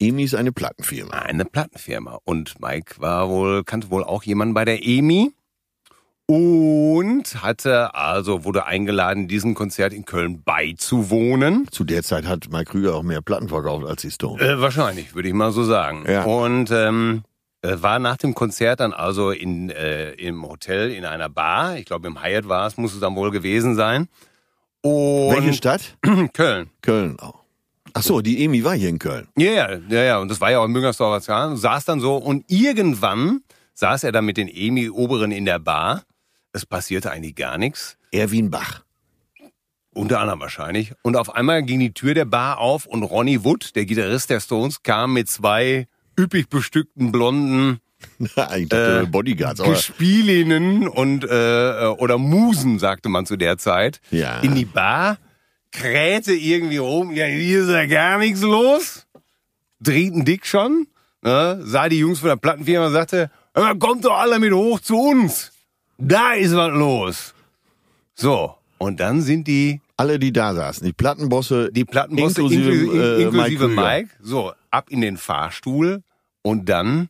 EMI 0.00 0.24
ist 0.24 0.34
eine 0.34 0.50
Plattenfirma. 0.50 1.12
Eine 1.20 1.44
Plattenfirma. 1.44 2.18
Und 2.24 2.60
Mike 2.60 2.96
war 2.98 3.28
wohl, 3.28 3.62
kannte 3.62 3.90
wohl 3.90 4.02
auch 4.02 4.24
jemanden 4.24 4.52
bei 4.52 4.64
der 4.64 4.84
EMI. 4.84 5.30
Und 6.26 7.42
hatte, 7.42 7.94
also 7.94 8.44
wurde 8.44 8.64
eingeladen, 8.64 9.28
diesem 9.28 9.54
Konzert 9.54 9.92
in 9.92 10.06
Köln 10.06 10.42
beizuwohnen. 10.42 11.66
Zu 11.70 11.84
der 11.84 12.02
Zeit 12.02 12.26
hat 12.26 12.50
Mike 12.50 12.70
Krüger 12.70 12.94
auch 12.94 13.02
mehr 13.02 13.20
Platten 13.20 13.48
verkauft 13.48 13.84
als 13.86 14.00
die 14.00 14.10
Stones. 14.10 14.42
Äh, 14.42 14.58
wahrscheinlich, 14.58 15.14
würde 15.14 15.28
ich 15.28 15.34
mal 15.34 15.52
so 15.52 15.64
sagen. 15.64 16.04
Ja. 16.08 16.24
Und 16.24 16.70
ähm, 16.70 17.24
äh, 17.60 17.82
war 17.82 17.98
nach 17.98 18.16
dem 18.16 18.34
Konzert 18.34 18.80
dann 18.80 18.94
also 18.94 19.30
in, 19.30 19.68
äh, 19.68 20.12
im 20.12 20.46
Hotel 20.46 20.92
in 20.92 21.04
einer 21.04 21.28
Bar. 21.28 21.76
Ich 21.76 21.84
glaube, 21.84 22.06
im 22.06 22.22
Hyatt 22.22 22.48
war 22.48 22.66
es, 22.66 22.78
muss 22.78 22.94
es 22.94 23.00
dann 23.00 23.16
wohl 23.16 23.30
gewesen 23.30 23.74
sein. 23.74 24.08
Und 24.80 25.34
Welche 25.34 25.52
Stadt? 25.52 25.96
Köln. 26.32 26.70
Köln 26.80 27.18
auch. 27.20 27.44
Ach 27.92 28.02
so, 28.02 28.20
die 28.20 28.44
EMI 28.44 28.64
war 28.64 28.74
hier 28.74 28.88
in 28.88 28.98
Köln. 28.98 29.28
Ja, 29.36 29.50
ja, 29.50 29.78
ja, 29.88 30.02
ja. 30.02 30.18
Und 30.18 30.28
das 30.30 30.40
war 30.40 30.50
ja 30.50 30.58
auch 30.58 30.64
im 30.64 30.72
Müngersdorfer. 30.72 31.56
Saß 31.56 31.84
dann 31.84 32.00
so 32.00 32.16
und 32.16 32.44
irgendwann 32.48 33.42
saß 33.74 34.04
er 34.04 34.12
dann 34.12 34.24
mit 34.24 34.36
den 34.36 34.48
EMI-Oberen 34.48 35.30
in 35.30 35.44
der 35.44 35.58
Bar. 35.58 36.02
Es 36.54 36.64
passierte 36.64 37.10
eigentlich 37.10 37.34
gar 37.34 37.58
nichts. 37.58 37.98
Erwin 38.12 38.48
Bach. 38.50 38.84
Unter 39.92 40.20
anderem 40.20 40.40
wahrscheinlich. 40.40 40.92
Und 41.02 41.16
auf 41.16 41.34
einmal 41.34 41.62
ging 41.64 41.80
die 41.80 41.92
Tür 41.92 42.14
der 42.14 42.24
Bar 42.24 42.58
auf 42.58 42.86
und 42.86 43.02
Ronnie 43.02 43.42
Wood, 43.44 43.74
der 43.76 43.84
Gitarrist 43.86 44.30
der 44.30 44.40
Stones, 44.40 44.82
kam 44.82 45.12
mit 45.14 45.28
zwei 45.28 45.88
üppig 46.18 46.48
bestückten 46.48 47.10
blonden 47.12 47.80
ich 48.20 48.34
dachte 48.68 49.02
Äh, 49.04 49.06
Bodyguards, 49.06 49.60
aber 49.60 49.70
Gespielinnen 49.72 50.86
und 50.86 51.24
äh, 51.24 51.86
oder 51.98 52.18
Musen, 52.18 52.78
sagte 52.78 53.08
man 53.08 53.26
zu 53.26 53.36
der 53.36 53.58
Zeit, 53.58 54.00
Ja. 54.10 54.40
in 54.40 54.54
die 54.54 54.64
Bar, 54.64 55.18
krähte 55.72 56.34
irgendwie 56.34 56.76
rum, 56.76 57.10
ja, 57.12 57.24
hier 57.26 57.62
ist 57.62 57.68
ja 57.70 57.86
gar 57.86 58.18
nichts 58.18 58.42
los. 58.42 59.06
Drehten 59.80 60.24
dick 60.24 60.46
schon, 60.46 60.86
ne, 61.22 61.60
sah 61.64 61.88
die 61.88 61.98
Jungs 61.98 62.20
von 62.20 62.28
der 62.28 62.36
Plattenfirma 62.36 62.86
und 62.88 62.92
sagte, 62.92 63.30
"Hör 63.54 63.64
mal, 63.64 63.78
kommt 63.78 64.04
doch 64.04 64.16
alle 64.18 64.38
mit 64.38 64.52
hoch 64.52 64.78
zu 64.80 64.96
uns. 64.98 65.50
Da 65.98 66.32
ist 66.32 66.54
was 66.54 66.72
los. 66.72 67.34
So, 68.14 68.54
und 68.78 69.00
dann 69.00 69.22
sind 69.22 69.46
die 69.46 69.80
alle, 69.96 70.18
die 70.18 70.32
da 70.32 70.54
saßen, 70.54 70.84
die 70.84 70.92
Plattenbosse, 70.92 71.70
die 71.72 71.84
Plattenbosse 71.84 72.40
inklusive, 72.40 72.72
inklusive, 72.72 73.02
äh, 73.02 73.22
inklusive 73.22 73.68
Mike 73.68 73.80
Mike, 73.80 74.08
Krüger. 74.08 74.28
so 74.28 74.52
ab 74.70 74.90
in 74.90 75.00
den 75.00 75.16
Fahrstuhl 75.16 76.02
und 76.42 76.68
dann 76.68 77.08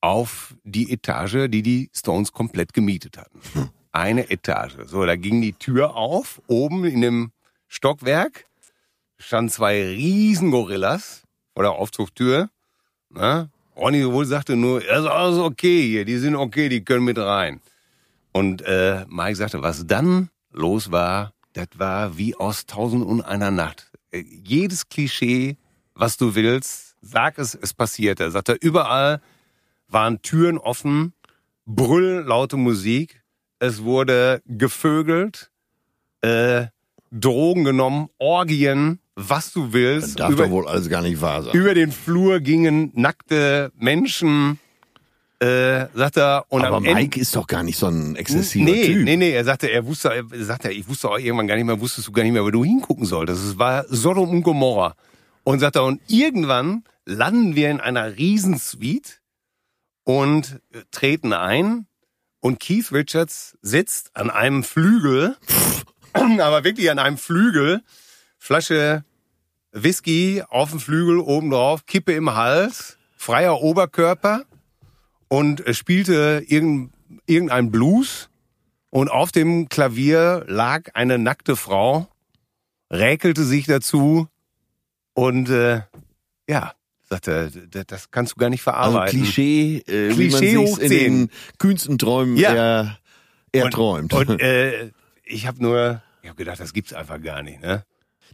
auf 0.00 0.54
die 0.64 0.92
Etage, 0.92 1.48
die 1.48 1.62
die 1.62 1.90
Stones 1.94 2.32
komplett 2.32 2.72
gemietet 2.72 3.18
hatten. 3.18 3.40
Eine 3.92 4.30
Etage. 4.30 4.76
So, 4.86 5.04
da 5.06 5.16
ging 5.16 5.40
die 5.40 5.54
Tür 5.54 5.96
auf, 5.96 6.40
oben 6.46 6.84
in 6.84 7.00
dem 7.00 7.32
Stockwerk 7.66 8.46
standen 9.18 9.50
zwei 9.50 9.82
riesen 9.82 10.50
Gorillas 10.50 11.22
vor 11.54 11.64
der 11.64 11.72
Aufzugtür. 11.72 12.50
Ne? 13.10 13.50
Ronny 13.76 14.10
wohl 14.10 14.24
sagte 14.24 14.56
nur, 14.56 14.84
ja, 14.84 15.00
ist 15.00 15.06
alles 15.06 15.38
okay 15.38 15.88
hier, 15.88 16.04
die 16.04 16.18
sind 16.18 16.36
okay, 16.36 16.68
die 16.68 16.84
können 16.84 17.04
mit 17.04 17.18
rein. 17.18 17.60
Und 18.32 18.62
äh, 18.62 19.04
Mike 19.08 19.36
sagte, 19.36 19.62
was 19.62 19.86
dann 19.86 20.30
los 20.52 20.92
war, 20.92 21.32
das 21.52 21.68
war 21.76 22.18
wie 22.18 22.34
aus 22.34 22.66
Tausend 22.66 23.04
und 23.04 23.22
einer 23.22 23.50
Nacht. 23.50 23.90
Äh, 24.10 24.20
jedes 24.20 24.88
Klischee, 24.88 25.56
was 25.94 26.16
du 26.16 26.34
willst, 26.34 26.96
sag 27.00 27.38
es, 27.38 27.54
es 27.54 27.74
passierte. 27.74 28.24
Er 28.24 28.30
sagte, 28.30 28.52
überall 28.52 29.20
waren 29.88 30.22
Türen 30.22 30.58
offen, 30.58 31.14
Brüll, 31.66 32.24
laute 32.26 32.56
Musik, 32.56 33.22
es 33.58 33.82
wurde 33.82 34.42
gevögelt, 34.46 35.50
äh, 36.20 36.66
Drogen 37.10 37.64
genommen, 37.64 38.08
Orgien, 38.18 39.00
was 39.14 39.52
du 39.52 39.72
willst. 39.72 40.20
Darf 40.20 40.30
über, 40.30 40.44
doch 40.44 40.50
wohl 40.50 40.68
alles 40.68 40.88
gar 40.88 41.02
nicht 41.02 41.20
wahr 41.20 41.42
sein. 41.42 41.54
über 41.54 41.74
den 41.74 41.90
Flur 41.90 42.40
gingen 42.40 42.92
nackte 42.94 43.72
Menschen. 43.76 44.60
Äh, 45.40 45.86
sagt 45.94 46.16
er, 46.16 46.44
und 46.48 46.64
Aber 46.64 46.78
am 46.78 46.84
Ende, 46.84 47.00
Mike 47.00 47.20
ist 47.20 47.36
doch 47.36 47.46
gar 47.46 47.62
nicht 47.62 47.78
so 47.78 47.86
ein 47.86 48.16
exzessiver 48.16 48.64
nee, 48.64 48.86
Typ. 48.86 49.04
nee, 49.04 49.16
nee, 49.16 49.32
er 49.32 49.44
sagte, 49.44 49.70
er 49.70 49.86
wusste, 49.86 50.10
er 50.10 50.44
sagte, 50.44 50.72
ich 50.72 50.88
wusste 50.88 51.08
auch 51.10 51.18
irgendwann 51.18 51.46
gar 51.46 51.54
nicht 51.54 51.64
mehr, 51.64 51.80
wusstest 51.80 52.08
du 52.08 52.12
gar 52.12 52.24
nicht 52.24 52.32
mehr, 52.32 52.44
wo 52.44 52.50
du 52.50 52.64
hingucken 52.64 53.06
solltest. 53.06 53.44
Es 53.44 53.58
war 53.58 53.84
Sodom 53.88 54.30
und 54.30 54.42
Gomorra. 54.42 54.94
Und 55.44 55.60
sagt 55.60 55.76
er, 55.76 55.84
und 55.84 56.00
irgendwann 56.08 56.82
landen 57.04 57.54
wir 57.54 57.70
in 57.70 57.80
einer 57.80 58.16
Riesensuite 58.16 59.12
und 60.04 60.60
äh, 60.72 60.80
treten 60.90 61.32
ein 61.32 61.86
und 62.40 62.58
Keith 62.58 62.92
Richards 62.92 63.56
sitzt 63.62 64.16
an 64.16 64.30
einem 64.30 64.64
Flügel, 64.64 65.36
aber 66.12 66.64
wirklich 66.64 66.90
an 66.90 66.98
einem 66.98 67.18
Flügel, 67.18 67.82
Flasche 68.38 69.04
Whisky 69.72 70.42
auf 70.48 70.70
dem 70.70 70.80
Flügel 70.80 71.18
oben 71.18 71.50
drauf, 71.50 71.86
Kippe 71.86 72.12
im 72.12 72.34
Hals, 72.34 72.98
freier 73.16 73.60
Oberkörper 73.60 74.44
und 75.28 75.62
spielte 75.72 76.42
irgendein, 76.46 77.70
Blues 77.70 78.30
und 78.90 79.10
auf 79.10 79.32
dem 79.32 79.68
Klavier 79.68 80.44
lag 80.48 80.94
eine 80.94 81.18
nackte 81.18 81.56
Frau, 81.56 82.08
räkelte 82.90 83.44
sich 83.44 83.66
dazu 83.66 84.28
und 85.14 85.48
äh, 85.50 85.82
ja, 86.48 86.72
sagte, 87.08 87.50
das 87.86 88.10
kannst 88.10 88.32
du 88.32 88.36
gar 88.36 88.50
nicht 88.50 88.66
Also 88.66 88.92
verarbeiten. 88.92 89.20
Klischee, 89.20 89.78
äh, 89.86 90.16
wie 90.16 90.30
man 90.30 90.40
Klischee 90.40 90.56
hoch 90.58 90.78
in 90.78 90.90
den 90.90 91.30
kühnsten 91.58 91.98
Träumen 91.98 92.36
Ja. 92.36 92.54
er, 92.54 92.98
er 93.52 93.64
und, 93.66 93.70
träumt. 93.72 94.14
Und 94.14 94.40
äh, 94.40 94.90
ich 95.24 95.46
habe 95.46 95.62
nur, 95.62 96.02
ich 96.22 96.28
habe 96.28 96.38
gedacht, 96.38 96.60
das 96.60 96.72
gibt's 96.72 96.92
einfach 96.92 97.20
gar 97.20 97.42
nicht, 97.42 97.60
ne? 97.60 97.84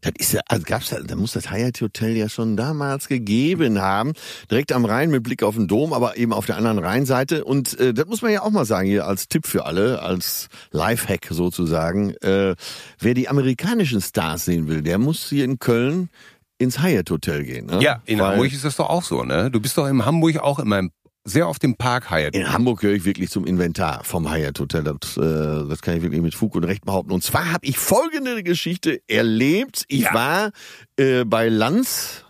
Das 0.00 0.12
ist 0.18 0.32
ja, 0.32 0.40
also 0.48 0.64
gab's 0.66 0.90
da, 0.90 1.00
da 1.00 1.16
muss 1.16 1.32
das 1.32 1.50
Hyatt 1.50 1.80
Hotel 1.80 2.16
ja 2.16 2.28
schon 2.28 2.56
damals 2.56 3.08
gegeben 3.08 3.80
haben. 3.80 4.12
Direkt 4.50 4.72
am 4.72 4.84
Rhein 4.84 5.10
mit 5.10 5.22
Blick 5.22 5.42
auf 5.42 5.54
den 5.54 5.68
Dom, 5.68 5.92
aber 5.92 6.16
eben 6.16 6.32
auf 6.32 6.46
der 6.46 6.56
anderen 6.56 6.78
Rheinseite. 6.78 7.44
Und 7.44 7.78
äh, 7.78 7.94
das 7.94 8.06
muss 8.06 8.22
man 8.22 8.32
ja 8.32 8.42
auch 8.42 8.50
mal 8.50 8.64
sagen 8.64 8.88
hier 8.88 9.06
als 9.06 9.28
Tipp 9.28 9.46
für 9.46 9.64
alle, 9.64 10.02
als 10.02 10.48
Lifehack 10.70 11.28
sozusagen. 11.30 12.10
Äh, 12.16 12.54
wer 12.98 13.14
die 13.14 13.28
amerikanischen 13.28 14.00
Stars 14.00 14.44
sehen 14.44 14.68
will, 14.68 14.82
der 14.82 14.98
muss 14.98 15.28
hier 15.28 15.44
in 15.44 15.58
Köln 15.58 16.10
ins 16.58 16.82
Hyatt 16.82 17.10
Hotel 17.10 17.44
gehen. 17.44 17.66
Ne? 17.66 17.80
Ja, 17.82 18.02
in 18.06 18.18
Weil 18.18 18.32
Hamburg 18.32 18.52
ist 18.52 18.64
das 18.64 18.76
doch 18.76 18.88
auch 18.88 19.02
so, 19.02 19.24
ne? 19.24 19.50
Du 19.50 19.60
bist 19.60 19.76
doch 19.76 19.86
in 19.86 20.04
Hamburg 20.04 20.38
auch 20.38 20.58
immer 20.58 20.78
im, 20.78 20.90
sehr 21.24 21.48
auf 21.48 21.58
dem 21.58 21.76
Park 21.76 22.10
Hyatt. 22.10 22.34
In 22.34 22.52
Hamburg 22.52 22.80
gehöre 22.80 22.96
ich 22.96 23.04
wirklich 23.04 23.30
zum 23.30 23.46
Inventar 23.46 24.04
vom 24.04 24.30
Hyatt 24.30 24.60
Hotel. 24.60 24.84
Das, 24.84 25.16
äh, 25.16 25.68
das 25.68 25.80
kann 25.82 25.96
ich 25.96 26.02
wirklich 26.02 26.20
mit 26.20 26.34
Fug 26.34 26.54
und 26.54 26.64
Recht 26.64 26.84
behaupten. 26.84 27.12
Und 27.12 27.24
zwar 27.24 27.50
habe 27.50 27.66
ich 27.66 27.78
folgende 27.78 28.42
Geschichte 28.42 29.00
erlebt. 29.08 29.84
Ich 29.88 30.02
Ja. 30.02 30.14
war 30.14 30.50
äh, 30.98 31.24
bei 31.24 31.48
Lanz 31.48 32.24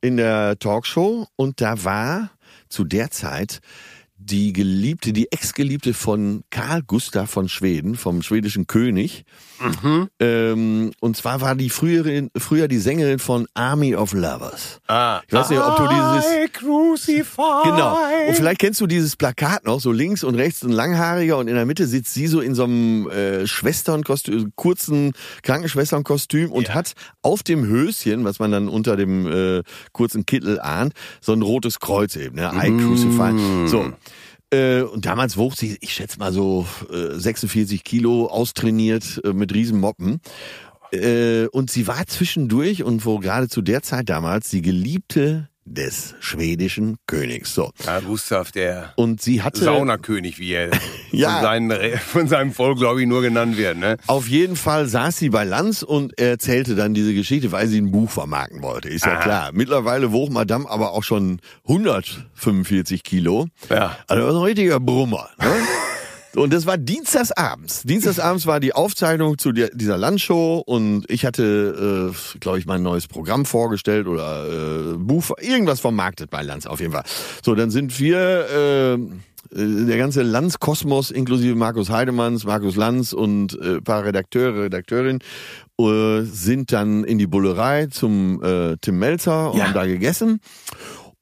in 0.00 0.16
der 0.16 0.58
Talkshow 0.58 1.26
und 1.36 1.60
da 1.60 1.84
war 1.84 2.30
zu 2.68 2.84
der 2.84 3.10
Zeit 3.10 3.60
die 4.24 4.52
Geliebte, 4.52 5.12
die 5.12 5.30
Ex-Geliebte 5.30 5.92
von 5.92 6.44
Karl 6.50 6.82
Gustav 6.82 7.30
von 7.30 7.48
Schweden, 7.48 7.94
vom 7.94 8.22
schwedischen 8.22 8.66
König. 8.66 9.24
Mhm. 9.60 10.08
Ähm, 10.18 10.90
und 11.00 11.16
zwar 11.16 11.40
war 11.40 11.54
die 11.54 11.68
früherin, 11.68 12.30
früher 12.36 12.66
die 12.66 12.78
Sängerin 12.78 13.18
von 13.18 13.46
Army 13.54 13.94
of 13.94 14.12
Lovers. 14.14 14.80
Ah, 14.88 15.20
Ich 15.26 15.32
weiß 15.32 15.50
nicht, 15.50 15.60
ob 15.60 15.76
du 15.76 15.88
dieses... 15.88 16.24
I 16.24 16.48
crucify. 16.52 17.62
Genau. 17.64 17.98
Und 18.28 18.34
vielleicht 18.34 18.60
kennst 18.60 18.80
du 18.80 18.86
dieses 18.86 19.16
Plakat 19.16 19.64
noch, 19.66 19.80
so 19.80 19.92
links 19.92 20.24
und 20.24 20.34
rechts 20.36 20.62
ein 20.62 20.70
langhaariger 20.72 21.36
und 21.38 21.48
in 21.48 21.54
der 21.54 21.66
Mitte 21.66 21.86
sitzt 21.86 22.14
sie 22.14 22.26
so 22.26 22.40
in 22.40 22.54
so 22.54 22.64
einem 22.64 23.08
äh, 23.10 23.46
Schwesternkostüm, 23.46 24.52
kurzen 24.56 25.12
Krankenschwesternkostüm 25.42 26.50
und 26.50 26.74
hat 26.74 26.94
auf 27.22 27.42
dem 27.42 27.66
Höschen, 27.66 28.24
was 28.24 28.38
man 28.38 28.50
dann 28.50 28.68
unter 28.68 28.96
dem 28.96 29.26
äh, 29.26 29.62
kurzen 29.92 30.24
Kittel 30.24 30.60
ahnt, 30.60 30.94
so 31.20 31.32
ein 31.32 31.42
rotes 31.42 31.78
Kreuz 31.80 32.16
eben, 32.16 32.36
ne? 32.36 32.50
I 32.54 32.70
crucify. 32.70 33.68
So. 33.68 33.92
Äh, 34.54 34.82
Und 34.82 35.06
damals 35.06 35.36
wog 35.36 35.56
sie, 35.56 35.76
ich 35.80 35.92
schätze 35.94 36.18
mal 36.18 36.32
so 36.32 36.66
äh, 36.92 37.18
46 37.18 37.82
Kilo, 37.84 38.26
austrainiert 38.26 39.20
äh, 39.24 39.32
mit 39.32 39.52
Riesenmoppen. 39.54 40.20
Äh, 40.92 41.46
Und 41.46 41.70
sie 41.70 41.86
war 41.86 42.06
zwischendurch 42.06 42.82
und 42.82 43.04
wo 43.04 43.18
gerade 43.18 43.48
zu 43.48 43.62
der 43.62 43.82
Zeit 43.82 44.08
damals 44.08 44.50
die 44.50 44.62
Geliebte 44.62 45.48
des 45.64 46.14
schwedischen 46.20 46.96
Königs. 47.06 47.54
So. 47.54 47.70
Ja, 47.86 48.00
Gustav, 48.00 48.52
der 48.52 48.92
Und 48.96 49.22
sie 49.22 49.42
hatte 49.42 49.64
Saunakönig, 49.64 50.38
wie 50.38 50.52
er 50.52 50.70
Ja. 51.10 51.30
von, 51.34 51.42
seinen, 51.42 51.98
von 51.98 52.28
seinem 52.28 52.52
Volk, 52.52 52.78
glaube 52.78 53.00
ich, 53.00 53.06
nur 53.06 53.22
genannt 53.22 53.56
wird, 53.56 53.76
ne? 53.78 53.96
auf 54.06 54.28
jeden 54.28 54.56
Fall 54.56 54.86
saß 54.86 55.16
sie 55.16 55.30
bei 55.30 55.44
Lanz 55.44 55.82
und 55.82 56.18
erzählte 56.18 56.74
dann 56.74 56.92
diese 56.92 57.14
Geschichte, 57.14 57.52
weil 57.52 57.68
sie 57.68 57.80
ein 57.80 57.90
Buch 57.92 58.10
vermarkten 58.10 58.62
wollte. 58.62 58.88
Ist 58.88 59.06
ja 59.06 59.12
Aha. 59.12 59.22
klar. 59.22 59.50
Mittlerweile 59.52 60.12
wog 60.12 60.30
Madame 60.30 60.68
aber 60.68 60.92
auch 60.92 61.02
schon 61.04 61.40
145 61.68 63.02
Kilo. 63.02 63.46
Ja. 63.70 63.96
Also 64.08 64.26
ein 64.38 64.42
richtiger 64.44 64.80
Brummer. 64.80 65.28
Ne? 65.38 65.46
Und 66.36 66.52
das 66.52 66.66
war 66.66 66.76
dienstagsabends. 66.78 67.82
Dienstagsabends 67.84 68.46
war 68.46 68.58
die 68.60 68.74
Aufzeichnung 68.74 69.38
zu 69.38 69.52
dieser 69.52 69.96
Landshow 69.96 70.62
und 70.66 71.04
ich 71.08 71.24
hatte, 71.24 72.12
äh, 72.12 72.38
glaube 72.40 72.58
ich, 72.58 72.66
mein 72.66 72.82
neues 72.82 73.06
Programm 73.06 73.44
vorgestellt 73.44 74.06
oder 74.08 74.92
äh, 74.94 74.96
Buch, 74.96 75.30
irgendwas 75.40 75.80
vermarktet 75.80 76.30
bei 76.30 76.42
Lanz 76.42 76.66
auf 76.66 76.80
jeden 76.80 76.92
Fall. 76.92 77.04
So, 77.44 77.54
dann 77.54 77.70
sind 77.70 77.98
wir, 78.00 78.98
äh, 78.98 78.98
der 79.56 79.98
ganze 79.98 80.22
Lanz-Kosmos 80.22 81.10
inklusive 81.12 81.54
Markus 81.54 81.88
Heidemanns, 81.90 82.44
Markus 82.44 82.74
Lanz 82.74 83.12
und 83.12 83.56
äh, 83.60 83.76
ein 83.76 83.84
paar 83.84 84.04
Redakteure, 84.04 84.64
Redakteurinnen 84.64 85.20
äh, 85.78 86.22
sind 86.22 86.72
dann 86.72 87.04
in 87.04 87.18
die 87.18 87.26
Bullerei 87.28 87.86
zum 87.86 88.42
äh, 88.42 88.76
Tim 88.80 88.98
Melzer 88.98 89.52
und 89.52 89.58
Ja. 89.58 89.66
haben 89.66 89.74
da 89.74 89.86
gegessen. 89.86 90.40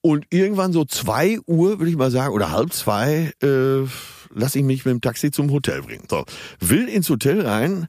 Und 0.00 0.24
irgendwann 0.30 0.72
so 0.72 0.84
zwei 0.84 1.38
Uhr, 1.46 1.78
würde 1.78 1.90
ich 1.90 1.96
mal 1.96 2.10
sagen, 2.10 2.32
oder 2.32 2.50
halb 2.50 2.72
zwei, 2.72 3.32
äh, 3.42 3.86
lasse 4.34 4.58
ich 4.58 4.64
mich 4.64 4.84
mit 4.84 4.92
dem 4.92 5.00
Taxi 5.00 5.30
zum 5.30 5.50
Hotel 5.50 5.82
bringen. 5.82 6.04
So, 6.08 6.24
will 6.60 6.88
ins 6.88 7.08
Hotel 7.08 7.46
rein. 7.46 7.88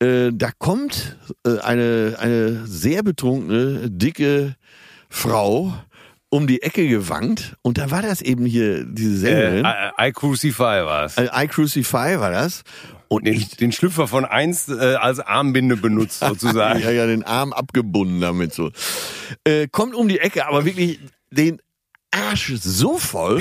Äh, 0.00 0.30
da 0.32 0.50
kommt 0.58 1.16
äh, 1.46 1.58
eine, 1.60 2.16
eine 2.18 2.66
sehr 2.66 3.02
betrunkene, 3.02 3.90
dicke 3.90 4.56
Frau 5.08 5.72
um 6.30 6.48
die 6.48 6.62
Ecke 6.62 6.88
gewankt. 6.88 7.56
Und 7.62 7.78
da 7.78 7.92
war 7.92 8.02
das 8.02 8.20
eben 8.20 8.44
hier, 8.44 8.84
diese 8.84 9.18
Sängerin. 9.18 9.64
Äh, 9.64 10.06
I, 10.06 10.08
I 10.08 10.12
Crucify 10.12 10.84
war's. 10.84 11.16
Äh, 11.16 11.28
I 11.32 11.46
Crucify 11.46 12.18
war 12.18 12.32
das. 12.32 12.64
Und 13.06 13.26
Den, 13.26 13.34
ich, 13.34 13.50
den 13.50 13.70
Schlüpfer 13.70 14.08
von 14.08 14.24
einst 14.24 14.68
äh, 14.68 14.96
als 14.96 15.20
Armbinde 15.20 15.76
benutzt, 15.76 16.20
sozusagen. 16.26 16.80
ja, 16.80 16.90
ja, 16.90 17.06
den 17.06 17.22
Arm 17.22 17.52
abgebunden 17.52 18.20
damit 18.20 18.52
so. 18.52 18.72
Äh, 19.44 19.68
kommt 19.68 19.94
um 19.94 20.08
die 20.08 20.18
Ecke, 20.18 20.48
aber 20.48 20.64
wirklich 20.64 20.98
den 21.30 21.62
Arsch 22.10 22.52
so 22.56 22.98
voll. 22.98 23.40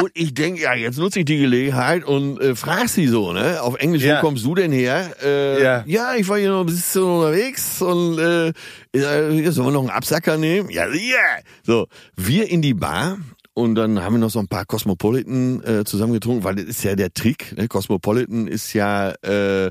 Und 0.00 0.10
ich 0.14 0.34
denke, 0.34 0.62
ja, 0.62 0.74
jetzt 0.74 0.98
nutze 0.98 1.20
ich 1.20 1.24
die 1.24 1.38
Gelegenheit 1.38 2.04
und 2.04 2.40
äh, 2.40 2.54
frag 2.54 2.88
sie 2.88 3.06
so, 3.06 3.32
ne? 3.32 3.60
Auf 3.62 3.76
Englisch, 3.76 4.02
Ja. 4.02 4.18
wo 4.18 4.26
kommst 4.26 4.44
du 4.44 4.54
denn 4.54 4.72
her? 4.72 5.10
Äh, 5.22 5.62
Ja. 5.62 5.84
ja, 5.86 6.14
ich 6.16 6.28
war 6.28 6.38
hier 6.38 6.50
noch 6.50 6.60
ein 6.60 6.66
bisschen 6.66 7.02
unterwegs 7.02 7.80
und 7.82 8.18
äh, 8.18 8.52
ja, 8.94 9.52
sollen 9.52 9.68
wir 9.68 9.72
noch 9.72 9.80
einen 9.80 9.90
Absacker 9.90 10.36
nehmen? 10.36 10.68
Ja, 10.70 10.86
yeah. 10.86 11.40
So, 11.64 11.86
wir 12.16 12.50
in 12.50 12.62
die 12.62 12.74
Bar 12.74 13.18
und 13.54 13.74
dann 13.74 14.02
haben 14.02 14.14
wir 14.14 14.18
noch 14.18 14.30
so 14.30 14.38
ein 14.38 14.48
paar 14.48 14.66
Cosmopolitan 14.66 15.62
äh, 15.64 15.84
zusammen 15.84 16.12
getrunken, 16.12 16.44
weil 16.44 16.56
das 16.56 16.66
ist 16.66 16.84
ja 16.84 16.94
der 16.94 17.12
Trick. 17.14 17.56
Ne? 17.56 17.68
Cosmopolitan 17.68 18.46
ist 18.48 18.72
ja 18.74 19.10
äh, 19.24 19.68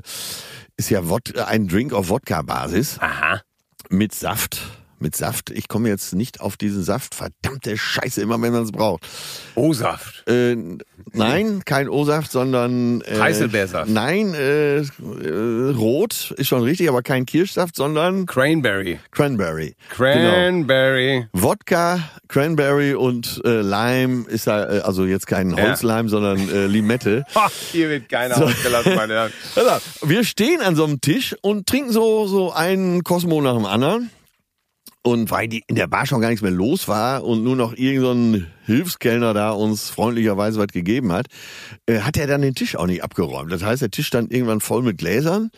ist 0.76 0.90
ja 0.90 1.08
Wod 1.08 1.38
ein 1.38 1.68
Drink 1.68 1.92
auf 1.92 2.08
Wodka-Basis 2.08 2.98
Aha. 3.00 3.40
mit 3.88 4.12
Saft. 4.14 4.60
Mit 4.98 5.14
Saft. 5.14 5.50
Ich 5.50 5.68
komme 5.68 5.88
jetzt 5.88 6.14
nicht 6.14 6.40
auf 6.40 6.56
diesen 6.56 6.82
Saft. 6.82 7.14
Verdammte 7.14 7.76
Scheiße, 7.76 8.20
immer 8.22 8.40
wenn 8.40 8.52
man 8.52 8.62
es 8.62 8.72
braucht. 8.72 9.06
O-Saft. 9.54 10.26
Äh, 10.26 10.56
nein, 11.12 11.62
kein 11.64 11.88
O-Saft, 11.88 12.30
sondern 12.32 13.02
äh, 13.02 13.16
Preiselbeersaft. 13.18 13.90
Nein, 13.90 14.34
äh, 14.34 14.78
äh, 14.78 14.84
rot 15.76 16.32
ist 16.36 16.48
schon 16.48 16.62
richtig, 16.62 16.88
aber 16.88 17.02
kein 17.02 17.26
Kirschsaft, 17.26 17.76
sondern 17.76 18.26
Cranberry. 18.26 18.98
Cranberry. 19.10 19.74
Genau. 19.98 20.30
Cranberry. 20.32 21.26
Wodka, 21.32 22.00
Cranberry 22.28 22.94
und 22.94 23.40
äh, 23.44 23.60
Lime 23.60 24.24
ist 24.28 24.46
ja 24.46 24.64
äh, 24.64 24.80
also 24.80 25.04
jetzt 25.04 25.26
kein 25.26 25.50
Ja. 25.50 25.62
Holzleim, 25.68 26.08
sondern 26.08 26.48
äh, 26.48 26.66
Limette. 26.66 27.24
Hier 27.72 27.90
wird 27.90 28.08
keiner 28.08 28.42
ausgelassen, 28.42 28.94
meine 28.94 29.12
Herren. 29.14 29.32
Also, 29.56 29.70
wir 30.02 30.24
stehen 30.24 30.60
an 30.60 30.76
so 30.76 30.84
einem 30.84 31.00
Tisch 31.00 31.34
und 31.40 31.66
trinken 31.66 31.92
so, 31.92 32.26
so 32.26 32.52
einen 32.52 33.04
Cosmo 33.04 33.40
nach 33.40 33.54
dem 33.54 33.64
anderen. 33.64 34.10
Und 35.06 35.30
weil 35.30 35.46
die 35.46 35.62
in 35.68 35.76
der 35.76 35.86
Bar 35.86 36.04
schon 36.04 36.20
gar 36.20 36.30
nichts 36.30 36.42
mehr 36.42 36.50
los 36.50 36.88
war 36.88 37.22
und 37.22 37.44
nur 37.44 37.54
noch 37.54 37.76
irgendein 37.76 38.48
Hilfskellner 38.64 39.34
da 39.34 39.52
uns 39.52 39.88
freundlicherweise 39.88 40.58
was 40.58 40.66
gegeben 40.66 41.12
hat, 41.12 41.28
äh, 41.86 42.00
hat 42.00 42.16
er 42.16 42.26
dann 42.26 42.42
den 42.42 42.56
Tisch 42.56 42.74
auch 42.74 42.88
nicht 42.88 43.04
abgeräumt. 43.04 43.52
Das 43.52 43.62
heißt, 43.62 43.82
der 43.82 43.92
Tisch 43.92 44.08
stand 44.08 44.32
irgendwann 44.32 44.58
voll 44.58 44.82
mit 44.82 44.98
Gläsern. 44.98 45.50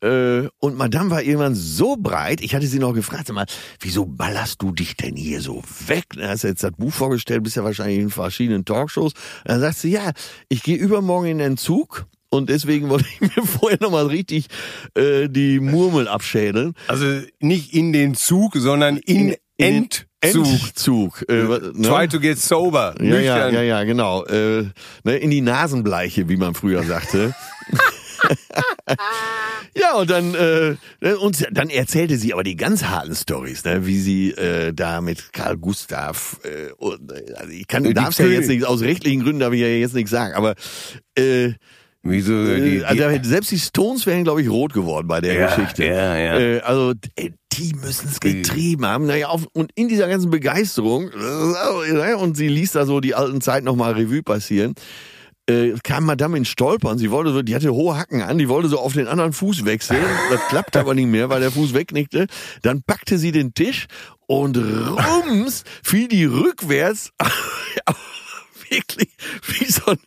Äh, 0.00 0.46
und 0.60 0.78
Madame 0.78 1.10
war 1.10 1.22
irgendwann 1.22 1.56
so 1.56 1.96
breit, 1.96 2.40
ich 2.40 2.54
hatte 2.54 2.68
sie 2.68 2.78
noch 2.78 2.92
gefragt, 2.94 3.26
sag 3.26 3.34
mal, 3.34 3.46
wieso 3.80 4.06
ballerst 4.06 4.62
du 4.62 4.70
dich 4.70 4.96
denn 4.96 5.16
hier 5.16 5.40
so 5.40 5.64
weg? 5.88 6.04
Du 6.10 6.22
hast 6.28 6.44
jetzt 6.44 6.62
das 6.62 6.70
Buch 6.70 6.92
vorgestellt, 6.92 7.42
bist 7.42 7.56
ja 7.56 7.64
wahrscheinlich 7.64 7.98
in 7.98 8.10
verschiedenen 8.10 8.64
Talkshows. 8.64 9.14
Und 9.14 9.48
dann 9.48 9.58
sagt 9.58 9.78
sie, 9.78 9.90
ja, 9.90 10.12
ich 10.48 10.62
gehe 10.62 10.76
übermorgen 10.76 11.26
in 11.26 11.38
den 11.38 11.56
Zug 11.56 12.06
und 12.34 12.50
deswegen 12.50 12.88
wollte 12.88 13.06
ich 13.12 13.20
mir 13.20 13.42
vorher 13.46 13.78
nochmal 13.80 14.06
richtig 14.06 14.46
äh, 14.94 15.28
die 15.28 15.60
Murmel 15.60 16.08
abschädeln. 16.08 16.74
Also 16.88 17.06
nicht 17.40 17.72
in 17.74 17.92
den 17.92 18.14
Zug, 18.14 18.54
sondern 18.56 18.96
in, 18.98 19.30
In- 19.56 19.88
den 19.88 19.88
Endzug. 20.20 21.24
Äh, 21.28 21.34
ne? 21.34 21.72
Try 21.82 22.08
to 22.08 22.18
get 22.18 22.38
sober. 22.38 22.94
Ja, 23.00 23.20
ja, 23.20 23.48
ja, 23.50 23.62
ja, 23.62 23.84
genau. 23.84 24.24
Äh, 24.24 24.64
ne, 25.04 25.16
in 25.16 25.30
die 25.30 25.42
Nasenbleiche, 25.42 26.28
wie 26.28 26.36
man 26.36 26.54
früher 26.54 26.82
sagte. 26.82 27.34
ja, 29.76 29.94
und 29.94 30.10
dann 30.10 30.34
äh, 30.34 30.76
und 31.14 31.46
dann 31.50 31.68
erzählte 31.68 32.16
sie 32.16 32.32
aber 32.32 32.42
die 32.42 32.56
ganz 32.56 32.84
harten 32.84 33.14
Stories, 33.14 33.64
ne, 33.64 33.86
wie 33.86 34.00
sie 34.00 34.30
äh, 34.30 34.72
da 34.72 35.00
mit 35.00 35.32
Karl 35.32 35.56
Gustav 35.56 36.40
äh, 36.42 36.72
und, 36.78 37.12
äh, 37.12 37.34
also 37.34 37.52
ich 37.52 37.66
kann 37.66 37.84
Die 37.84 37.94
darf's 37.94 38.18
ja 38.18 38.26
jetzt 38.26 38.48
nicht 38.48 38.64
aus 38.64 38.80
rechtlichen 38.80 39.22
Gründen 39.22 39.40
darf 39.40 39.52
ich 39.52 39.60
ja 39.60 39.66
jetzt 39.66 39.94
nichts 39.94 40.10
sagen, 40.10 40.34
aber 40.34 40.54
äh, 41.16 41.52
Wieso? 42.04 42.32
Die, 42.44 42.78
äh, 42.78 42.84
also 42.84 43.18
die, 43.18 43.28
selbst 43.28 43.50
die 43.50 43.58
Stones 43.58 44.06
wären 44.06 44.24
glaube 44.24 44.42
ich 44.42 44.48
rot 44.48 44.72
geworden 44.72 45.08
bei 45.08 45.20
der 45.20 45.34
Ja, 45.34 45.54
Geschichte. 45.54 45.84
ja, 45.84 46.16
ja. 46.16 46.38
Äh, 46.38 46.60
also 46.60 46.92
äh, 47.16 47.30
die 47.52 47.72
müssen 47.74 48.08
es 48.08 48.20
getrieben 48.20 48.84
haben. 48.86 49.06
Naja, 49.06 49.28
auf, 49.28 49.46
und 49.52 49.70
in 49.74 49.88
dieser 49.88 50.08
ganzen 50.08 50.30
Begeisterung 50.30 51.10
äh, 51.10 52.14
und 52.14 52.36
sie 52.36 52.48
ließ 52.48 52.72
da 52.72 52.84
so 52.84 53.00
die 53.00 53.14
alten 53.14 53.40
Zeiten 53.40 53.64
nochmal 53.64 53.92
Revue 53.92 54.22
passieren 54.22 54.74
äh, 55.46 55.74
kam 55.82 56.04
Madame 56.04 56.38
in 56.38 56.44
Stolpern. 56.44 56.98
Sie 56.98 57.10
wollte 57.10 57.32
so, 57.32 57.42
die 57.42 57.54
hatte 57.54 57.72
hohe 57.72 57.96
Hacken 57.96 58.22
an, 58.22 58.38
die 58.38 58.48
wollte 58.48 58.68
so 58.68 58.78
auf 58.78 58.94
den 58.94 59.06
anderen 59.08 59.32
Fuß 59.32 59.64
wechseln. 59.64 60.02
Das 60.30 60.40
klappte 60.48 60.80
aber 60.80 60.94
nicht 60.94 61.08
mehr, 61.08 61.28
weil 61.28 61.40
der 61.40 61.50
Fuß 61.50 61.74
wegnickte. 61.74 62.26
Dann 62.62 62.82
packte 62.82 63.18
sie 63.18 63.32
den 63.32 63.54
Tisch 63.54 63.86
und 64.26 64.56
rums 64.56 65.64
fiel 65.82 66.08
die 66.08 66.24
rückwärts 66.24 67.10
wirklich 68.70 69.10
wie 69.46 69.66
so 69.66 69.82
ein 69.86 69.98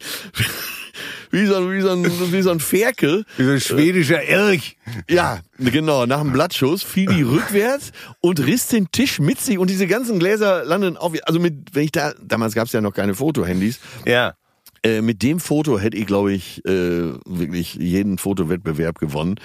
wie 1.31 1.45
so 1.45 1.55
ein, 1.55 1.71
wie 1.71 1.81
so 1.81 1.89
ein, 1.89 2.31
wie 2.31 2.41
so 2.41 2.51
ein 2.51 2.59
Ferkel. 2.59 3.25
wie 3.37 3.43
so 3.43 3.51
ein 3.51 3.61
schwedischer 3.61 4.21
Elch. 4.21 4.77
Ja, 5.09 5.39
genau. 5.59 6.05
Nach 6.05 6.21
dem 6.21 6.31
Blattschuss 6.31 6.83
fiel 6.83 7.07
die 7.07 7.21
rückwärts 7.21 7.91
und 8.21 8.39
riss 8.45 8.67
den 8.67 8.91
Tisch 8.91 9.19
mit 9.19 9.39
sich 9.39 9.57
und 9.57 9.69
diese 9.69 9.87
ganzen 9.87 10.19
Gläser 10.19 10.63
landen 10.63 10.97
auf. 10.97 11.13
Also 11.23 11.39
mit, 11.39 11.73
wenn 11.73 11.83
ich 11.83 11.91
da, 11.91 12.13
damals 12.23 12.53
gab 12.53 12.67
es 12.67 12.73
ja 12.73 12.81
noch 12.81 12.93
keine 12.93 13.15
Fotohandys. 13.15 13.79
Ja. 14.05 14.35
Äh, 14.83 15.01
mit 15.01 15.23
dem 15.23 15.39
Foto 15.39 15.79
hätte 15.79 15.97
ich, 15.97 16.05
glaube 16.05 16.33
ich, 16.33 16.63
äh, 16.65 17.13
wirklich 17.25 17.75
jeden 17.75 18.17
Fotowettbewerb 18.17 18.99
gewonnen. 18.99 19.35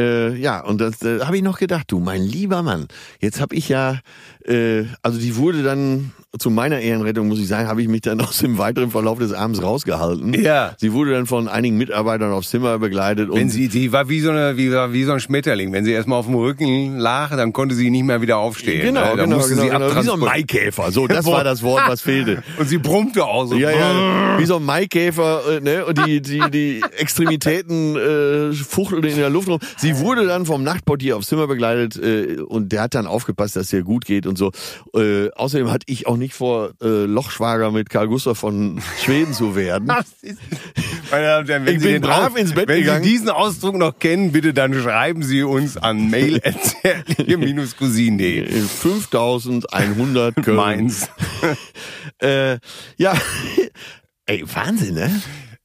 Äh, 0.00 0.36
ja, 0.36 0.60
und 0.60 0.80
das 0.80 1.02
äh, 1.02 1.20
habe 1.20 1.36
ich 1.36 1.42
noch 1.42 1.58
gedacht, 1.58 1.84
du, 1.88 2.00
mein 2.00 2.22
lieber 2.22 2.62
Mann, 2.62 2.88
jetzt 3.20 3.40
habe 3.40 3.54
ich 3.54 3.68
ja, 3.68 3.98
äh, 4.44 4.84
also 5.02 5.18
die 5.18 5.36
wurde 5.36 5.62
dann, 5.62 6.12
zu 6.38 6.48
meiner 6.48 6.78
Ehrenrettung 6.78 7.26
muss 7.26 7.40
ich 7.40 7.48
sagen, 7.48 7.68
habe 7.68 7.82
ich 7.82 7.88
mich 7.88 8.02
dann 8.02 8.20
aus 8.20 8.38
dem 8.38 8.56
weiteren 8.58 8.90
Verlauf 8.90 9.18
des 9.18 9.32
Abends 9.32 9.62
rausgehalten. 9.62 10.32
Ja. 10.34 10.74
Sie 10.78 10.92
wurde 10.92 11.12
dann 11.12 11.26
von 11.26 11.48
einigen 11.48 11.76
Mitarbeitern 11.76 12.32
aufs 12.32 12.50
Zimmer 12.50 12.78
begleitet. 12.78 13.28
Wenn 13.32 13.50
sie, 13.50 13.68
die 13.68 13.92
war 13.92 14.08
wie 14.08 14.20
so 14.20 14.30
eine, 14.30 14.56
wie, 14.56 14.70
wie 14.70 15.04
so 15.04 15.12
ein 15.12 15.20
Schmetterling. 15.20 15.72
Wenn 15.72 15.84
sie 15.84 15.92
erstmal 15.92 16.18
auf 16.18 16.26
dem 16.26 16.36
Rücken 16.36 16.98
lag, 16.98 17.36
dann 17.36 17.52
konnte 17.52 17.74
sie 17.74 17.90
nicht 17.90 18.04
mehr 18.04 18.22
wieder 18.22 18.38
aufstehen. 18.38 18.82
Genau, 18.82 19.00
ne? 19.00 19.06
Dann 19.08 19.16
genau, 19.24 19.36
musste 19.36 19.54
genau, 19.54 19.62
sie 19.62 19.70
genau. 19.70 19.96
Wie 19.96 20.04
so 20.04 20.12
ein. 20.12 20.20
Maikäfer. 20.20 20.92
So, 20.92 21.06
das 21.06 21.26
war 21.26 21.44
das 21.44 21.62
Wort, 21.62 21.82
was 21.86 22.00
fehlte. 22.00 22.42
Und 22.58 22.68
sie 22.68 22.78
brummte 22.78 23.24
auch 23.24 23.46
so. 23.46 23.56
Ja, 23.56 23.70
ja, 23.70 24.38
wie 24.38 24.46
so 24.46 24.56
ein 24.56 24.64
Maikäfer, 24.64 25.56
äh, 25.56 25.60
ne? 25.60 25.84
Und 25.84 25.98
die, 26.06 26.22
die, 26.22 26.42
die 26.50 26.82
Extremitäten 26.96 27.96
äh, 27.96 28.52
fuchtelten 28.52 29.10
in 29.10 29.16
der 29.16 29.30
Luft 29.30 29.48
rum. 29.48 29.58
Sie 29.76 29.89
wurde 29.98 30.26
dann 30.26 30.46
vom 30.46 30.62
Nachtportier 30.62 31.16
aufs 31.16 31.28
Zimmer 31.28 31.46
begleitet 31.46 31.96
äh, 31.96 32.40
und 32.40 32.72
der 32.72 32.82
hat 32.82 32.94
dann 32.94 33.06
aufgepasst, 33.06 33.56
dass 33.56 33.72
ihr 33.72 33.82
gut 33.82 34.04
geht 34.04 34.26
und 34.26 34.36
so. 34.36 34.52
Äh, 34.94 35.30
außerdem 35.30 35.70
hatte 35.70 35.86
ich 35.88 36.06
auch 36.06 36.16
nicht 36.16 36.34
vor, 36.34 36.70
äh, 36.82 37.04
Lochschwager 37.04 37.70
mit 37.70 37.90
Karl 37.90 38.08
Gustav 38.08 38.38
von 38.38 38.80
Schweden 39.02 39.32
zu 39.32 39.56
werden. 39.56 39.86
Meine 41.10 41.26
Damen 41.26 41.40
und 41.42 41.48
Herren, 41.48 41.66
wenn 41.66 41.76
Ich 41.76 41.82
Sie 41.82 41.92
bin 41.92 42.02
brav 42.02 42.36
ins 42.36 42.52
Bett 42.54 42.68
Wenn 42.68 42.80
gegangen. 42.80 43.04
Sie 43.04 43.10
diesen 43.10 43.28
Ausdruck 43.30 43.76
noch 43.76 43.98
kennen, 43.98 44.32
bitte 44.32 44.54
dann 44.54 44.74
schreiben 44.74 45.22
Sie 45.22 45.42
uns 45.42 45.76
an 45.76 46.08
mail.cousine.de. 46.10 48.50
5100 48.60 50.36
Köln. 50.36 50.56
Mainz. 50.56 51.08
Äh, 52.22 52.58
ja, 52.98 53.14
ey, 54.26 54.44
Wahnsinn, 54.54 54.94
ne? 54.94 55.10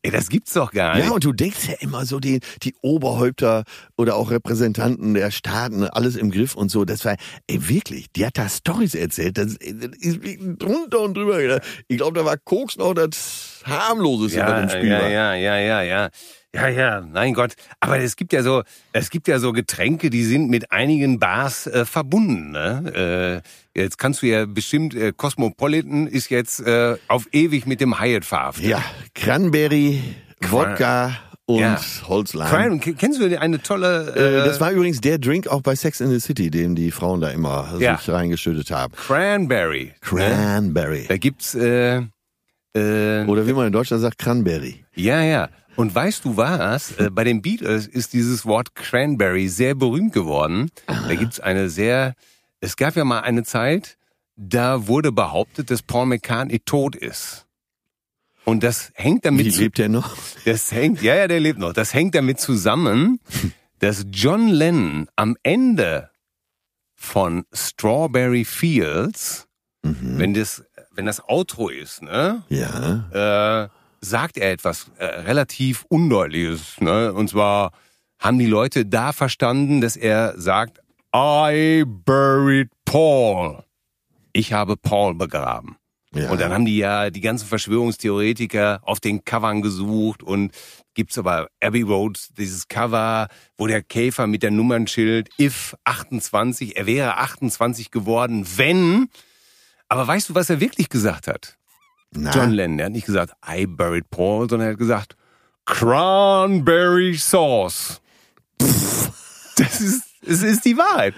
Ey, 0.05 0.11
das 0.11 0.29
gibt's 0.29 0.53
doch 0.53 0.71
gar 0.71 0.97
nicht. 0.97 1.07
Ja, 1.07 1.13
und 1.13 1.23
du 1.23 1.33
denkst 1.33 1.67
ja 1.67 1.73
immer 1.79 2.05
so, 2.05 2.19
die, 2.19 2.39
die 2.61 2.75
Oberhäupter 2.83 3.63
oder 3.97 4.15
auch 4.17 4.29
Repräsentanten 4.29 5.15
der 5.15 5.31
Staaten, 5.31 5.83
alles 5.83 6.15
im 6.15 6.29
Griff 6.29 6.53
und 6.53 6.69
so. 6.69 6.85
Das 6.85 7.03
war, 7.05 7.15
ey, 7.47 7.67
wirklich, 7.67 8.11
die 8.15 8.23
hat 8.23 8.37
da 8.37 8.47
Stories 8.47 8.93
erzählt. 8.93 9.39
Das, 9.39 9.55
ist 9.55 10.19
drunter 10.59 10.99
und 10.99 11.17
drüber. 11.17 11.59
Ich 11.87 11.97
glaube, 11.97 12.19
da 12.19 12.23
war 12.23 12.37
Koks 12.37 12.77
noch 12.77 12.93
das 12.93 13.63
harmloseste, 13.65 14.41
was 14.41 14.47
ja, 14.47 14.59
im 14.59 14.69
Spiel 14.69 14.89
ja, 14.91 15.01
war. 15.01 15.09
ja, 15.09 15.33
ja, 15.33 15.57
ja, 15.57 15.81
ja. 15.81 16.09
Ja, 16.55 16.67
ja, 16.69 17.01
mein 17.01 17.33
Gott. 17.33 17.53
Aber 17.81 17.99
es 17.99 18.15
gibt 18.15 18.31
ja 18.33 18.41
so, 18.41 18.63
es 18.93 19.09
gibt 19.09 19.27
ja 19.27 19.39
so 19.39 19.51
Getränke, 19.51 20.09
die 20.09 20.23
sind 20.23 20.49
mit 20.49 20.71
einigen 20.71 21.19
Bars 21.19 21.67
äh, 21.67 21.83
verbunden. 21.85 22.51
Ne? 22.51 23.41
Äh, 23.75 23.79
jetzt 23.79 23.97
kannst 23.97 24.21
du 24.21 24.27
ja 24.27 24.45
bestimmt, 24.45 24.95
äh, 24.95 25.11
Cosmopolitan 25.15 26.07
ist 26.07 26.29
jetzt 26.29 26.61
äh, 26.61 26.95
auf 27.09 27.27
ewig 27.33 27.65
mit 27.65 27.81
dem 27.81 27.99
Hyatt 27.99 28.23
verhaftet. 28.25 28.65
Ja, 28.65 28.81
Cranberry, 29.13 30.01
Wodka 30.49 31.17
und 31.45 31.59
Ja. 31.59 31.79
Holzleim. 32.07 32.49
Cran 32.49 32.79
kennst 32.97 33.19
du 33.21 33.39
eine 33.39 33.61
tolle... 33.61 34.13
Äh, 34.15 34.41
Äh, 34.41 34.45
das 34.45 34.59
war 34.59 34.71
übrigens 34.71 35.01
der 35.01 35.17
Drink 35.19 35.47
auch 35.47 35.61
bei 35.61 35.75
Sex 35.75 35.99
in 35.99 36.09
the 36.09 36.19
City, 36.19 36.49
den 36.49 36.75
die 36.75 36.89
Frauen 36.91 37.21
da 37.21 37.29
immer 37.29 37.75
Ja. 37.79 37.97
sich 37.97 38.09
reingeschüttet 38.09 38.71
haben. 38.71 38.93
Cranberry. 38.95 39.85
Ne? 39.85 39.93
Cranberry. 40.01 41.05
Da 41.07 41.17
gibt's... 41.17 41.53
Äh, 41.53 42.01
äh, 42.75 43.25
Oder 43.25 43.47
wie 43.47 43.53
man 43.53 43.67
in 43.67 43.73
Deutschland 43.73 44.01
sagt, 44.01 44.17
Cranberry. 44.17 44.83
Ja, 44.95 45.21
ja. 45.21 45.49
Und 45.75 45.93
weißt 45.93 46.25
du 46.25 46.37
was? 46.37 46.91
Äh, 46.97 47.09
bei 47.09 47.23
den 47.23 47.41
Beatles 47.41 47.87
ist 47.87 48.13
dieses 48.13 48.45
Wort 48.45 48.75
Cranberry 48.75 49.47
sehr 49.49 49.75
berühmt 49.75 50.13
geworden. 50.13 50.69
Da 50.87 51.13
gibt's 51.15 51.39
eine 51.39 51.69
sehr, 51.69 52.15
es 52.61 52.77
gab 52.77 52.95
ja 52.95 53.03
mal 53.03 53.19
eine 53.21 53.43
Zeit, 53.43 53.97
da 54.37 54.87
wurde 54.87 55.11
behauptet, 55.11 55.71
dass 55.71 55.81
Paul 55.81 56.05
McCartney 56.05 56.59
tot 56.59 56.95
ist. 56.95 57.45
Und 58.45 58.63
das 58.63 58.91
hängt 58.93 59.25
damit 59.25 59.45
Wie 59.45 59.49
lebt 59.49 59.77
der 59.77 59.89
noch? 59.89 60.15
das 60.45 60.71
hängt, 60.71 61.01
ja, 61.01 61.15
ja, 61.15 61.27
der 61.27 61.39
lebt 61.39 61.59
noch. 61.59 61.73
Das 61.73 61.93
hängt 61.93 62.15
damit 62.15 62.39
zusammen, 62.39 63.19
dass 63.79 64.05
John 64.11 64.47
Lennon 64.47 65.07
am 65.15 65.35
Ende 65.43 66.11
von 66.95 67.45
Strawberry 67.53 68.45
Fields, 68.45 69.47
wenn 69.81 70.33
das, 70.33 70.63
wenn 70.91 71.05
das 71.05 71.21
Outro 71.27 71.69
ist, 71.69 72.01
ne? 72.01 72.43
Ja. 72.49 73.65
äh, 73.65 73.69
sagt 74.09 74.37
er 74.37 74.51
etwas 74.51 74.91
äh, 74.97 75.05
relativ 75.05 75.85
Undeutliches. 75.89 76.79
Ne? 76.79 77.13
Und 77.13 77.29
zwar 77.29 77.71
haben 78.19 78.39
die 78.39 78.45
Leute 78.45 78.85
da 78.85 79.11
verstanden, 79.11 79.81
dass 79.81 79.95
er 79.95 80.33
sagt, 80.39 80.79
I 81.15 81.83
buried 81.85 82.69
Paul. 82.85 83.63
Ich 84.33 84.53
habe 84.53 84.75
Paul 84.75 85.15
begraben. 85.15 85.77
ja. 86.13 86.29
Und 86.29 86.41
dann 86.41 86.53
haben 86.53 86.65
die 86.65 86.77
ja 86.77 87.09
die 87.09 87.21
ganzen 87.21 87.47
Verschwörungstheoretiker 87.47 88.79
auf 88.83 88.99
den 88.99 89.23
Covern 89.23 89.61
gesucht 89.61 90.23
und 90.23 90.51
gibt's 90.93 91.17
aber 91.17 91.47
Abbey 91.61 91.83
Road, 91.83 92.19
dieses 92.37 92.67
Cover, 92.67 93.27
wo 93.57 93.67
der 93.67 93.83
Käfer 93.83 94.27
mit 94.27 94.43
der 94.43 94.51
Nummernschild 94.51 95.29
if 95.39 95.75
28, 95.83 96.77
er 96.77 96.85
wäre 96.85 97.17
28 97.17 97.91
geworden, 97.91 98.45
wenn. 98.55 99.09
Aber 99.87 100.07
weißt 100.07 100.29
du, 100.29 100.35
was 100.35 100.49
er 100.49 100.59
wirklich 100.59 100.89
gesagt 100.89 101.27
hat? 101.27 101.57
Na, 102.11 102.31
John 102.31 102.51
Lennon, 102.51 102.77
der 102.77 102.85
hat 102.87 102.93
nicht 102.93 103.05
gesagt, 103.05 103.33
I 103.47 103.65
buried 103.65 104.09
Paul, 104.09 104.49
sondern 104.49 104.67
er 104.69 104.71
hat 104.73 104.79
gesagt, 104.79 105.15
Cranberry 105.65 107.15
Sauce. 107.15 108.01
Das 109.57 109.81
ist, 109.81 110.03
es 110.25 110.43
ist 110.43 110.65
die 110.65 110.77
Wahrheit. 110.77 111.13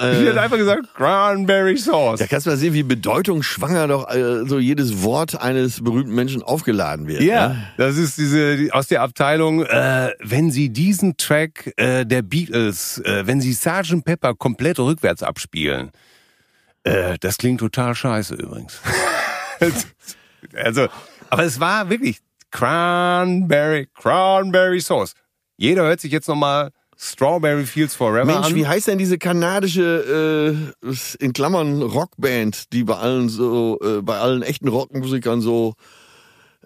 äh, 0.00 0.24
Er 0.26 0.30
hat 0.32 0.38
einfach 0.38 0.56
gesagt, 0.56 0.94
Cranberry 0.94 1.76
Sauce. 1.76 2.18
Da 2.18 2.26
kannst 2.26 2.46
du 2.46 2.50
mal 2.50 2.56
sehen, 2.56 2.74
wie 2.74 2.82
bedeutungsschwanger 2.82 3.88
doch 3.88 4.10
äh, 4.10 4.44
so 4.46 4.58
jedes 4.58 5.02
Wort 5.02 5.40
eines 5.40 5.82
berühmten 5.82 6.14
Menschen 6.14 6.42
aufgeladen 6.42 7.06
wird. 7.06 7.22
Ja, 7.22 7.48
Ne? 7.50 7.66
das 7.76 7.96
ist 7.98 8.18
diese 8.18 8.56
die, 8.56 8.72
aus 8.72 8.86
der 8.88 9.02
Abteilung, 9.02 9.64
äh, 9.64 10.10
wenn 10.20 10.50
Sie 10.50 10.70
diesen 10.70 11.16
Track 11.16 11.72
äh, 11.76 12.04
der 12.04 12.22
Beatles, 12.22 12.98
äh, 13.04 13.26
wenn 13.26 13.40
Sie 13.40 13.52
Sgt. 13.54 14.04
Pepper 14.04 14.34
komplett 14.34 14.78
rückwärts 14.78 15.22
abspielen, 15.22 15.90
äh, 16.84 17.16
das 17.20 17.38
klingt 17.38 17.60
total 17.60 17.94
scheiße 17.94 18.34
übrigens. 18.34 18.80
also, 20.54 20.88
aber 21.30 21.44
es 21.44 21.60
war 21.60 21.88
wirklich 21.90 22.18
Cranberry, 22.50 23.88
Cranberry 23.94 24.80
Sauce. 24.80 25.14
Jeder 25.56 25.82
hört 25.82 26.00
sich 26.00 26.12
jetzt 26.12 26.28
nochmal 26.28 26.70
Strawberry 26.96 27.64
Fields 27.64 27.94
Forever 27.96 28.24
Mensch, 28.24 28.46
an. 28.48 28.54
wie 28.54 28.66
heißt 28.66 28.86
denn 28.86 28.98
diese 28.98 29.18
kanadische, 29.18 30.70
äh, 30.82 30.88
in 31.18 31.32
Klammern, 31.32 31.82
Rockband, 31.82 32.72
die 32.72 32.84
bei 32.84 32.96
allen 32.96 33.28
so, 33.28 33.78
äh, 33.82 34.02
bei 34.02 34.18
allen 34.18 34.42
echten 34.42 34.68
Rockmusikern 34.68 35.40
so, 35.40 35.74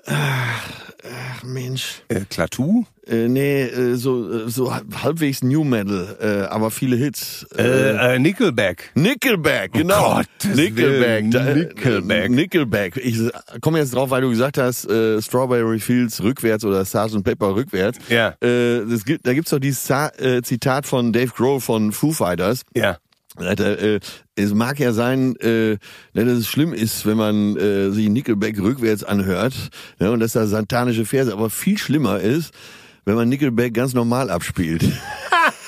ach, 0.04 0.85
ach 1.32 1.44
Mensch, 1.44 2.02
äh, 2.08 2.20
Klaatu? 2.28 2.84
äh, 3.06 3.28
nee, 3.28 3.62
äh, 3.62 3.94
so, 3.94 4.46
äh, 4.46 4.48
so 4.48 4.74
halbwegs 4.74 5.42
New 5.42 5.64
Metal, 5.64 6.16
äh, 6.20 6.52
aber 6.52 6.70
viele 6.70 6.96
Hits. 6.96 7.46
Äh, 7.56 8.14
äh, 8.14 8.18
Nickelback. 8.18 8.90
Nickelback, 8.94 9.72
genau. 9.72 10.16
Gottes 10.16 10.56
Nickelback. 10.56 11.34
Äh, 11.34 11.54
Nickelback. 11.54 12.30
Nickelback. 12.30 12.96
Ich 12.96 13.18
komme 13.60 13.78
jetzt 13.78 13.94
drauf, 13.94 14.10
weil 14.10 14.22
du 14.22 14.30
gesagt 14.30 14.58
hast, 14.58 14.88
äh, 14.90 15.22
Strawberry 15.22 15.78
Fields 15.78 16.22
rückwärts 16.22 16.64
oder 16.64 16.84
Sgt. 16.84 17.22
Pepper 17.22 17.54
rückwärts. 17.54 17.98
Ja. 18.08 18.34
Äh, 18.40 18.84
das 18.88 19.04
gibt, 19.04 19.26
da 19.26 19.34
gibt's 19.34 19.50
doch 19.50 19.60
dieses 19.60 19.88
äh, 19.88 20.42
Zitat 20.42 20.86
von 20.86 21.12
Dave 21.12 21.32
Grohl 21.34 21.60
von 21.60 21.92
Foo 21.92 22.12
Fighters. 22.12 22.62
Ja. 22.74 22.98
Alter, 23.38 23.78
äh, 23.78 24.00
es 24.34 24.54
mag 24.54 24.78
ja 24.78 24.92
sein, 24.92 25.36
äh, 25.36 25.78
dass 26.14 26.24
es 26.26 26.48
schlimm 26.48 26.72
ist, 26.72 27.06
wenn 27.06 27.16
man 27.16 27.56
äh, 27.56 27.90
sich 27.90 28.08
Nickelback 28.08 28.58
rückwärts 28.58 29.04
anhört 29.04 29.54
ne, 29.98 30.10
und 30.10 30.20
dass 30.20 30.32
da 30.32 30.46
satanische 30.46 31.04
Verse, 31.04 31.32
aber 31.32 31.50
viel 31.50 31.78
schlimmer 31.78 32.20
ist, 32.20 32.52
wenn 33.04 33.14
man 33.14 33.28
Nickelback 33.28 33.74
ganz 33.74 33.94
normal 33.94 34.30
abspielt. 34.30 34.84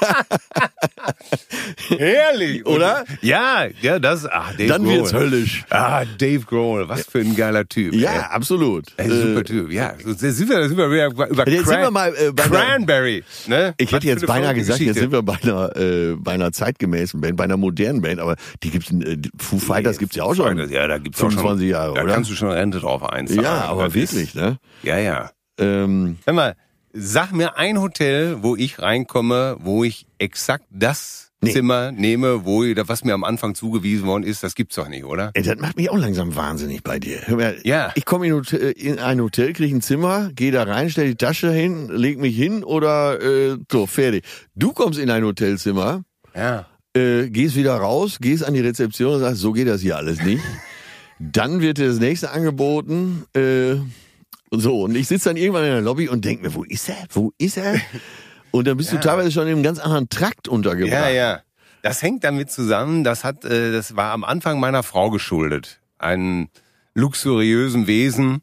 Herrlich, 1.89 2.67
Oder? 2.67 3.05
Ja, 3.23 3.67
ja, 3.81 3.99
das, 3.99 4.27
ach, 4.31 4.53
Dave 4.55 4.67
Dann 4.69 4.85
Grohl. 4.85 4.95
wird's 4.97 5.13
höllisch. 5.13 5.65
Ah, 5.71 6.05
Dave 6.19 6.41
Grohl, 6.41 6.89
was 6.89 7.05
für 7.07 7.21
ein 7.21 7.35
geiler 7.37 7.67
Typ. 7.69 7.95
Ja, 7.95 8.13
ey. 8.13 8.19
absolut. 8.31 8.87
Ey, 8.97 9.09
super 9.09 9.41
Äh, 9.41 9.45
Typ, 9.45 9.71
ja. 9.73 9.95
Jetzt 10.05 10.21
sind 10.21 10.49
wir, 10.49 10.59
jetzt 10.61 10.69
sind 10.69 10.79
wir 10.79 10.91
wieder 10.91 11.07
über 11.07 11.29
über 11.29 11.49
Jetzt 11.49 11.67
sind 11.67 11.75
Cran 11.75 11.83
wir 11.83 11.91
mal, 11.91 12.15
äh, 12.17 12.33
bei 12.33 12.43
Cranberry. 12.45 13.25
Ne? 13.47 13.75
Ich 13.79 13.89
Was 13.93 13.97
hätte 13.97 14.07
jetzt 14.09 14.27
beinahe 14.27 14.55
gesagt, 14.55 14.81
jetzt 14.81 14.89
Geschichte. 14.89 15.01
sind 15.01 15.13
wir 15.13 15.23
bei 15.23 15.37
einer, 15.43 15.77
äh, 15.77 16.15
bei 16.17 16.33
einer 16.33 16.53
zeitgemäßen 16.53 17.21
Band, 17.21 17.37
bei 17.37 17.45
einer 17.45 17.57
modernen 17.57 18.03
Band, 18.03 18.21
aber 18.21 18.37
die 18.63 18.71
gibt's, 18.71 18.91
äh, 18.93 19.17
Foo 19.39 19.59
Fighters 19.59 19.99
gibt's 19.99 20.17
ja 20.17 20.25
auch 20.25 20.35
schon. 20.35 20.59
Ja, 20.71 20.87
da 20.87 20.99
gibt's 20.99 21.19
auch 21.21 21.29
25 21.31 21.61
schon, 21.65 21.69
Jahre, 21.71 21.95
da 21.95 22.03
oder? 22.03 22.15
kannst 22.15 22.31
du 22.31 22.35
schon 22.35 22.51
Rente 22.51 22.81
drauf 22.81 23.03
einzahlen. 23.03 23.43
ja, 23.43 23.63
aber 23.65 23.95
wirklich, 23.95 24.35
ne? 24.35 24.59
ja, 24.83 24.99
ja. 24.99 25.31
Ähm, 25.61 26.19
Hör 26.25 26.35
mal, 26.35 26.55
sag 26.99 27.33
mir 27.33 27.57
ein 27.57 27.81
Hotel, 27.81 28.43
wo 28.43 28.57
ich 28.57 28.79
reinkomme, 28.81 29.57
wo 29.61 29.85
ich 29.85 30.07
exakt 30.19 30.65
das 30.71 31.27
Nee. 31.41 31.53
Zimmer 31.53 31.93
nehme, 31.93 32.45
wo 32.45 32.65
was 32.65 33.05
mir 33.05 33.15
am 33.15 33.23
Anfang 33.23 33.55
zugewiesen 33.55 34.09
worden 34.09 34.25
ist. 34.25 34.43
Das 34.43 34.57
gibt's 34.57 34.75
doch 34.75 34.89
nicht, 34.89 35.05
oder? 35.05 35.31
ey, 35.35 35.43
das 35.45 35.57
macht 35.61 35.77
mich 35.77 35.89
auch 35.89 35.97
langsam 35.97 36.35
wahnsinnig 36.35 36.83
bei 36.83 36.99
dir. 36.99 37.21
Ja. 37.63 37.93
Ich 37.95 38.05
komme 38.05 38.27
in, 38.27 38.43
in 38.75 38.99
ein 38.99 39.21
Hotel, 39.21 39.53
kriege 39.53 39.77
ein 39.77 39.81
Zimmer, 39.81 40.31
gehe 40.35 40.51
da 40.51 40.65
rein, 40.65 40.91
stell 40.91 41.07
die 41.07 41.15
Tasche 41.15 41.53
hin, 41.53 41.89
leg 41.91 42.19
mich 42.19 42.35
hin 42.37 42.65
oder 42.65 43.23
äh, 43.23 43.57
so, 43.71 43.87
fertig. 43.87 44.25
Du 44.57 44.73
kommst 44.73 44.99
in 44.99 45.11
ein 45.11 45.23
Hotelzimmer, 45.23 46.03
Ja. 46.35 46.67
äh, 46.97 47.31
gehst 47.31 47.55
wieder 47.55 47.77
raus, 47.77 48.19
gehst 48.21 48.43
an 48.43 48.55
die 48.55 48.61
Rezeption 48.61 49.15
und 49.15 49.21
sagst, 49.21 49.41
so 49.41 49.53
geht 49.53 49.69
das 49.69 49.81
hier 49.81 49.97
alles 49.97 50.21
nicht. 50.25 50.43
dann 51.21 51.61
wird 51.61 51.79
dir 51.79 51.87
das 51.87 52.01
nächste 52.01 52.33
angeboten. 52.33 53.27
Äh, 53.37 53.77
so, 54.51 54.83
und 54.83 54.95
ich 54.95 55.09
sitze 55.09 55.31
dann 55.31 55.37
irgendwann 55.37 55.65
in 55.65 55.71
der 55.71 55.81
Lobby 55.81 56.09
und 56.09 56.25
denk 56.25 56.43
mir, 56.43 56.55
wo 56.55 56.65
ist 56.65 56.89
er? 56.89 56.97
Wo 57.11 57.33
ist 57.39 57.57
er? 57.57 57.81
Und 58.51 58.67
dann 58.67 58.77
bist 58.77 58.93
du 58.93 58.97
teilweise 59.01 59.31
schon 59.31 59.47
in 59.47 59.55
einem 59.55 59.63
ganz 59.63 59.79
anderen 59.79 60.09
Trakt 60.09 60.49
untergebracht. 60.49 60.93
Ja, 60.93 61.11
ja. 61.11 61.41
Das 61.83 62.03
hängt 62.03 62.25
damit 62.25 62.51
zusammen, 62.51 63.05
das 63.05 63.25
hat, 63.25 63.45
äh, 63.45 63.73
das 63.73 63.95
war 63.95 64.13
am 64.13 64.25
Anfang 64.25 64.59
meiner 64.59 64.83
Frau 64.83 65.11
geschuldet. 65.11 65.81
Einen 65.99 66.49
luxuriösen 66.95 67.87
Wesen, 67.87 68.43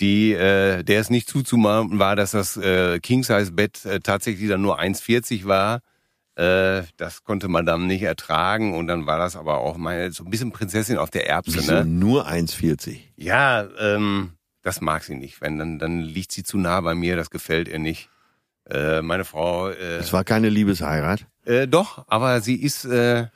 die, 0.00 0.32
äh, 0.32 0.82
der 0.82 1.00
es 1.00 1.10
nicht 1.10 1.28
zuzumachen 1.28 1.98
war, 1.98 2.16
dass 2.16 2.30
das 2.30 2.56
äh, 2.56 2.98
King-Size-Bett 3.00 3.84
äh, 3.84 4.00
tatsächlich 4.00 4.48
dann 4.48 4.62
nur 4.62 4.80
1,40 4.80 5.44
war. 5.46 5.80
Äh, 6.36 6.84
das 6.96 7.22
konnte 7.22 7.48
man 7.48 7.66
dann 7.66 7.86
nicht 7.86 8.02
ertragen 8.02 8.74
und 8.74 8.86
dann 8.86 9.06
war 9.06 9.18
das 9.18 9.36
aber 9.36 9.58
auch 9.58 9.76
meine, 9.76 10.10
so 10.12 10.24
ein 10.24 10.30
bisschen 10.30 10.52
Prinzessin 10.52 10.96
auf 10.96 11.10
der 11.10 11.28
Erbse, 11.28 11.58
Wieso 11.58 11.72
ne? 11.72 11.84
nur 11.84 12.28
1,40? 12.28 13.00
Ja, 13.16 13.68
ähm, 13.78 14.32
das 14.62 14.80
mag 14.80 15.02
sie 15.04 15.14
nicht. 15.14 15.40
Wenn, 15.40 15.58
dann, 15.58 15.78
dann 15.78 16.00
liegt 16.00 16.32
sie 16.32 16.42
zu 16.42 16.58
nah 16.58 16.80
bei 16.80 16.94
mir, 16.94 17.16
das 17.16 17.30
gefällt 17.30 17.68
ihr 17.68 17.78
nicht. 17.78 18.08
Äh, 18.68 19.02
meine 19.02 19.24
Frau, 19.24 19.68
äh, 19.70 19.96
Es 19.98 20.12
war 20.12 20.22
keine 20.24 20.48
Liebesheirat. 20.48 21.26
äh, 21.44 21.66
doch, 21.66 22.04
aber 22.08 22.40
sie 22.40 22.54
ist, 22.56 22.84
äh, 22.84 23.26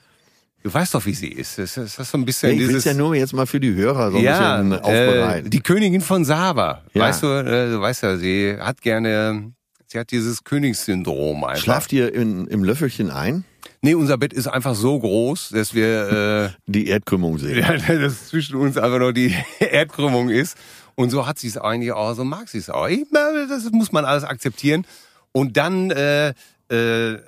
du 0.62 0.72
weißt 0.72 0.94
doch, 0.94 1.04
wie 1.06 1.14
sie 1.14 1.28
ist. 1.28 1.58
Es 1.58 1.76
ist, 1.76 1.98
das 1.98 2.06
ist 2.06 2.10
so 2.12 2.18
ein 2.18 2.24
bisschen 2.24 2.52
ich 2.52 2.68
will 2.68 2.76
es 2.76 2.84
ja 2.84 2.94
nur 2.94 3.14
jetzt 3.16 3.32
mal 3.32 3.46
für 3.46 3.58
die 3.58 3.74
Hörer 3.74 4.10
so 4.12 4.18
ein 4.18 4.22
ja, 4.24 4.58
bisschen 4.62 4.78
aufbereiten. 4.80 5.46
äh, 5.46 5.50
die 5.50 5.60
Königin 5.60 6.00
von 6.02 6.24
Saba. 6.24 6.82
Ja. 6.92 7.02
Weißt 7.02 7.22
du, 7.22 7.26
äh, 7.26 7.70
du 7.70 7.80
weißt 7.80 8.02
ja, 8.04 8.16
sie 8.16 8.56
hat 8.60 8.80
gerne, 8.80 9.52
sie 9.94 10.00
hat 10.00 10.10
dieses 10.10 10.42
Königssyndrom 10.44 11.44
einfach. 11.44 11.62
Schlaft 11.62 11.92
ihr 11.92 12.12
in, 12.12 12.46
im 12.48 12.64
Löffelchen 12.64 13.10
ein? 13.10 13.44
Nee, 13.80 13.94
unser 13.94 14.18
Bett 14.18 14.32
ist 14.32 14.48
einfach 14.48 14.74
so 14.74 14.98
groß, 14.98 15.50
dass 15.50 15.72
wir, 15.74 16.52
Die 16.66 16.88
Erdkrümmung 16.88 17.36
äh, 17.36 17.38
sehen. 17.38 17.58
ja, 17.58 17.76
dass 17.98 18.26
zwischen 18.28 18.56
uns 18.56 18.76
einfach 18.76 18.98
nur 18.98 19.12
die 19.12 19.34
Erdkrümmung 19.60 20.30
ist. 20.30 20.56
Und 20.96 21.10
so 21.10 21.26
hat 21.26 21.38
sie 21.38 21.46
es 21.48 21.56
eigentlich 21.58 21.92
auch, 21.92 22.14
so 22.14 22.24
mag 22.24 22.48
sie 22.48 22.58
es 22.58 22.70
auch. 22.70 22.88
Ich, 22.88 23.04
das 23.48 23.70
muss 23.70 23.92
man 23.92 24.04
alles 24.04 24.24
akzeptieren. 24.24 24.84
Und 25.32 25.56
dann 25.56 25.90
äh, 25.92 26.28
äh, 26.28 27.18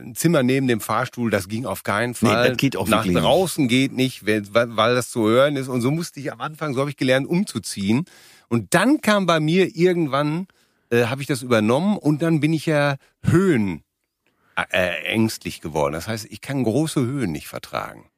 ein 0.00 0.14
Zimmer 0.16 0.42
neben 0.42 0.66
dem 0.66 0.80
Fahrstuhl, 0.80 1.30
das 1.30 1.48
ging 1.48 1.66
auf 1.66 1.82
keinen 1.84 2.16
Nee, 2.20 2.28
Fall. 2.28 2.48
das 2.48 2.56
geht 2.58 2.76
auch 2.76 2.88
Nach 2.88 2.98
wirklich 3.04 3.14
nicht. 3.14 3.24
draußen 3.24 3.68
geht 3.68 3.92
nicht, 3.92 4.26
weil 4.26 4.42
weil 4.76 4.94
das 4.96 5.10
zu 5.10 5.28
hören 5.28 5.54
ist. 5.56 5.68
Und 5.68 5.82
so 5.82 5.90
musste 5.92 6.18
ich 6.20 6.32
am 6.32 6.40
Anfang, 6.40 6.74
so 6.74 6.80
habe 6.80 6.90
ich 6.90 6.96
gelernt, 6.96 7.28
umzuziehen. 7.28 8.06
Und 8.48 8.74
dann 8.74 9.00
kam 9.00 9.26
bei 9.26 9.38
mir 9.40 9.76
irgendwann, 9.76 10.46
äh, 10.92 11.06
habe 11.06 11.22
ich 11.22 11.26
das 11.26 11.42
übernommen 11.42 11.96
und 11.96 12.22
dann 12.22 12.40
bin 12.40 12.52
ich 12.52 12.66
ja 12.66 12.96
Höhen 13.22 13.82
äh, 14.70 15.04
ängstlich 15.04 15.60
geworden. 15.60 15.94
Das 15.94 16.06
heißt, 16.06 16.26
ich 16.30 16.40
kann 16.40 16.62
große 16.62 17.00
Höhen 17.00 17.32
nicht 17.32 17.48
vertragen. 17.48 18.10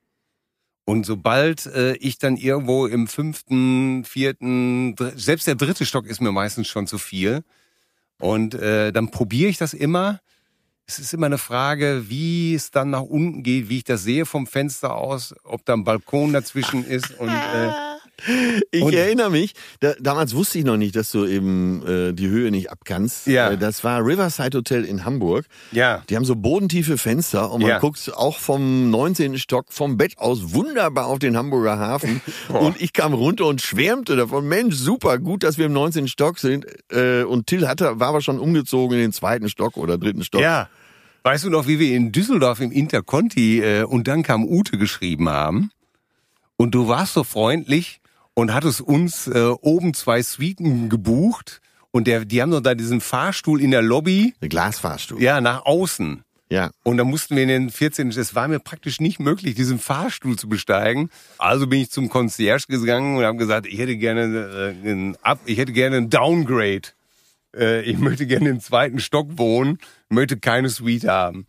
Und 0.84 1.06
sobald 1.06 1.64
äh, 1.66 1.94
ich 1.94 2.18
dann 2.18 2.36
irgendwo 2.36 2.86
im 2.86 3.06
fünften, 3.06 4.04
vierten, 4.04 4.96
selbst 5.14 5.46
der 5.46 5.54
dritte 5.54 5.86
Stock 5.86 6.06
ist 6.06 6.20
mir 6.20 6.32
meistens 6.32 6.68
schon 6.68 6.86
zu 6.86 6.98
viel. 6.98 7.42
Und 8.18 8.54
äh, 8.54 8.92
dann 8.92 9.10
probiere 9.10 9.48
ich 9.48 9.56
das 9.56 9.72
immer. 9.72 10.20
Es 10.86 10.98
ist 10.98 11.14
immer 11.14 11.26
eine 11.26 11.38
Frage, 11.38 12.04
wie 12.08 12.54
es 12.54 12.70
dann 12.70 12.90
nach 12.90 13.00
unten 13.00 13.42
geht, 13.42 13.70
wie 13.70 13.78
ich 13.78 13.84
das 13.84 14.02
sehe 14.02 14.26
vom 14.26 14.46
Fenster 14.46 14.94
aus, 14.94 15.34
ob 15.44 15.64
da 15.64 15.72
ein 15.72 15.84
Balkon 15.84 16.34
dazwischen 16.34 16.84
ist 16.84 17.18
und 17.18 17.30
äh, 17.30 17.93
Ich 18.70 18.82
Und- 18.82 18.94
erinnere 18.94 19.30
mich, 19.30 19.54
da, 19.80 19.94
damals 20.00 20.34
wusste 20.34 20.58
ich 20.58 20.64
noch 20.64 20.76
nicht, 20.76 20.94
dass 20.96 21.10
du 21.10 21.24
eben 21.26 21.84
äh, 21.86 22.12
die 22.12 22.28
Höhe 22.28 22.50
nicht 22.50 22.70
abkannst. 22.70 23.26
Ja. 23.26 23.50
Äh, 23.50 23.58
das 23.58 23.82
war 23.84 24.04
Riverside 24.06 24.56
Hotel 24.58 24.84
in 24.84 25.04
Hamburg. 25.04 25.46
ja. 25.72 26.02
Die 26.08 26.16
haben 26.16 26.24
so 26.24 26.36
bodentiefe 26.36 26.96
Fenster 26.96 27.50
und 27.50 27.60
man 27.62 27.70
Ja. 27.70 27.78
guckt 27.80 28.12
auch 28.14 28.38
vom 28.38 28.90
19. 28.90 29.38
Stock 29.38 29.66
vom 29.72 29.96
Bett 29.96 30.18
aus 30.18 30.54
wunderbar 30.54 31.06
auf 31.06 31.18
den 31.18 31.36
Hamburger 31.36 31.78
Hafen. 31.78 32.20
und 32.48 32.80
ich 32.80 32.92
kam 32.92 33.14
runter 33.14 33.46
und 33.46 33.60
schwärmte 33.60 34.16
davon. 34.16 34.46
Mensch, 34.46 34.76
super, 34.76 35.18
gut, 35.18 35.42
dass 35.42 35.58
wir 35.58 35.66
im 35.66 35.72
19. 35.72 36.08
Stock 36.08 36.38
sind. 36.38 36.66
Äh, 36.92 37.24
und 37.24 37.46
Till 37.46 37.66
hatte, 37.66 37.98
war 38.00 38.08
aber 38.08 38.20
schon 38.20 38.38
umgezogen 38.38 38.96
in 38.96 39.02
den 39.02 39.12
zweiten 39.12 39.48
Stock 39.48 39.76
oder 39.76 39.98
dritten 39.98 40.22
Stock. 40.24 40.40
Ja. 40.40 40.68
Weißt 41.24 41.44
du 41.44 41.50
noch, 41.50 41.66
wie 41.66 41.78
wir 41.78 41.96
in 41.96 42.12
Düsseldorf 42.12 42.60
im 42.60 42.70
Interconti 42.70 43.60
äh, 43.60 43.82
und 43.84 44.06
dann 44.08 44.22
kam 44.22 44.44
Ute 44.44 44.78
geschrieben 44.78 45.28
haben? 45.28 45.70
Und 46.56 46.74
du 46.74 46.86
warst 46.86 47.14
so 47.14 47.24
freundlich 47.24 48.00
und 48.34 48.52
hattest 48.52 48.80
uns 48.80 49.26
äh, 49.28 49.38
oben 49.60 49.94
zwei 49.94 50.22
Suiten 50.22 50.88
gebucht 50.88 51.60
und 51.90 52.06
der, 52.06 52.24
die 52.24 52.42
haben 52.42 52.50
doch 52.50 52.60
da 52.60 52.74
diesen 52.74 53.00
Fahrstuhl 53.00 53.60
in 53.60 53.70
der 53.70 53.82
Lobby, 53.82 54.34
Eine 54.40 54.48
Glasfahrstuhl. 54.48 55.22
ja, 55.22 55.40
nach 55.40 55.64
außen. 55.64 56.22
ja. 56.50 56.70
Und 56.82 56.96
da 56.96 57.04
mussten 57.04 57.36
wir 57.36 57.44
in 57.44 57.48
den 57.48 57.70
14. 57.70 58.08
Es 58.10 58.34
war 58.34 58.48
mir 58.48 58.58
praktisch 58.58 59.00
nicht 59.00 59.20
möglich, 59.20 59.54
diesen 59.54 59.78
Fahrstuhl 59.78 60.36
zu 60.36 60.48
besteigen. 60.48 61.10
Also 61.38 61.66
bin 61.68 61.80
ich 61.80 61.90
zum 61.90 62.08
Concierge 62.08 62.66
gegangen 62.68 63.16
und 63.16 63.24
habe 63.24 63.38
gesagt, 63.38 63.66
ich 63.66 63.78
hätte 63.78 63.96
gerne 63.96 64.74
äh, 64.84 64.90
ein 64.90 65.16
Up, 65.22 65.38
ich 65.46 65.58
hätte 65.58 65.72
gerne 65.72 65.98
ein 65.98 66.10
Downgrade. 66.10 66.88
Äh, 67.56 67.82
ich 67.82 67.98
möchte 67.98 68.26
gerne 68.26 68.48
im 68.48 68.58
zweiten 68.60 68.98
Stock 68.98 69.38
wohnen, 69.38 69.78
möchte 70.08 70.36
keine 70.36 70.68
Suite 70.70 71.04
haben. 71.06 71.46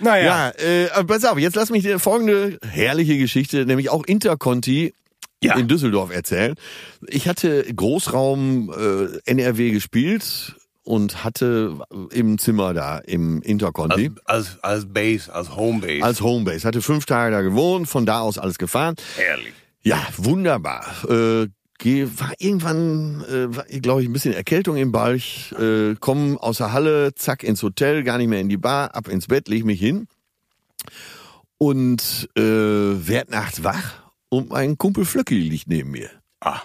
Naja. 0.00 0.52
Ja, 0.58 0.62
äh, 0.62 0.90
aber 0.90 1.14
pass 1.14 1.24
auf, 1.24 1.38
jetzt 1.38 1.54
lass 1.56 1.70
mich 1.70 1.84
dir 1.84 1.98
folgende 2.00 2.58
herrliche 2.68 3.16
Geschichte, 3.16 3.64
nämlich 3.64 3.88
auch 3.88 4.04
Interconti 4.04 4.92
Ja. 5.46 5.56
in 5.56 5.68
Düsseldorf 5.68 6.10
erzählen. 6.12 6.54
Ich 7.08 7.28
hatte 7.28 7.64
Großraum 7.74 8.72
äh, 8.72 9.30
NRW 9.30 9.70
gespielt 9.70 10.56
und 10.82 11.24
hatte 11.24 11.78
im 12.12 12.38
Zimmer 12.38 12.72
da 12.72 12.98
im 12.98 13.42
Interconti. 13.42 14.12
Als, 14.24 14.58
als, 14.62 14.62
als 14.62 14.92
Base, 14.92 15.32
als 15.32 15.56
Homebase. 15.56 16.02
als 16.02 16.20
Homebase. 16.20 16.66
Hatte 16.66 16.80
fünf 16.82 17.06
Tage 17.06 17.32
da 17.32 17.42
gewohnt, 17.42 17.88
von 17.88 18.06
da 18.06 18.20
aus 18.20 18.38
alles 18.38 18.58
gefahren. 18.58 18.94
Herrlich. 19.16 19.52
Ja, 19.82 19.98
wunderbar. 20.16 20.84
Äh, 21.08 21.48
geh, 21.78 22.06
war 22.16 22.32
irgendwann, 22.38 23.24
äh, 23.68 23.80
glaube 23.80 24.02
ich, 24.02 24.08
ein 24.08 24.12
bisschen 24.12 24.34
Erkältung 24.34 24.76
im 24.76 24.92
Bauch. 24.92 25.16
Äh, 25.58 25.96
komm 25.98 26.38
aus 26.38 26.58
der 26.58 26.72
Halle, 26.72 27.14
zack 27.14 27.42
ins 27.42 27.62
Hotel, 27.62 28.02
gar 28.04 28.18
nicht 28.18 28.28
mehr 28.28 28.40
in 28.40 28.48
die 28.48 28.56
Bar, 28.56 28.94
ab 28.94 29.08
ins 29.08 29.26
Bett, 29.26 29.48
leg 29.48 29.64
mich 29.64 29.80
hin 29.80 30.06
und 31.58 32.28
äh, 32.36 32.42
werd 32.42 33.30
nachts 33.30 33.64
wach 33.64 34.05
und 34.28 34.50
mein 34.50 34.76
Kumpel 34.78 35.04
Flöcki 35.04 35.38
liegt 35.38 35.68
neben 35.68 35.90
mir. 35.90 36.10
Ah. 36.40 36.60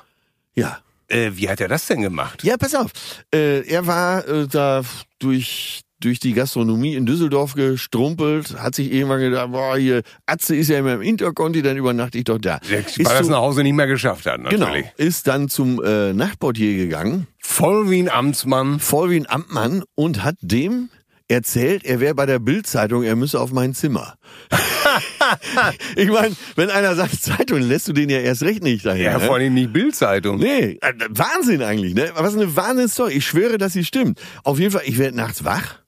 Ja. 0.56 0.80
Äh, 1.08 1.32
wie 1.36 1.50
hat 1.50 1.60
er 1.60 1.68
das 1.68 1.88
denn 1.88 2.02
gemacht? 2.02 2.44
Ja, 2.44 2.56
pass 2.58 2.74
auf. 2.74 2.92
Äh, 3.34 3.68
er 3.68 3.86
war 3.88 4.28
äh, 4.28 4.48
da 4.48 4.84
durch 5.20 5.82
durch 6.00 6.20
die 6.20 6.34
Gastronomie 6.34 6.96
in 6.96 7.06
Düsseldorf 7.06 7.54
gestrumpelt, 7.54 8.58
hat 8.60 8.74
sich 8.74 8.92
irgendwann 8.92 9.20
gedacht, 9.20 9.52
boah, 9.52 9.78
hier, 9.78 10.02
Atze 10.26 10.56
ist 10.56 10.70
ja 10.70 10.80
immer 10.80 10.96
im 10.96 11.04
Interconti, 11.04 11.62
dann 11.62 11.78
übernachte 11.78 12.18
ich 12.18 12.24
doch 12.24 12.40
da. 12.40 12.60
Der, 12.72 12.80
Ist 12.80 12.98
weil 13.06 13.14
er 13.18 13.22
es 13.22 13.28
nach 13.28 13.38
Hause 13.38 13.62
nicht 13.62 13.74
mehr 13.74 13.86
geschafft 13.86 14.26
hat, 14.26 14.38
Genau, 14.50 14.66
natürlich. 14.66 14.88
ist 14.98 15.28
dann 15.28 15.48
zum 15.48 15.80
äh, 15.84 16.12
Nachtportier 16.14 16.76
gegangen, 16.76 17.28
Voll 17.44 17.92
wie 17.92 18.00
ein 18.02 18.10
Amtsmann. 18.10 18.80
voll 18.80 19.12
wie 19.12 19.18
ein 19.20 19.30
Amtmann 19.30 19.84
und 19.94 20.24
hat 20.24 20.38
dem 20.42 20.90
erzählt, 21.32 21.86
er 21.86 22.00
wäre 22.00 22.14
bei 22.14 22.26
der 22.26 22.40
Bildzeitung, 22.40 23.04
er 23.04 23.16
müsse 23.16 23.40
auf 23.40 23.52
mein 23.52 23.74
Zimmer. 23.74 24.16
ich 25.96 26.10
meine, 26.10 26.36
wenn 26.56 26.70
einer 26.70 26.96
sagt 26.96 27.22
Zeitung, 27.22 27.62
lässt 27.62 27.88
du 27.88 27.94
den 27.94 28.10
ja 28.10 28.20
erst 28.20 28.44
recht 28.44 28.62
nicht 28.62 28.86
dahin. 28.86 29.04
Ja, 29.04 29.18
ne? 29.18 29.26
vor 29.26 29.36
allem 29.36 29.54
nicht 29.54 29.74
Bildzeitung. 29.74 30.38
Nee, 30.40 30.78
äh, 30.82 30.94
Wahnsinn 31.10 31.64
eigentlich, 31.64 31.96
ne? 31.96 32.12
Was 32.16 32.36
eine 32.36 32.56
Wahnsinnsstory. 32.56 33.14
Ich 33.14 33.26
schwöre, 33.26 33.58
dass 33.58 33.74
sie 33.74 33.86
stimmt. 33.86 34.22
Auf 34.44 34.60
jeden 34.60 34.72
Fall, 34.72 34.84
ich 34.86 34.98
werde 34.98 35.16
nachts 35.16 35.44
wach 35.44 35.80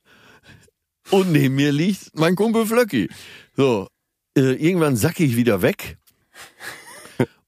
und 1.10 1.32
neben 1.32 1.56
mir 1.56 1.72
liegt 1.72 2.18
mein 2.18 2.36
Kumpel 2.36 2.66
Flöcki. 2.66 3.10
So. 3.56 3.88
Äh, 4.36 4.54
irgendwann 4.54 4.96
sacke 4.96 5.24
ich 5.24 5.36
wieder 5.36 5.62
weg 5.62 5.98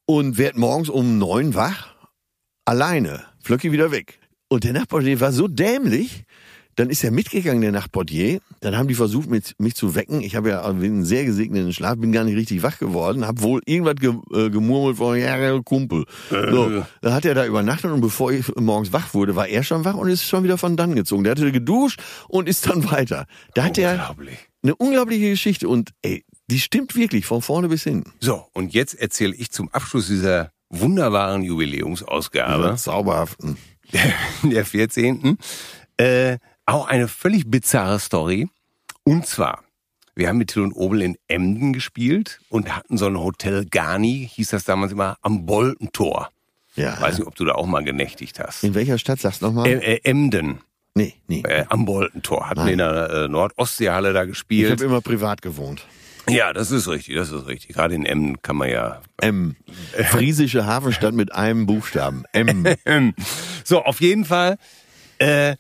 und 0.06 0.38
werd 0.38 0.58
morgens 0.58 0.90
um 0.90 1.18
neun 1.18 1.56
wach. 1.56 1.96
Alleine. 2.66 3.24
Flöcki 3.42 3.72
wieder 3.72 3.92
weg. 3.92 4.20
Und 4.48 4.64
der 4.64 4.74
Nachtportier 4.74 5.20
war 5.20 5.32
so 5.32 5.48
dämlich, 5.48 6.26
dann 6.76 6.90
ist 6.90 7.04
er 7.04 7.12
mitgegangen, 7.12 7.62
der 7.62 7.72
Nachtportier. 7.72 8.40
Dann 8.60 8.78
haben 8.78 8.88
die 8.88 8.96
versucht, 8.96 9.30
mich, 9.30 9.56
mich 9.58 9.76
zu 9.76 9.96
wecken. 9.96 10.22
Ich 10.22 10.36
habe 10.36 10.50
ja 10.50 10.64
einen 10.64 11.06
sehr 11.06 11.26
gesegneten 11.26 11.74
Schlaf, 11.74 11.98
bin 11.98 12.12
gar 12.12 12.24
nicht 12.24 12.36
richtig 12.36 12.64
wach 12.64 12.78
geworden, 12.78 13.26
habe 13.26 13.42
wohl 13.42 13.62
irgendwas 13.66 13.96
ge, 13.96 14.14
äh, 14.34 14.50
gemurmelt 14.50 14.98
von, 14.98 15.18
ja, 15.18 15.38
der 15.38 15.62
Kumpel. 15.64 16.06
So, 16.30 16.84
dann 17.02 17.14
hat 17.14 17.26
er 17.26 17.36
da 17.36 17.46
übernachtet 17.46 17.92
und 17.92 18.02
bevor 18.02 18.32
ich 18.32 18.54
morgens 18.56 18.92
wach 18.92 19.14
wurde, 19.14 19.36
war 19.36 19.48
er 19.48 19.64
schon 19.64 19.86
wach 19.86 19.96
und 19.96 20.10
ist 20.10 20.24
schon 20.24 20.44
wieder 20.44 20.58
von 20.58 20.76
dann 20.76 20.96
gezogen. 20.96 21.24
Der 21.24 21.32
hatte 21.32 21.52
geduscht 21.52 22.02
und 22.28 22.50
ist 22.50 22.68
dann 22.68 22.90
weiter. 22.92 23.26
Da 23.54 23.66
hat 23.66 23.78
er 23.78 24.16
eine 24.64 24.76
unglaubliche 24.76 25.30
Geschichte 25.30 25.70
und 25.70 25.92
ey, 26.02 26.26
die 26.48 26.60
stimmt 26.60 26.96
wirklich 26.96 27.26
von 27.26 27.42
vorne 27.42 27.70
bis 27.70 27.84
hinten. 27.84 28.12
So, 28.20 28.46
und 28.54 28.74
jetzt 28.74 28.96
erzähle 28.96 29.36
ich 29.36 29.52
zum 29.52 29.70
Abschluss 29.72 30.08
dieser 30.08 30.52
wunderbaren 30.70 31.42
Jubiläumsausgabe 31.44 32.76
Zauberhaften. 32.76 33.58
der 34.44 34.66
14. 34.66 35.38
Äh, 35.98 36.38
auch 36.66 36.88
eine 36.88 37.08
völlig 37.08 37.50
bizarre 37.50 38.00
Story. 38.00 38.50
Und 39.04 39.26
zwar, 39.28 39.64
wir 40.16 40.28
haben 40.28 40.38
mit 40.38 40.50
Till 40.52 40.64
und 40.64 40.74
Obel 40.74 41.02
in 41.02 41.18
Emden 41.28 41.74
gespielt 41.74 42.40
und 42.50 42.76
hatten 42.76 42.98
so 42.98 43.06
ein 43.06 43.18
Hotel 43.18 43.66
Garni, 43.66 44.30
hieß 44.34 44.50
das 44.50 44.64
damals 44.64 44.92
immer, 44.92 45.18
am 45.22 45.46
Boltentor. 45.46 46.30
Ja. 46.76 47.00
Weiß 47.00 47.20
nicht, 47.20 47.28
ob 47.28 47.36
du 47.36 47.46
da 47.46 47.54
auch 47.54 47.68
mal 47.68 47.84
genächtigt 47.84 48.40
hast. 48.40 48.64
In 48.64 48.76
welcher 48.76 48.98
Stadt 48.98 49.20
sagst 49.20 49.42
du 49.42 49.48
nochmal? 49.48 49.68
Äh, 49.68 49.96
äh, 49.96 50.00
Emden, 50.04 50.60
nee, 50.94 51.14
nee. 51.28 51.42
äh, 51.42 51.66
am 51.70 51.86
Boltentor. 51.86 52.50
Hatten 52.50 52.62
Nein. 52.62 52.74
in 52.74 52.78
der 52.80 53.10
äh, 53.10 53.28
Nordostseehalle 53.28 54.14
da 54.14 54.24
ich 54.24 54.30
gespielt. 54.30 54.72
habe 54.72 54.84
immer 54.84 55.02
privat 55.02 55.42
gewohnt. 55.42 55.86
Ja, 56.28 56.54
das 56.54 56.72
ist 56.72 56.88
richtig, 56.88 57.16
das 57.16 57.32
ist 57.32 57.46
richtig. 57.48 57.76
Gerade 57.76 57.94
in 57.94 58.06
Emden 58.06 58.42
kann 58.42 58.56
man 58.56 58.70
ja 58.70 59.02
M. 59.22 59.56
Friesische 60.10 60.66
Hafenstadt 60.66 61.14
mit 61.14 61.34
einem 61.34 61.66
Buchstaben. 61.66 62.24
M. 62.34 62.66
So, 63.64 63.84
auf 63.84 64.00
jeden 64.02 64.26
Fall 64.26 64.58
äh, 65.18 65.56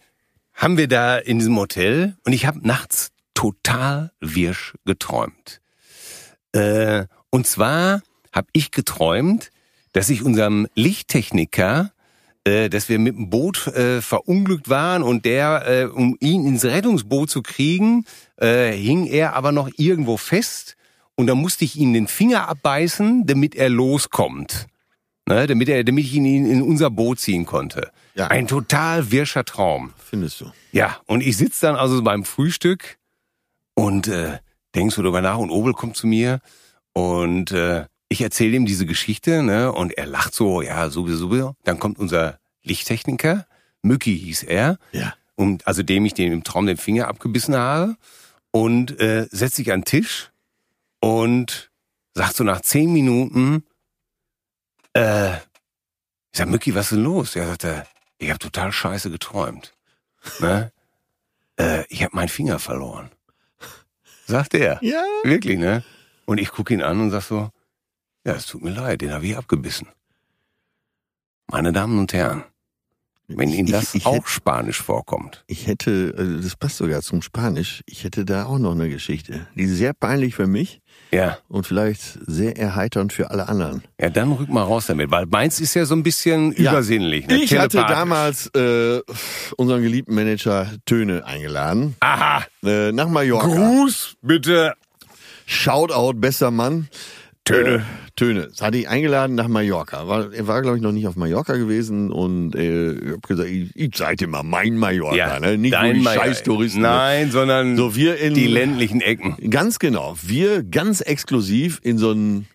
haben 0.55 0.77
wir 0.77 0.87
da 0.87 1.17
in 1.17 1.39
diesem 1.39 1.57
Hotel 1.57 2.15
und 2.23 2.33
ich 2.33 2.45
habe 2.45 2.65
nachts 2.65 3.11
total 3.33 4.11
wirsch 4.21 4.73
geträumt. 4.85 5.61
Äh, 6.53 7.05
und 7.29 7.45
zwar 7.45 8.01
habe 8.31 8.47
ich 8.53 8.71
geträumt, 8.71 9.51
dass 9.91 10.09
ich 10.09 10.23
unserem 10.23 10.67
Lichttechniker, 10.75 11.91
äh, 12.45 12.69
dass 12.69 12.89
wir 12.89 12.97
mit 12.97 13.15
dem 13.15 13.29
Boot 13.29 13.67
äh, 13.67 14.01
verunglückt 14.01 14.69
waren 14.69 15.03
und 15.03 15.25
der, 15.25 15.67
äh, 15.67 15.85
um 15.85 16.17
ihn 16.19 16.45
ins 16.45 16.63
Rettungsboot 16.63 17.29
zu 17.29 17.41
kriegen, 17.41 18.05
äh, 18.37 18.71
hing 18.71 19.05
er 19.05 19.35
aber 19.35 19.51
noch 19.51 19.69
irgendwo 19.77 20.17
fest 20.17 20.77
und 21.15 21.27
da 21.27 21.35
musste 21.35 21.65
ich 21.65 21.75
ihm 21.75 21.93
den 21.93 22.07
Finger 22.07 22.47
abbeißen, 22.47 23.25
damit 23.25 23.55
er 23.55 23.69
loskommt. 23.69 24.67
Ne, 25.27 25.47
damit, 25.47 25.69
er, 25.69 25.83
damit 25.83 26.05
ich 26.05 26.13
ihn 26.13 26.25
in, 26.25 26.45
in 26.45 26.61
unser 26.61 26.91
Boot 26.91 27.19
ziehen 27.19 27.47
konnte. 27.47 27.89
Ja. 28.15 28.27
Ein 28.27 28.47
total 28.47 29.11
wirscher 29.11 29.43
Traum. 29.43 29.93
Findest 29.97 30.39
du? 30.41 30.51
Ja, 30.71 30.99
und 31.05 31.21
ich 31.21 31.35
sitz 31.37 31.59
dann 31.59 31.75
also 31.75 32.01
beim 32.01 32.23
Frühstück 32.23 32.97
und 33.73 34.07
äh, 34.07 34.39
denk 34.73 34.93
so 34.93 35.01
drüber 35.01 35.21
nach 35.21 35.37
und 35.37 35.49
Obel 35.49 35.73
kommt 35.73 35.97
zu 35.97 36.07
mir 36.07 36.39
und 36.93 37.51
äh, 37.51 37.85
ich 38.07 38.21
erzähle 38.21 38.55
ihm 38.55 38.65
diese 38.65 38.85
Geschichte 38.85 39.43
ne, 39.43 39.71
und 39.73 39.97
er 39.97 40.05
lacht 40.05 40.33
so, 40.33 40.61
ja, 40.61 40.89
sowieso. 40.89 41.55
Dann 41.65 41.77
kommt 41.79 41.99
unser 41.99 42.39
Lichttechniker, 42.63 43.45
Mücki 43.81 44.17
hieß 44.17 44.43
er, 44.43 44.77
Ja. 44.93 45.13
und 45.35 45.67
also 45.67 45.83
dem 45.83 46.05
ich 46.05 46.13
den 46.13 46.31
im 46.31 46.43
Traum 46.43 46.67
den 46.67 46.77
Finger 46.77 47.07
abgebissen 47.09 47.55
habe 47.55 47.97
und 48.51 48.97
äh, 49.01 49.27
setzt 49.31 49.55
sich 49.57 49.73
an 49.73 49.81
den 49.81 49.85
Tisch 49.85 50.31
und 51.01 51.69
sagt 52.13 52.37
so 52.37 52.43
nach 52.45 52.61
zehn 52.61 52.93
Minuten, 52.93 53.65
äh, 54.93 55.33
ich 55.35 56.37
sag, 56.39 56.47
Mücki, 56.49 56.73
was 56.75 56.85
ist 56.85 56.91
denn 56.97 57.03
los? 57.03 57.35
Er 57.35 57.47
sagte, 57.47 57.85
ich 58.17 58.29
habe 58.29 58.39
total 58.39 58.71
scheiße 58.71 59.09
geträumt. 59.09 59.73
Ne? 60.39 60.71
äh, 61.59 61.83
ich 61.89 62.03
habe 62.03 62.15
meinen 62.15 62.29
Finger 62.29 62.59
verloren. 62.59 63.11
Sagt 64.25 64.53
er. 64.53 64.79
Ja. 64.81 65.03
Wirklich, 65.23 65.59
ne? 65.59 65.83
Und 66.25 66.39
ich 66.39 66.49
gucke 66.49 66.73
ihn 66.73 66.81
an 66.81 66.99
und 66.99 67.11
sag 67.11 67.21
so, 67.21 67.51
ja, 68.25 68.33
es 68.33 68.47
tut 68.47 68.63
mir 68.63 68.71
leid, 68.71 69.01
den 69.01 69.13
habe 69.13 69.27
ich 69.27 69.37
abgebissen. 69.37 69.87
Meine 71.47 71.71
Damen 71.71 71.99
und 71.99 72.11
Herren, 72.11 72.43
wenn 73.27 73.49
Ihnen 73.49 73.65
Ich- 73.67 73.71
das 73.73 73.95
ich 73.95 74.05
auch 74.05 74.15
hätte- 74.15 74.27
Spanisch 74.29 74.81
vorkommt, 74.81 75.43
Ich 75.47 75.67
hätte, 75.67 76.13
also 76.17 76.37
das 76.41 76.55
passt 76.55 76.77
sogar 76.77 77.01
zum 77.01 77.21
Spanisch, 77.21 77.81
ich 77.85 78.03
hätte 78.03 78.25
da 78.25 78.45
auch 78.45 78.59
noch 78.59 78.73
eine 78.73 78.89
Geschichte. 78.89 79.47
Die 79.55 79.63
ist 79.63 79.77
sehr 79.77 79.93
peinlich 79.93 80.35
für 80.35 80.47
mich 80.47 80.81
ja, 81.11 81.37
und 81.47 81.65
vielleicht 81.65 82.01
sehr 82.27 82.57
erheiternd 82.57 83.13
für 83.13 83.31
alle 83.31 83.47
anderen. 83.49 83.83
ja, 83.99 84.09
dann 84.09 84.31
rück 84.31 84.49
mal 84.49 84.63
raus 84.63 84.87
damit, 84.87 85.09
weil 85.11 85.25
meins 85.25 85.59
ist 85.59 85.73
ja 85.73 85.85
so 85.85 85.95
ein 85.95 86.03
bisschen 86.03 86.53
Ja. 86.57 86.71
übersinnlich. 86.71 87.27
Ne? 87.27 87.37
Ich 87.41 87.57
hatte 87.57 87.77
damals 87.77 88.47
äh, 88.55 89.01
unseren 89.57 89.81
geliebten 89.81 90.13
Manager 90.15 90.67
Töne 90.85 91.25
eingeladen. 91.25 91.95
Aha, 92.01 92.43
Äh, 92.63 92.91
nach 92.91 93.07
Mallorca. 93.09 93.47
Gruß, 93.47 94.15
bitte. 94.21 94.73
Shoutout, 95.45 96.13
bester 96.19 96.51
Mann. 96.51 96.87
Töne. 97.43 97.75
Äh, 97.77 97.81
Töne. 98.15 98.47
Das 98.47 98.61
hatte 98.61 98.77
ich 98.77 98.87
eingeladen 98.87 99.35
nach 99.35 99.47
Mallorca. 99.47 100.07
War, 100.07 100.31
er 100.33 100.47
war, 100.47 100.61
glaube 100.61 100.77
ich, 100.77 100.83
noch 100.83 100.91
nicht 100.91 101.07
auf 101.07 101.15
Mallorca 101.15 101.55
gewesen 101.57 102.11
und 102.11 102.55
äh, 102.55 102.93
ich 102.93 103.11
hab 103.13 103.27
gesagt, 103.27 103.49
ich, 103.49 103.75
ich 103.75 103.91
zeig 103.93 104.17
dir 104.17 104.27
mal 104.27 104.43
mein 104.43 104.77
Mallorca, 104.77 105.15
Ja, 105.15 105.39
ne? 105.39 105.57
Nicht 105.57 105.79
nur 105.79 105.93
die 105.93 105.99
Meier. 105.99 106.15
scheiß 106.15 106.43
Touristen. 106.43 106.81
Nein, 106.81 107.31
sondern 107.31 107.75
So, 107.77 107.95
wir 107.95 108.17
in 108.17 108.33
die 108.33 108.47
ländlichen 108.47 109.01
Ecken. 109.01 109.35
Ganz 109.49 109.79
genau. 109.79 110.15
Wir 110.21 110.63
ganz 110.63 111.01
exklusiv 111.01 111.79
in 111.83 111.97
so 111.97 112.11
einen 112.11 112.47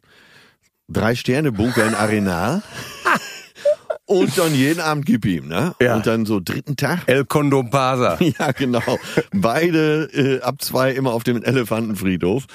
Drei-Sterne-Bunker 0.88 1.86
in 1.86 1.94
Arenal. 1.94 2.62
Und 4.06 4.36
dann 4.38 4.52
jeden 4.56 4.80
Abend 4.80 5.06
gib 5.06 5.24
ihm, 5.24 5.46
ne? 5.46 5.72
Ja. 5.80 5.94
Und 5.94 6.04
dann 6.04 6.26
so 6.26 6.40
dritten 6.40 6.74
Tag. 6.76 7.02
El 7.06 7.24
Condompasa. 7.24 8.18
Ja, 8.38 8.50
genau. 8.50 8.82
Beide 9.32 10.08
äh, 10.12 10.40
ab 10.40 10.60
zwei 10.62 10.90
immer 10.90 11.12
auf 11.12 11.22
dem 11.22 11.40
Elefantenfriedhof. 11.44 12.46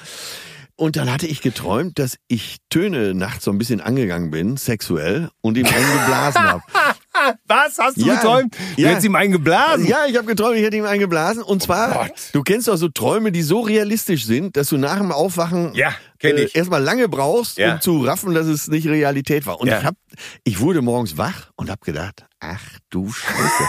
Und 0.78 0.96
dann 0.96 1.10
hatte 1.10 1.26
ich 1.26 1.40
geträumt, 1.40 1.98
dass 1.98 2.18
ich 2.28 2.58
Töne 2.68 3.14
nachts 3.14 3.44
so 3.44 3.50
ein 3.50 3.56
bisschen 3.56 3.80
angegangen 3.80 4.30
bin, 4.30 4.58
sexuell, 4.58 5.30
und 5.40 5.56
ihm 5.56 5.64
einen 5.64 5.92
geblasen 6.00 6.42
habe. 6.42 6.62
Was 7.46 7.78
hast 7.78 7.96
du 7.96 8.04
Ja, 8.04 8.16
geträumt? 8.16 8.54
Du 8.76 8.82
ja. 8.82 8.88
hättest 8.90 9.06
ihm 9.06 9.14
einen 9.14 9.32
geblasen. 9.32 9.86
Ja, 9.86 10.04
ich 10.06 10.14
habe 10.18 10.26
geträumt, 10.26 10.56
ich 10.58 10.62
hätte 10.64 10.76
ihm 10.76 10.84
einen 10.84 11.00
geblasen. 11.00 11.42
Und 11.42 11.62
zwar, 11.62 11.92
Gott. 12.08 12.12
du 12.32 12.42
kennst 12.42 12.68
doch 12.68 12.76
so 12.76 12.88
Träume, 12.88 13.32
die 13.32 13.40
so 13.40 13.60
realistisch 13.60 14.26
sind, 14.26 14.58
dass 14.58 14.68
du 14.68 14.76
nach 14.76 14.98
dem 14.98 15.12
Aufwachen 15.12 15.74
Ja, 15.74 15.94
ich. 16.20 16.54
erstmal 16.54 16.82
lange 16.82 17.08
brauchst, 17.08 17.56
Ja. 17.56 17.74
um 17.76 17.80
zu 17.80 18.02
raffen, 18.04 18.34
dass 18.34 18.46
es 18.46 18.68
nicht 18.68 18.86
Realität 18.86 19.46
war. 19.46 19.58
Und 19.60 19.68
ich 19.68 19.74
hab, 19.82 19.94
ich 20.44 20.60
wurde 20.60 20.82
morgens 20.82 21.16
wach 21.16 21.50
und 21.56 21.70
hab 21.70 21.80
gedacht, 21.80 22.26
ach 22.38 22.60
du 22.90 23.10
Scheiße. 23.10 23.64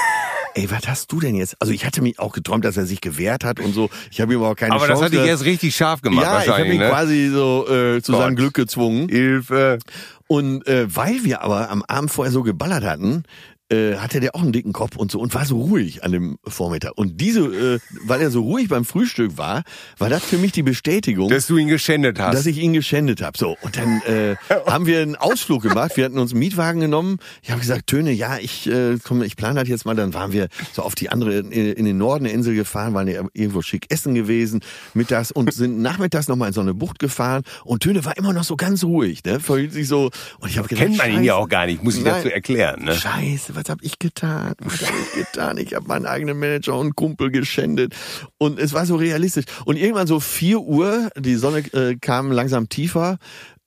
Ey, 0.57 0.71
was 0.71 0.87
hast 0.87 1.11
du 1.11 1.19
denn 1.19 1.35
jetzt? 1.35 1.55
Also 1.59 1.71
ich 1.71 1.85
hatte 1.85 2.01
mich 2.01 2.17
auch 2.17 2.33
geträumt, 2.33 2.65
dass 2.65 2.77
er 2.77 2.87
sich 2.87 2.99
gewehrt 2.99 3.43
hat 3.43 3.59
und 3.59 3.73
so. 3.73 3.91
Ich 4.09 4.19
habe 4.19 4.33
ihm 4.33 4.41
aber 4.41 4.55
keine 4.55 4.73
Aber 4.73 4.87
das 4.87 4.99
Chance. 4.99 5.05
hat 5.05 5.13
dich 5.13 5.29
erst 5.29 5.45
richtig 5.45 5.75
scharf 5.75 6.01
gemacht 6.01 6.25
ja, 6.25 6.41
ich 6.41 6.49
habe 6.49 6.65
ihn 6.65 6.79
ne? 6.79 6.89
quasi 6.89 7.29
so 7.31 7.67
äh, 7.69 8.01
zu 8.01 8.13
Gott. 8.13 8.21
seinem 8.21 8.35
Glück 8.35 8.55
gezwungen. 8.55 9.07
Hilfe. 9.07 9.77
Und 10.25 10.65
äh, 10.65 10.87
weil 10.93 11.23
wir 11.23 11.41
aber 11.43 11.69
am 11.69 11.83
Abend 11.83 12.09
vorher 12.09 12.31
so 12.31 12.41
geballert 12.41 12.83
hatten, 12.83 13.23
äh, 13.69 13.95
hatte 13.95 14.19
der 14.19 14.35
auch 14.35 14.41
einen 14.41 14.51
dicken 14.51 14.73
Kopf 14.73 14.95
und 14.95 15.11
so 15.11 15.19
und 15.19 15.33
war 15.33 15.45
so 15.45 15.59
ruhig 15.61 16.03
an 16.03 16.11
dem 16.11 16.37
Vormittag. 16.45 16.97
Und 16.97 17.19
diese, 17.19 17.41
äh, 17.75 17.79
weil 18.05 18.21
er 18.21 18.31
so 18.31 18.41
ruhig 18.41 18.69
beim 18.69 18.85
Frühstück 18.85 19.37
war, 19.37 19.63
war 19.97 20.09
das 20.09 20.23
für 20.23 20.37
mich 20.37 20.51
die 20.53 20.63
Bestätigung, 20.63 21.29
Dass 21.29 21.47
du 21.47 21.57
ihn 21.57 21.67
geschändet 21.67 22.19
hast. 22.19 22.35
dass 22.35 22.45
ich 22.45 22.57
ihn 22.57 22.73
geschändet 22.73 23.21
habe. 23.21 23.37
So 23.37 23.57
und 23.61 23.77
dann 23.77 24.01
äh, 24.01 24.35
haben 24.67 24.85
wir 24.85 25.01
einen 25.01 25.15
Ausflug 25.15 25.63
gemacht. 25.63 25.97
Wir 25.97 26.05
hatten 26.05 26.17
uns 26.19 26.31
einen 26.31 26.39
Mietwagen 26.39 26.79
genommen. 26.81 27.17
Ich 27.41 27.51
habe 27.51 27.59
gesagt, 27.59 27.87
Töne, 27.87 28.11
ja, 28.11 28.37
ich 28.37 28.67
äh, 28.67 28.97
komm, 29.03 29.21
ich 29.21 29.35
plane 29.35 29.59
das 29.59 29.69
jetzt 29.69 29.85
mal. 29.85 29.95
Dann 29.95 30.13
waren 30.13 30.31
wir 30.31 30.47
so 30.73 30.81
auf 30.83 30.95
die 30.95 31.09
andere 31.09 31.39
in, 31.39 31.51
in 31.51 31.85
den 31.85 31.97
Norden 31.97 32.23
der 32.23 32.33
Insel 32.33 32.55
gefahren, 32.55 32.93
waren 32.93 33.07
ja 33.07 33.21
irgendwo 33.33 33.61
schick 33.61 33.87
essen 33.91 34.15
gewesen 34.15 34.61
mittags 34.93 35.31
und 35.31 35.53
sind 35.53 35.81
nachmittags 35.81 36.27
noch 36.27 36.35
mal 36.35 36.47
in 36.47 36.53
so 36.53 36.61
eine 36.61 36.73
Bucht 36.73 36.99
gefahren. 36.99 37.43
Und 37.63 37.83
Töne 37.83 38.05
war 38.05 38.17
immer 38.17 38.33
noch 38.33 38.43
so 38.43 38.55
ganz 38.55 38.83
ruhig, 38.83 39.23
ne, 39.25 39.39
verhielt 39.39 39.73
sich 39.73 39.87
so. 39.87 40.09
Und 40.39 40.49
ich 40.49 40.57
habe 40.57 40.67
gedacht, 40.67 40.85
Kennt 40.85 40.97
man 40.97 41.11
ihn 41.11 41.23
ja 41.23 41.35
auch 41.35 41.49
gar 41.49 41.65
nicht, 41.65 41.83
muss 41.83 41.97
ich 41.97 42.03
Nein. 42.03 42.15
dazu 42.15 42.29
erklären. 42.29 42.85
Ne? 42.85 42.95
Scheiße, 42.95 43.55
was 43.57 43.69
hab 43.69 43.81
ich 43.81 43.99
getan? 43.99 44.53
Was 44.59 44.81
hab 44.81 44.93
ich 44.99 45.25
getan? 45.25 45.57
Ich 45.57 45.73
habe 45.73 45.87
meinen 45.87 46.05
eigenen 46.05 46.39
Manager 46.39 46.77
und 46.77 46.95
Kumpel 46.95 47.31
geschändet. 47.31 47.95
Und 48.37 48.59
es 48.59 48.73
war 48.73 48.85
so 48.85 48.95
realistisch. 48.95 49.45
Und 49.65 49.77
irgendwann 49.77 50.07
so 50.07 50.19
vier 50.19 50.61
Uhr, 50.61 51.09
die 51.17 51.35
Sonne 51.35 51.59
äh, 51.73 51.95
kam 51.95 52.31
langsam 52.31 52.69
tiefer, 52.69 53.17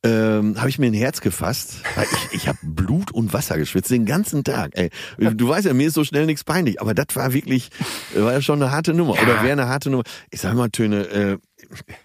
ähm, 0.02 0.56
habe 0.58 0.70
ich 0.70 0.78
mir 0.78 0.86
ein 0.86 0.94
Herz 0.94 1.20
gefasst. 1.20 1.82
Ich, 2.30 2.36
ich 2.36 2.48
habe 2.48 2.58
Blut 2.62 3.10
und 3.10 3.34
Wasser 3.34 3.58
geschwitzt 3.58 3.90
den 3.90 4.06
ganzen 4.06 4.44
Tag. 4.44 4.72
Ey, 4.74 4.90
du 5.18 5.48
weißt 5.48 5.66
ja, 5.66 5.74
mir 5.74 5.88
ist 5.88 5.94
so 5.94 6.04
schnell 6.04 6.24
nichts 6.24 6.44
peinlich, 6.44 6.80
aber 6.80 6.94
das 6.94 7.14
war 7.14 7.34
wirklich, 7.34 7.70
war 8.14 8.32
ja 8.32 8.40
schon 8.40 8.62
eine 8.62 8.70
harte 8.70 8.94
Nummer. 8.94 9.12
Oder 9.12 9.42
wäre 9.42 9.52
eine 9.52 9.68
harte 9.68 9.90
Nummer. 9.90 10.04
Ich 10.30 10.40
sag 10.40 10.54
mal, 10.54 10.70
Töne, 10.70 11.06
äh, 11.08 11.38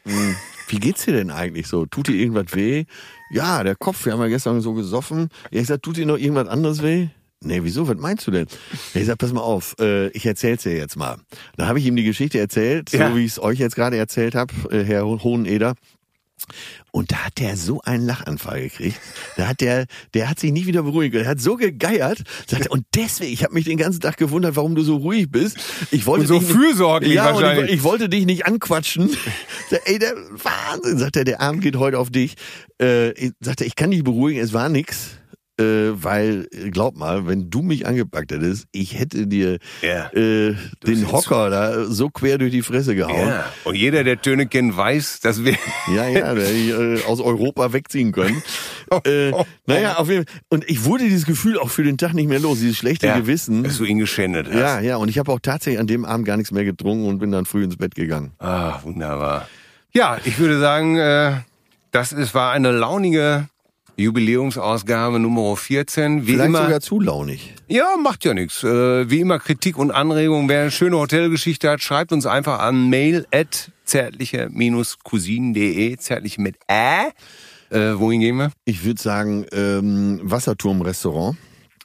mh, 0.04 0.36
wie 0.68 0.80
geht's 0.80 1.06
dir 1.06 1.14
denn 1.14 1.32
eigentlich 1.32 1.68
so? 1.68 1.86
Tut 1.86 2.08
dir 2.08 2.16
irgendwas 2.16 2.54
weh? 2.54 2.86
Ja, 3.30 3.64
der 3.64 3.76
Kopf, 3.76 4.06
wir 4.06 4.14
haben 4.14 4.22
ja 4.22 4.28
gestern 4.28 4.60
so 4.60 4.74
gesoffen. 4.74 5.30
Ja, 5.52 5.62
ich 5.62 5.68
sag, 5.68 5.82
tut 5.82 5.96
dir 5.96 6.06
noch 6.06 6.18
irgendwas 6.18 6.48
anderes 6.48 6.84
weh? 6.84 7.08
Nee, 7.46 7.60
wieso? 7.64 7.88
Was 7.88 7.98
meinst 7.98 8.26
du 8.28 8.32
denn? 8.32 8.48
Ja, 8.94 9.02
Ich 9.02 9.08
sag, 9.08 9.18
pass 9.18 9.32
mal 9.32 9.42
auf, 9.42 9.76
äh, 9.80 10.08
ich 10.10 10.26
erzähl's 10.26 10.64
dir 10.64 10.76
jetzt 10.76 10.98
mal. 10.98 11.18
Da 11.58 11.68
habe 11.68 11.80
ich 11.80 11.86
ihm 11.86 11.96
die 11.96 12.04
Geschichte 12.04 12.40
erzählt, 12.40 12.92
Ja. 12.92 13.10
so 13.10 13.16
wie 13.18 13.26
ich 13.26 13.32
es 13.34 13.40
euch 13.42 13.60
jetzt 13.60 13.76
gerade 13.76 13.98
erzählt 13.98 14.36
habe, 14.36 14.54
äh, 14.72 14.84
Herr 14.84 15.06
Hoheneder. 15.06 15.76
Und 16.92 17.12
da 17.12 17.26
hat 17.26 17.40
der 17.40 17.56
so 17.58 17.82
einen 17.82 18.06
Lachanfall 18.06 18.62
gekriegt. 18.64 19.00
Da 19.38 19.48
hat 19.48 19.62
der, 19.62 19.86
der 20.14 20.30
hat 20.30 20.40
sich 20.40 20.52
nicht 20.52 20.68
wieder 20.68 20.84
beruhigen 20.84 21.14
können. 21.14 21.26
Er 21.26 21.32
hat 21.32 21.40
so 21.42 21.56
gegeiert. 21.56 22.24
Sagte, 22.46 22.70
und 22.70 22.86
deswegen, 22.94 23.32
ich 23.34 23.44
habe 23.44 23.54
mich 23.54 23.66
den 23.66 23.78
ganzen 23.78 24.02
Tag 24.02 24.18
gewundert, 24.18 24.56
warum 24.56 24.76
du 24.76 24.84
so 24.84 24.98
ruhig 24.98 25.30
bist. 25.32 25.58
Ich 25.92 26.06
wollte 26.06 26.22
Und 26.24 26.28
so 26.28 26.40
dich 26.40 26.48
nicht- 26.50 26.58
fürsorglich 26.58 27.14
ja, 27.14 27.30
und 27.30 27.36
wahrscheinlich. 27.42 27.70
ich, 27.70 27.76
ich 27.78 27.84
wollte 27.84 28.10
dich 28.10 28.26
nicht 28.26 28.46
anquatschen. 28.46 29.10
Sag, 29.70 29.82
Ey, 29.86 29.98
der 29.98 30.14
Wahnsinn, 30.16 30.98
sagt 31.00 31.16
er, 31.16 31.24
der 31.24 31.42
Arm 31.42 31.62
geht 31.62 31.78
heute 31.78 31.98
auf 32.00 32.10
dich. 32.12 32.36
Äh, 32.82 33.12
ich- 33.14 33.32
sagt 33.40 33.62
er, 33.62 33.68
ich 33.68 33.76
kann 33.76 33.92
dich 33.92 34.04
beruhigen, 34.04 34.40
es 34.40 34.54
war 34.54 34.68
nix. 34.70 35.12
Äh, 35.58 35.92
weil, 36.04 36.50
äh, 36.52 36.70
glaub 36.70 36.98
mal, 36.98 37.28
wenn 37.28 37.50
du 37.50 37.62
mich 37.62 37.88
angepackt 37.88 38.32
hättest, 38.34 38.66
ich 38.74 39.00
hätte 39.00 39.26
dir 39.26 39.60
Ja. 39.82 40.12
äh, 40.12 40.54
den 40.86 41.10
Hocker 41.10 41.50
da 41.50 41.86
so 41.86 42.10
quer 42.10 42.38
durch 42.38 42.52
die 42.52 42.62
Fresse 42.62 42.94
gehauen. 42.94 43.30
Ja. 43.30 43.46
Und 43.64 43.76
jeder, 43.76 44.04
der 44.04 44.22
Töne 44.22 44.48
kennt, 44.48 44.76
weiß, 44.76 45.22
dass 45.22 45.46
wir. 45.46 45.56
Ja, 45.96 46.10
ja, 46.10 46.34
der 46.36 46.52
ich, 46.52 46.70
äh, 46.72 47.04
aus 47.08 47.22
Europa 47.22 47.72
wegziehen 47.72 48.12
können. 48.12 48.44
äh, 49.06 49.32
naja, 49.66 49.96
auf 49.96 50.10
jeden 50.10 50.26
Fall. 50.26 50.36
Und 50.50 50.70
ich 50.70 50.84
wurde 50.84 51.06
dieses 51.06 51.26
Gefühl 51.26 51.58
auch 51.58 51.70
für 51.70 51.84
den 51.84 51.98
Tag 51.98 52.14
nicht 52.14 52.28
mehr 52.28 52.40
los, 52.42 52.60
dieses 52.60 52.76
schlechte 52.76 53.08
Ja, 53.08 53.18
Gewissen. 53.18 53.64
Dass 53.64 53.78
du 53.78 53.86
ihn 53.86 53.98
geschändet 54.00 54.48
hast. 54.48 54.56
Ja, 54.60 54.82
ja, 54.82 54.98
und 54.98 55.08
ich 55.08 55.18
habe 55.20 55.32
auch 55.32 55.40
tatsächlich 55.42 55.80
an 55.80 55.88
dem 55.88 56.04
Abend 56.04 56.26
gar 56.28 56.36
nichts 56.36 56.52
mehr 56.52 56.66
getrunken 56.66 57.08
und 57.08 57.20
bin 57.20 57.32
dann 57.32 57.46
früh 57.46 57.64
ins 57.64 57.78
Bett 57.78 57.96
gegangen. 57.96 58.34
Ah, 58.40 58.80
wunderbar. 58.84 59.48
Ja, 59.94 60.18
ich 60.26 60.38
würde 60.38 60.60
sagen, 60.60 60.98
äh, 60.98 61.38
das 61.92 62.12
ist, 62.12 62.34
war 62.36 62.52
eine 62.52 62.72
launige 62.72 63.48
Jubiläumsausgabe 63.98 65.20
Nummer 65.20 65.56
14. 65.56 66.28
Wie 66.28 66.34
Vielleicht 66.34 66.48
immer, 66.48 66.64
sogar 66.64 66.82
zu 66.82 67.00
launig. 67.00 67.54
ja, 67.68 67.96
macht 68.02 68.26
ja 68.26 68.34
nichts. 68.34 68.62
Äh, 68.64 69.10
wie 69.10 69.20
immer 69.22 69.40
Kritik 69.40 69.78
und 69.78 69.92
Anregungen. 69.92 70.50
Wer 70.50 70.64
eine 70.64 70.72
schöne 70.72 70.98
Hotelgeschichte 70.98 71.70
hat, 71.70 71.82
schreibt 71.82 72.12
uns 72.12 72.26
einfach 72.26 72.60
an 72.60 72.90
mail 72.90 73.26
at 73.32 73.72
zärtliche-cousinen.de, 73.86 75.96
zärtliche 75.98 76.42
mit 76.42 76.56
Ä. 76.70 77.12
Äh, 77.70 77.98
wohin 78.00 78.20
gehen 78.22 78.38
wir? 78.38 78.52
Ich 78.66 78.84
würde 78.86 79.02
sagen, 79.02 79.46
ähm, 79.52 80.20
Wasserturm-Restaurant, 80.24 81.38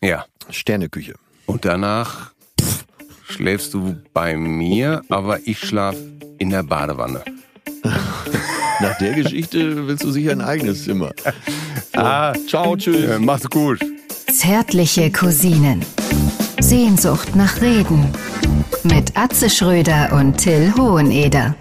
Ja. 0.03 0.25
Sterneküche. 0.51 1.15
Und 1.47 1.65
danach 1.65 2.33
pff, 2.61 2.85
schläfst 3.29 3.73
du 3.75 3.97
bei 4.13 4.37
mir, 4.37 5.03
aber 5.09 5.39
ich 5.47 5.59
schlaf 5.61 5.95
in 6.39 6.51
der 6.51 6.63
Badewanne. 6.65 7.23
Nach 8.81 8.97
der 8.99 9.13
Geschichte 9.15 9.87
willst 9.87 10.05
du 10.05 10.11
sicher 10.11 10.33
ein 10.33 10.41
eigenes 10.41 10.85
Zimmer. 10.85 11.11
Ah, 11.93 12.33
Ciao, 12.49 12.77
tschüss. 12.77 13.05
äh, 13.11 13.19
mach's 13.19 13.51
gut. 13.51 13.81
Zärtliche 14.33 15.11
Cousinen. 15.11 15.85
Sehnsucht 16.61 17.35
nach 17.37 17.61
Reden. 17.61 18.07
Mit 18.85 19.15
Atze 19.19 19.51
Schröder 19.51 20.11
und 20.13 20.39
Till 20.39 20.73
Hoheneder. 20.79 21.57